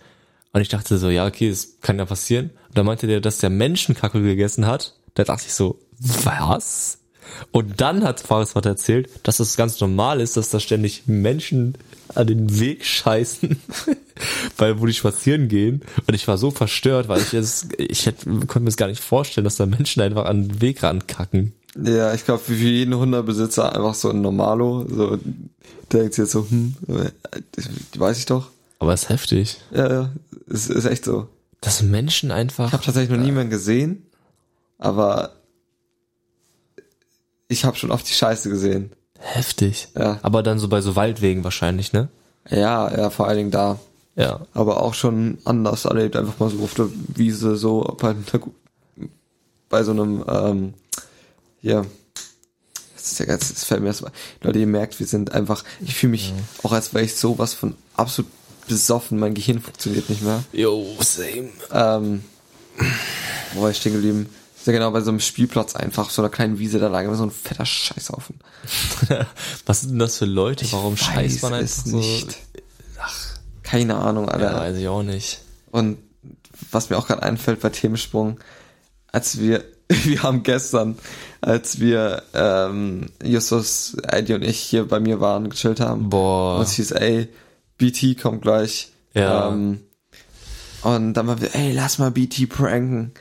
Und 0.54 0.62
ich 0.62 0.70
dachte 0.70 0.98
so, 0.98 1.10
ja, 1.10 1.26
okay, 1.26 1.50
das 1.50 1.80
kann 1.82 1.98
ja 1.98 2.06
passieren. 2.06 2.52
Und 2.68 2.78
dann 2.78 2.86
meinte 2.86 3.08
der, 3.08 3.22
dass 3.22 3.38
der 3.38 3.50
Menschenkacke 3.50 4.22
gegessen 4.22 4.66
hat. 4.68 4.96
Da 5.14 5.24
dachte 5.24 5.46
ich 5.48 5.54
so, 5.54 5.80
was? 5.98 7.00
Und 7.52 7.82
dann 7.82 8.04
hat 8.04 8.20
Fares 8.20 8.52
Vater 8.52 8.70
erzählt, 8.70 9.10
dass 9.24 9.40
es 9.40 9.58
ganz 9.58 9.80
normal 9.80 10.22
ist, 10.22 10.38
dass 10.38 10.50
da 10.50 10.60
ständig 10.60 11.04
Menschen 11.08 11.76
an 12.16 12.28
den 12.28 12.60
Weg 12.60 12.86
scheißen, 12.86 13.60
weil 14.58 14.80
wo 14.80 14.86
die 14.86 14.94
spazieren 14.94 15.48
gehen. 15.48 15.82
Und 16.08 16.14
ich 16.14 16.28
war 16.28 16.38
so 16.38 16.52
verstört, 16.52 17.08
weil 17.08 17.22
ich 17.22 17.34
es, 17.34 17.68
ich 17.78 18.06
hätte, 18.06 18.30
konnte 18.30 18.62
mir 18.62 18.70
es 18.70 18.78
gar 18.78 18.88
nicht 18.88 19.02
vorstellen, 19.02 19.46
dass 19.46 19.56
da 19.56 19.66
Menschen 19.66 20.02
einfach 20.02 20.26
an 20.26 20.48
den 20.48 20.62
Weg 20.62 20.84
rankacken. 20.84 21.54
Ja, 21.82 22.14
ich 22.14 22.26
glaube, 22.26 22.44
für 22.44 22.54
jeden 22.54 22.96
Hundebesitzer 22.96 23.74
einfach 23.74 23.94
so 23.94 24.10
ein 24.10 24.22
Normalo, 24.22 24.86
so, 24.90 25.18
der 25.92 26.02
denkt 26.02 26.18
jetzt 26.18 26.32
so, 26.32 26.46
hm, 26.50 26.76
die 27.96 28.00
weiß 28.00 28.18
ich 28.18 28.26
doch. 28.26 28.50
Aber 28.80 28.94
es 28.94 29.04
ist 29.04 29.10
heftig. 29.10 29.58
Ja, 29.72 29.92
ja, 29.92 30.12
ist, 30.48 30.70
ist 30.70 30.86
echt 30.86 31.06
so. 31.06 31.30
Dass 31.62 31.82
Menschen 31.82 32.32
einfach. 32.32 32.68
Ich 32.68 32.74
habe 32.74 32.84
tatsächlich 32.84 33.16
noch 33.16 33.24
niemanden 33.24 33.52
gesehen, 33.52 34.08
aber 34.80 35.32
ich 37.52 37.66
habe 37.66 37.78
schon 37.78 37.92
oft 37.92 38.08
die 38.08 38.14
Scheiße 38.14 38.50
gesehen. 38.50 38.92
Heftig. 39.20 39.90
Ja. 39.96 40.20
Aber 40.24 40.42
dann 40.42 40.58
so 40.58 40.68
bei 40.68 40.82
so 40.82 40.96
Waldwegen 40.96 41.44
wahrscheinlich, 41.44 41.94
ne? 41.94 42.10
Ja, 42.50 42.96
ja, 42.96 43.10
vor 43.10 43.28
allen 43.28 43.38
Dingen 43.38 43.52
da. 43.52 43.80
Ja. 44.16 44.42
Aber 44.54 44.82
auch 44.82 44.94
schon 44.94 45.38
anders 45.46 45.86
erlebt, 45.86 46.16
einfach 46.16 46.40
mal 46.40 46.50
so 46.50 46.64
auf 46.64 46.74
der 46.74 46.88
Wiese, 47.16 47.56
so 47.56 47.96
bei, 48.00 48.16
bei 49.70 49.84
so 49.84 49.92
einem, 49.92 50.24
ähm, 50.28 50.74
hier, 51.62 51.86
das 52.96 53.12
ist 53.12 53.20
ja 53.20 53.26
ganz, 53.26 53.54
das 53.54 53.64
fällt 53.64 53.82
mir 53.82 53.88
erstmal, 53.88 54.12
Leute, 54.42 54.60
ihr 54.60 54.68
merkt, 54.68 55.00
wir 55.00 55.08
sind 55.08 55.34
einfach, 55.34 55.64
ich 55.82 55.94
fühle 55.96 56.12
mich 56.12 56.30
ja. 56.30 56.36
auch, 56.64 56.72
als 56.72 56.94
wäre 56.94 57.06
ich 57.06 57.16
sowas 57.16 57.54
von 57.54 57.76
absolut 57.96 58.32
besoffen, 58.68 59.20
mein 59.20 59.34
Gehirn 59.34 59.62
funktioniert 59.62 60.10
nicht 60.10 60.24
mehr. 60.24 60.44
Yo, 60.54 60.86
same. 61.00 61.50
Ähm, 61.72 62.24
wo 63.54 63.62
war 63.62 63.72
ich 63.72 63.78
stehen 63.78 63.94
geblieben? 63.94 64.30
Sehr 64.63 64.74
genau 64.74 64.91
bei 64.91 65.02
so 65.02 65.10
einem 65.10 65.19
Spielplatz 65.19 65.76
einfach, 65.76 66.10
so 66.10 66.21
einer 66.21 66.30
kleinen 66.30 66.60
Wiese, 66.60 66.80
da 66.80 66.88
lag 66.88 67.04
immer 67.04 67.15
so 67.15 67.24
ein 67.24 67.32
fetter 67.32 67.65
Scheißhaufen. 67.65 68.39
Was 69.65 69.82
sind 69.82 69.91
denn 69.91 70.00
das 70.00 70.17
für 70.17 70.26
Leute? 70.26 70.65
Ich 70.65 70.74
Warum 70.74 70.97
scheißt 70.97 71.41
man 71.41 71.54
einfach 71.56 71.86
so? 71.86 71.97
Nicht. 71.97 72.38
Ach, 73.00 73.38
keine 73.63 73.95
Ahnung, 73.95 74.30
Alter. 74.30 74.52
Ja, 74.52 74.60
weiß 74.60 74.78
ich 74.78 74.88
auch 74.88 75.04
nicht. 75.04 75.41
Und 75.71 75.97
was 76.69 76.89
mir 76.89 76.97
auch 76.97 77.08
gerade 77.08 77.24
einfällt 77.24 77.62
bei 77.62 77.69
Themensprung, 77.69 78.39
als 79.12 79.39
wir, 79.39 79.63
wir 79.88 80.21
haben 80.21 80.43
gestern, 80.43 80.97
als 81.41 81.80
wir 81.80 82.21
ähm, 82.34 83.08
Justus, 83.24 83.95
Eddie 84.08 84.36
und 84.36 84.43
ich 84.43 84.60
hier 84.60 84.88
bei 84.88 85.00
mir 85.00 85.19
waren, 85.19 85.50
gechillt 85.50 85.80
haben. 85.80 86.10
Boah. 86.10 86.58
Und 86.58 86.63
es 86.63 86.74
hieß, 86.74 86.91
ey, 86.91 87.30
BT 87.78 88.21
kommt 88.21 88.43
gleich. 88.43 88.91
Ja. 89.13 89.50
Ähm, 89.50 89.82
und 90.84 91.13
dann 91.13 91.28
waren 91.28 91.41
wir, 91.41 91.56
ey, 91.56 91.74
lass 91.74 91.97
mal 91.97 92.12
BT 92.12 92.47
pranken. 92.50 93.13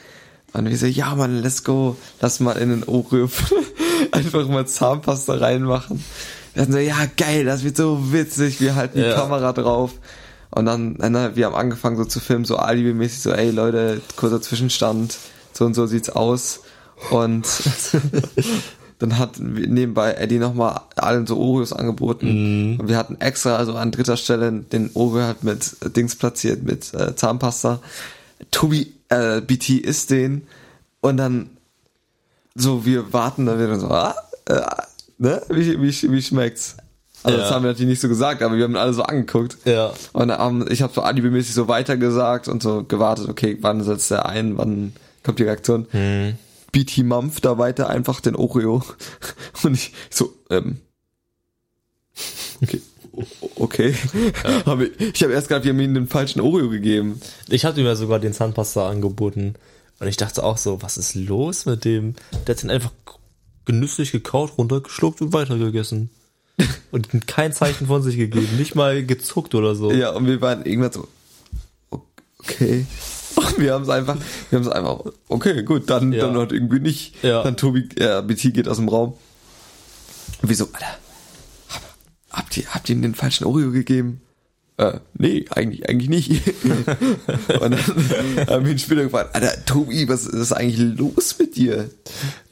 Und 0.53 0.69
wir 0.69 0.77
so, 0.77 0.87
ja 0.87 1.15
Mann, 1.15 1.43
let's 1.43 1.63
go, 1.65 1.97
lass 2.21 2.41
mal 2.41 2.57
in 2.57 2.71
den 2.71 2.85
Oreo 2.85 3.29
einfach 4.13 4.49
mal 4.49 4.67
Zahnpasta 4.67 5.35
reinmachen. 5.35 6.05
Wir 6.55 6.63
hatten 6.63 6.73
so, 6.73 6.79
ja 6.79 6.97
geil, 7.17 7.45
das 7.45 7.63
wird 7.63 7.77
so 7.77 8.13
witzig, 8.13 8.61
wir 8.61 8.75
halten 8.75 8.99
die 8.99 9.05
Ja. 9.05 9.15
Kamera 9.15 9.53
drauf. 9.53 9.93
Und 10.51 10.67
dann, 10.67 10.97
dann, 10.97 11.37
wir 11.37 11.47
haben 11.47 11.55
angefangen 11.55 11.97
so 11.97 12.05
zu 12.05 12.19
filmen, 12.19 12.45
so 12.45 12.57
alibi-mäßig, 12.57 13.21
so, 13.21 13.31
ey 13.31 13.51
Leute, 13.51 14.01
kurzer 14.17 14.43
Zwischenstand, 14.43 15.17
so 15.53 15.65
und 15.65 15.75
so 15.75 15.87
sieht's 15.87 16.11
aus. 16.11 16.61
Und 17.11 17.47
dann 18.99 19.17
hat 19.17 19.39
nebenbei 19.39 20.15
Eddie 20.15 20.39
nochmal 20.39 20.81
allen 20.97 21.27
so 21.27 21.39
Oreos 21.39 21.73
angeboten. 21.73 22.79
Und 22.81 22.89
wir 22.89 22.97
hatten 22.97 23.17
extra, 23.21 23.57
also 23.57 23.75
an 23.77 23.93
dritter 23.93 24.17
Stelle, 24.17 24.51
den 24.53 24.91
Oreo 24.95 25.23
halt 25.23 25.45
mit 25.45 25.77
Dings 25.97 26.17
platziert, 26.17 26.65
mit 26.65 26.93
äh, 26.95 27.15
Zahnpasta. 27.15 27.81
Tobi, 28.51 28.93
äh, 29.11 29.41
BT 29.41 29.71
isst 29.71 30.11
den. 30.11 30.47
Und 31.01 31.17
dann 31.19 31.51
so, 32.55 32.85
wir 32.85 33.13
warten 33.13 33.47
dann 33.47 33.59
wieder 33.59 33.79
so, 33.79 33.89
ah, 33.89 34.15
äh, 34.47 34.61
ne? 35.19 35.43
Wie, 35.49 35.81
wie, 35.81 36.13
wie 36.13 36.23
schmeckt's? 36.23 36.77
Also 37.23 37.37
das 37.39 37.51
Ja. 37.51 37.55
haben 37.55 37.65
wir 37.65 37.69
natürlich 37.71 37.91
nicht 37.91 38.01
so 38.01 38.09
gesagt, 38.09 38.43
aber 38.43 38.57
wir 38.57 38.65
haben 38.65 38.77
alle 38.77 38.95
so 38.95 39.03
angeguckt. 39.03 39.59
Ja. 39.67 39.93
Und 40.13 40.31
ähm, 40.31 40.67
ich 40.71 40.81
habe 40.83 40.93
so 40.93 41.03
alibimäßig 41.03 41.55
so 41.55 41.69
weitergesagt 41.69 42.49
und 42.49 42.63
so 42.63 42.83
gewartet, 42.85 43.29
okay, 43.29 43.59
wann 43.61 43.83
setzt 43.85 44.11
der 44.11 44.27
ein, 44.27 44.57
wann 44.57 44.95
kommt 45.23 45.39
die 45.39 45.43
Reaktion. 45.45 45.87
Hm. 45.91 46.35
BT 46.73 46.99
Mampf 47.05 47.41
da 47.41 47.59
weiter 47.59 47.91
einfach 47.91 48.21
den 48.21 48.37
Oreo. 48.37 48.83
Und 49.65 49.75
ich 49.75 49.93
so, 50.09 50.33
ähm. 50.51 50.79
Okay. 52.63 52.81
Okay. 53.57 53.95
Hab 54.65 54.81
ich 54.81 55.23
habe 55.23 55.33
erst 55.33 55.49
gedacht, 55.49 55.65
wir 55.65 55.73
haben 55.73 55.81
ihm 55.81 55.95
den 55.95 56.07
falschen 56.09 56.41
Oreo 56.41 56.69
gegeben. 56.71 57.21
Ich 57.49 57.65
hatte 57.65 57.81
ihm 57.81 57.87
ja 57.87 57.97
sogar 57.97 58.19
den 58.19 58.33
Zahnpasta 58.33 58.89
angeboten. 58.89 59.55
Und 59.99 60.09
ich 60.09 60.17
dachte 60.17 60.43
auch 60.45 60.57
so, 60.59 60.81
was 60.83 60.97
ist 60.97 61.15
los 61.15 61.67
mit 61.67 61.85
dem? 61.85 62.15
Der 62.47 62.55
hat 62.55 62.63
den 62.63 62.71
einfach 62.71 62.93
genüsslich 63.65 64.13
gekaut, 64.13 64.57
runtergeschluckt 64.57 65.21
und 65.21 65.33
weitergegessen. 65.33 66.11
Und 66.91 67.27
kein 67.27 67.53
Zeichen 67.55 67.87
von 67.87 68.03
sich 68.03 68.17
gegeben. 68.17 68.49
Nicht 68.59 68.75
mal 68.75 69.05
gezuckt 69.05 69.55
oder 69.55 69.75
so. 69.75 69.93
Ja, 69.93 70.11
und 70.11 70.27
wir 70.27 70.41
waren 70.43 70.67
irgendwann 70.67 70.93
so, 70.93 71.09
okay. 72.39 72.85
Wir 73.57 73.73
haben 73.75 73.83
es 73.85 73.89
einfach, 73.89 74.17
wir 74.51 74.59
haben 74.59 74.67
es 74.67 74.73
einfach, 74.73 75.05
okay, 75.29 75.63
gut, 75.63 75.89
dann, 75.89 76.13
Ja. 76.13 76.27
dann 76.27 76.37
halt 76.37 76.53
irgendwie 76.53 76.81
nicht. 76.81 77.23
Ja. 77.23 77.43
Dann 77.43 77.57
Tobi, 77.57 77.89
äh, 77.97 78.21
BT 78.23 78.53
geht 78.53 78.69
aus 78.69 78.77
dem 78.77 78.89
Raum. 78.89 79.15
Und 80.43 80.49
wir 80.49 80.57
so, 80.57 80.69
Alter, 80.73 80.99
habt 82.31 82.57
ihr, 82.57 82.65
habt 82.73 82.89
ihr 82.89 82.97
ihm 82.97 83.03
den 83.03 83.15
falschen 83.15 83.45
Oreo 83.45 83.71
gegeben? 83.71 84.21
Äh, 84.77 85.01
nee, 85.13 85.45
eigentlich, 85.51 85.89
eigentlich 85.89 86.09
nicht. 86.09 86.31
und 86.65 87.61
dann 87.61 88.47
haben 88.49 88.65
wir 88.65 88.73
ihn 88.73 88.79
später 88.79 89.03
gefragt, 89.03 89.35
Alter, 89.35 89.65
Tobi, 89.67 90.09
was 90.09 90.27
ist 90.27 90.53
eigentlich 90.53 90.99
los 90.99 91.37
mit 91.39 91.57
dir? 91.57 91.91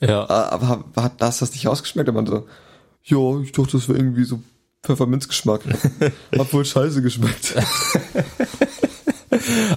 Ja. 0.01 0.25
Äh, 0.25 0.33
Aber 0.53 0.85
hat, 0.97 1.23
das 1.23 1.39
das 1.39 1.53
nicht 1.53 1.67
ausgeschmeckt? 1.69 2.09
Und 2.11 2.15
man 2.17 2.27
so, 2.27 2.47
ja, 3.05 3.41
ich 3.41 3.53
dachte, 3.53 3.73
das 3.73 3.89
wäre 3.89 3.99
irgendwie 3.99 4.25
so 4.25 4.41
Pfefferminzgeschmack. 4.83 5.63
Hat 6.39 6.53
wohl 6.53 6.65
scheiße 6.67 7.01
geschmeckt. 7.03 7.55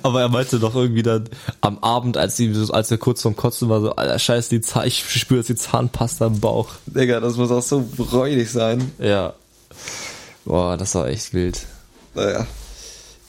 Aber 0.03 0.21
er 0.21 0.29
meinte 0.29 0.59
doch 0.59 0.75
irgendwie 0.75 1.03
dann 1.03 1.29
am 1.61 1.79
Abend, 1.79 2.17
als, 2.17 2.37
so, 2.37 2.73
als 2.73 2.91
er 2.91 2.97
kurz 2.97 3.21
vorm 3.21 3.35
Kotzen 3.35 3.69
war, 3.69 3.81
so, 3.81 3.95
alter 3.95 4.19
Scheiß, 4.19 4.49
die 4.49 4.59
Zahn, 4.61 4.87
ich 4.87 5.03
spüre 5.03 5.39
jetzt 5.39 5.49
die 5.49 5.55
Zahnpasta 5.55 6.27
im 6.27 6.39
Bauch. 6.39 6.69
Digga, 6.85 7.19
das 7.19 7.37
muss 7.37 7.51
auch 7.51 7.61
so 7.61 7.85
räudig 8.11 8.49
sein. 8.49 8.91
Ja. 8.99 9.33
Boah, 10.45 10.77
das 10.77 10.95
war 10.95 11.07
echt 11.07 11.33
wild. 11.33 11.59
Naja. 12.15 12.45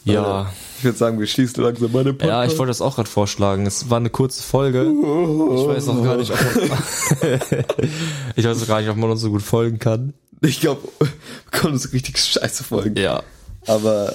Ja. 0.05 0.51
Ich 0.79 0.85
würde 0.85 0.99
sagen, 0.99 1.21
wir 1.21 1.27
schließen 1.29 1.63
langsam 1.63 1.93
meine 1.93 2.13
Podcast. 2.13 2.29
Ja, 2.29 2.45
ich 2.45 2.59
wollte 2.59 2.71
das 2.71 2.81
auch 2.81 2.97
gerade 2.97 3.09
vorschlagen. 3.09 3.67
Es 3.67 3.89
war 3.89 3.99
eine 3.99 4.11
kurze 4.11 4.43
Folge. 4.43 4.83
Ich 4.83 5.67
weiß 5.69 5.89
auch 5.89 6.03
gar 6.03 6.17
nicht, 6.17 6.33
ob 6.33 6.39
man, 6.41 7.41
ich 8.37 8.45
weiß 8.45 8.63
auch 8.63 8.67
gar 8.67 8.81
nicht, 8.81 8.91
ob 8.91 8.97
man 8.97 9.11
uns 9.11 9.21
so 9.21 9.31
gut 9.31 9.43
folgen 9.43 9.79
kann. 9.79 10.13
Ich 10.41 10.61
glaube, 10.61 10.89
wir 10.99 11.09
können 11.53 11.75
uns 11.75 11.93
richtig 11.93 12.19
scheiße 12.19 12.65
folgen. 12.65 12.97
Ja. 12.97 13.23
Aber 13.69 14.13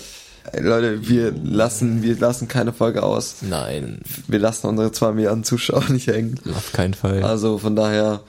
Leute, 0.60 1.08
wir 1.08 1.32
lassen, 1.32 2.04
wir 2.04 2.18
lassen 2.18 2.50
keine 2.50 2.74
Folge 2.74 3.04
aus. 3.04 3.38
Nein, 3.42 4.02
Wir 4.28 4.40
lassen 4.40 4.68
unsere 4.68 4.92
zwei 4.92 5.14
Milliarden 5.14 5.46
Zuschauer 5.46 5.86
nicht 5.90 6.08
hängen. 6.08 6.38
auf 6.54 6.74
keinen 6.74 6.94
Fall. 6.96 7.24
Also 7.24 7.60
von 7.60 7.78
daher, 7.78 8.22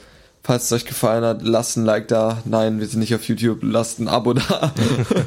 falls 0.49 0.65
es 0.65 0.73
euch 0.73 0.87
gefallen 0.87 1.25
hat, 1.25 1.43
lasst 1.43 1.77
ein 1.77 1.85
Like 1.85 2.09
da. 2.09 2.39
Nein, 2.47 2.81
wir 2.81 2.87
sind 2.87 3.01
nicht 3.01 3.15
auf 3.15 3.23
YouTube. 3.25 3.59
Lasst 3.61 3.99
ein 3.99 4.09
Abo 4.09 4.33
da. 4.33 4.73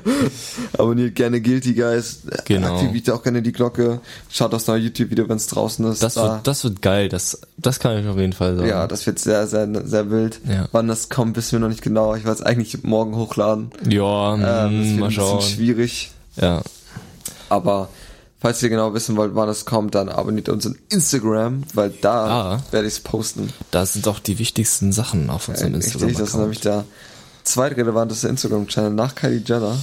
Abonniert 0.79 1.13
gerne 1.13 1.39
Guilty 1.41 1.75
Guys. 1.75 2.21
Genau. 2.45 2.73
Aktiviert 2.73 3.07
auch 3.11 3.21
gerne 3.21 3.43
die 3.43 3.51
Glocke. 3.51 3.99
Schaut 4.31 4.51
das 4.51 4.65
neue 4.65 4.79
YouTube-Video, 4.79 5.29
wenn 5.29 5.37
es 5.37 5.45
draußen 5.45 5.85
ist. 5.91 6.01
Das 6.01 6.15
da. 6.15 6.23
wird, 6.23 6.47
das 6.47 6.63
wird 6.63 6.81
geil. 6.81 7.07
Das, 7.07 7.39
das 7.57 7.79
kann 7.79 7.99
ich 7.99 8.07
auf 8.07 8.17
jeden 8.17 8.33
Fall 8.33 8.55
sagen. 8.55 8.67
Ja, 8.67 8.87
das 8.87 9.05
wird 9.05 9.19
sehr, 9.19 9.45
sehr, 9.45 9.69
sehr 9.87 10.09
wild. 10.09 10.41
Ja. 10.49 10.67
Wann 10.71 10.87
das 10.87 11.09
kommt, 11.09 11.37
wissen 11.37 11.51
wir 11.51 11.59
noch 11.59 11.69
nicht 11.69 11.83
genau. 11.83 12.15
Ich 12.15 12.23
werde 12.23 12.39
es 12.39 12.41
eigentlich 12.41 12.81
morgen 12.81 13.15
hochladen. 13.15 13.69
Ja, 13.87 14.33
Ähm, 14.33 14.41
das 14.41 14.87
mm, 14.87 14.89
wird 14.89 14.99
mal 15.01 15.05
ein 15.05 15.11
schauen. 15.11 15.37
bisschen 15.37 15.55
schwierig. 15.55 16.11
Ja. 16.37 16.63
Aber 17.49 17.89
falls 18.41 18.61
ihr 18.63 18.69
genau 18.69 18.93
wissen 18.93 19.15
wollt, 19.15 19.35
wann 19.35 19.47
es 19.49 19.65
kommt, 19.65 19.95
dann 19.95 20.09
abonniert 20.09 20.49
uns 20.49 20.65
in 20.65 20.77
Instagram, 20.89 21.63
weil 21.73 21.91
da 22.01 22.25
Ah. 22.55 22.63
werde 22.71 22.87
ich 22.87 22.95
es 22.95 22.99
posten. 22.99 23.53
Das 23.71 23.93
sind 23.93 24.05
doch 24.07 24.19
die 24.19 24.39
wichtigsten 24.39 24.91
Sachen 24.91 25.29
auf 25.29 25.47
unserem 25.47 25.75
Richtig, 25.75 25.93
Instagram. 25.93 26.17
das 26.19 26.29
ist 26.29 26.35
nämlich 26.35 26.59
der 26.61 26.83
zweitrelevanteste 27.43 28.27
Instagram-Channel 28.27 28.91
nach 28.91 29.15
Kylie 29.15 29.41
Jenner. 29.45 29.77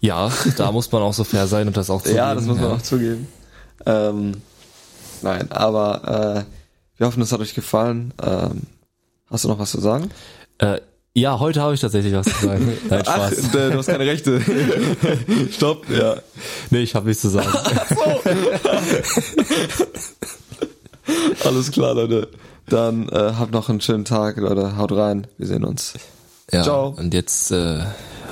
Ja, 0.00 0.30
da 0.56 0.72
muss 0.72 0.90
man 0.90 1.02
auch 1.02 1.14
so 1.14 1.24
fair 1.24 1.46
sein 1.46 1.68
und 1.68 1.76
das 1.76 1.88
auch 1.90 2.00
zugeben. 2.02 2.16
ja, 2.18 2.34
das 2.34 2.44
muss 2.44 2.58
man 2.58 2.72
auch 2.72 2.82
zugeben. 2.82 3.28
Ähm, 3.86 4.32
nein, 5.22 5.50
aber 5.52 6.44
äh, 6.46 6.98
wir 6.98 7.06
hoffen, 7.06 7.22
es 7.22 7.32
hat 7.32 7.40
euch 7.40 7.54
gefallen. 7.54 8.12
Ähm, 8.22 8.62
hast 9.30 9.44
du 9.44 9.48
noch 9.48 9.58
was 9.58 9.70
zu 9.70 9.80
sagen? 9.80 10.10
Äh, 10.58 10.80
ja, 11.14 11.38
heute 11.38 11.60
habe 11.60 11.74
ich 11.74 11.80
tatsächlich 11.80 12.14
was 12.14 12.26
zu 12.26 12.46
sagen. 12.46 12.72
Nein, 12.88 13.02
Ach, 13.06 13.30
Spaß. 13.32 13.54
äh, 13.54 13.70
du 13.70 13.78
hast 13.78 13.86
keine 13.86 14.06
Rechte. 14.06 14.40
Stopp. 15.52 15.88
Ja. 15.90 16.16
Nee, 16.70 16.80
ich 16.82 16.94
habe 16.94 17.06
nichts 17.08 17.22
zu 17.22 17.28
sagen. 17.28 17.52
Alles 21.44 21.70
klar, 21.70 21.94
Leute. 21.94 22.28
Dann 22.66 23.08
äh, 23.08 23.32
habt 23.38 23.52
noch 23.52 23.68
einen 23.68 23.80
schönen 23.80 24.04
Tag, 24.04 24.36
Leute. 24.36 24.76
Haut 24.76 24.92
rein. 24.92 25.26
Wir 25.36 25.46
sehen 25.46 25.64
uns. 25.64 25.94
Ja, 26.50 26.62
Ciao. 26.62 26.94
Und 26.96 27.12
jetzt 27.12 27.50
äh, 27.50 27.80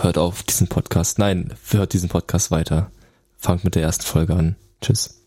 hört 0.02 0.18
auf 0.18 0.42
diesen 0.42 0.68
Podcast. 0.68 1.18
Nein, 1.18 1.52
hört 1.70 1.92
diesen 1.92 2.08
Podcast 2.08 2.50
weiter. 2.50 2.90
Fangt 3.36 3.64
mit 3.64 3.74
der 3.74 3.82
ersten 3.82 4.04
Folge 4.04 4.34
an. 4.34 4.56
Tschüss. 4.80 5.20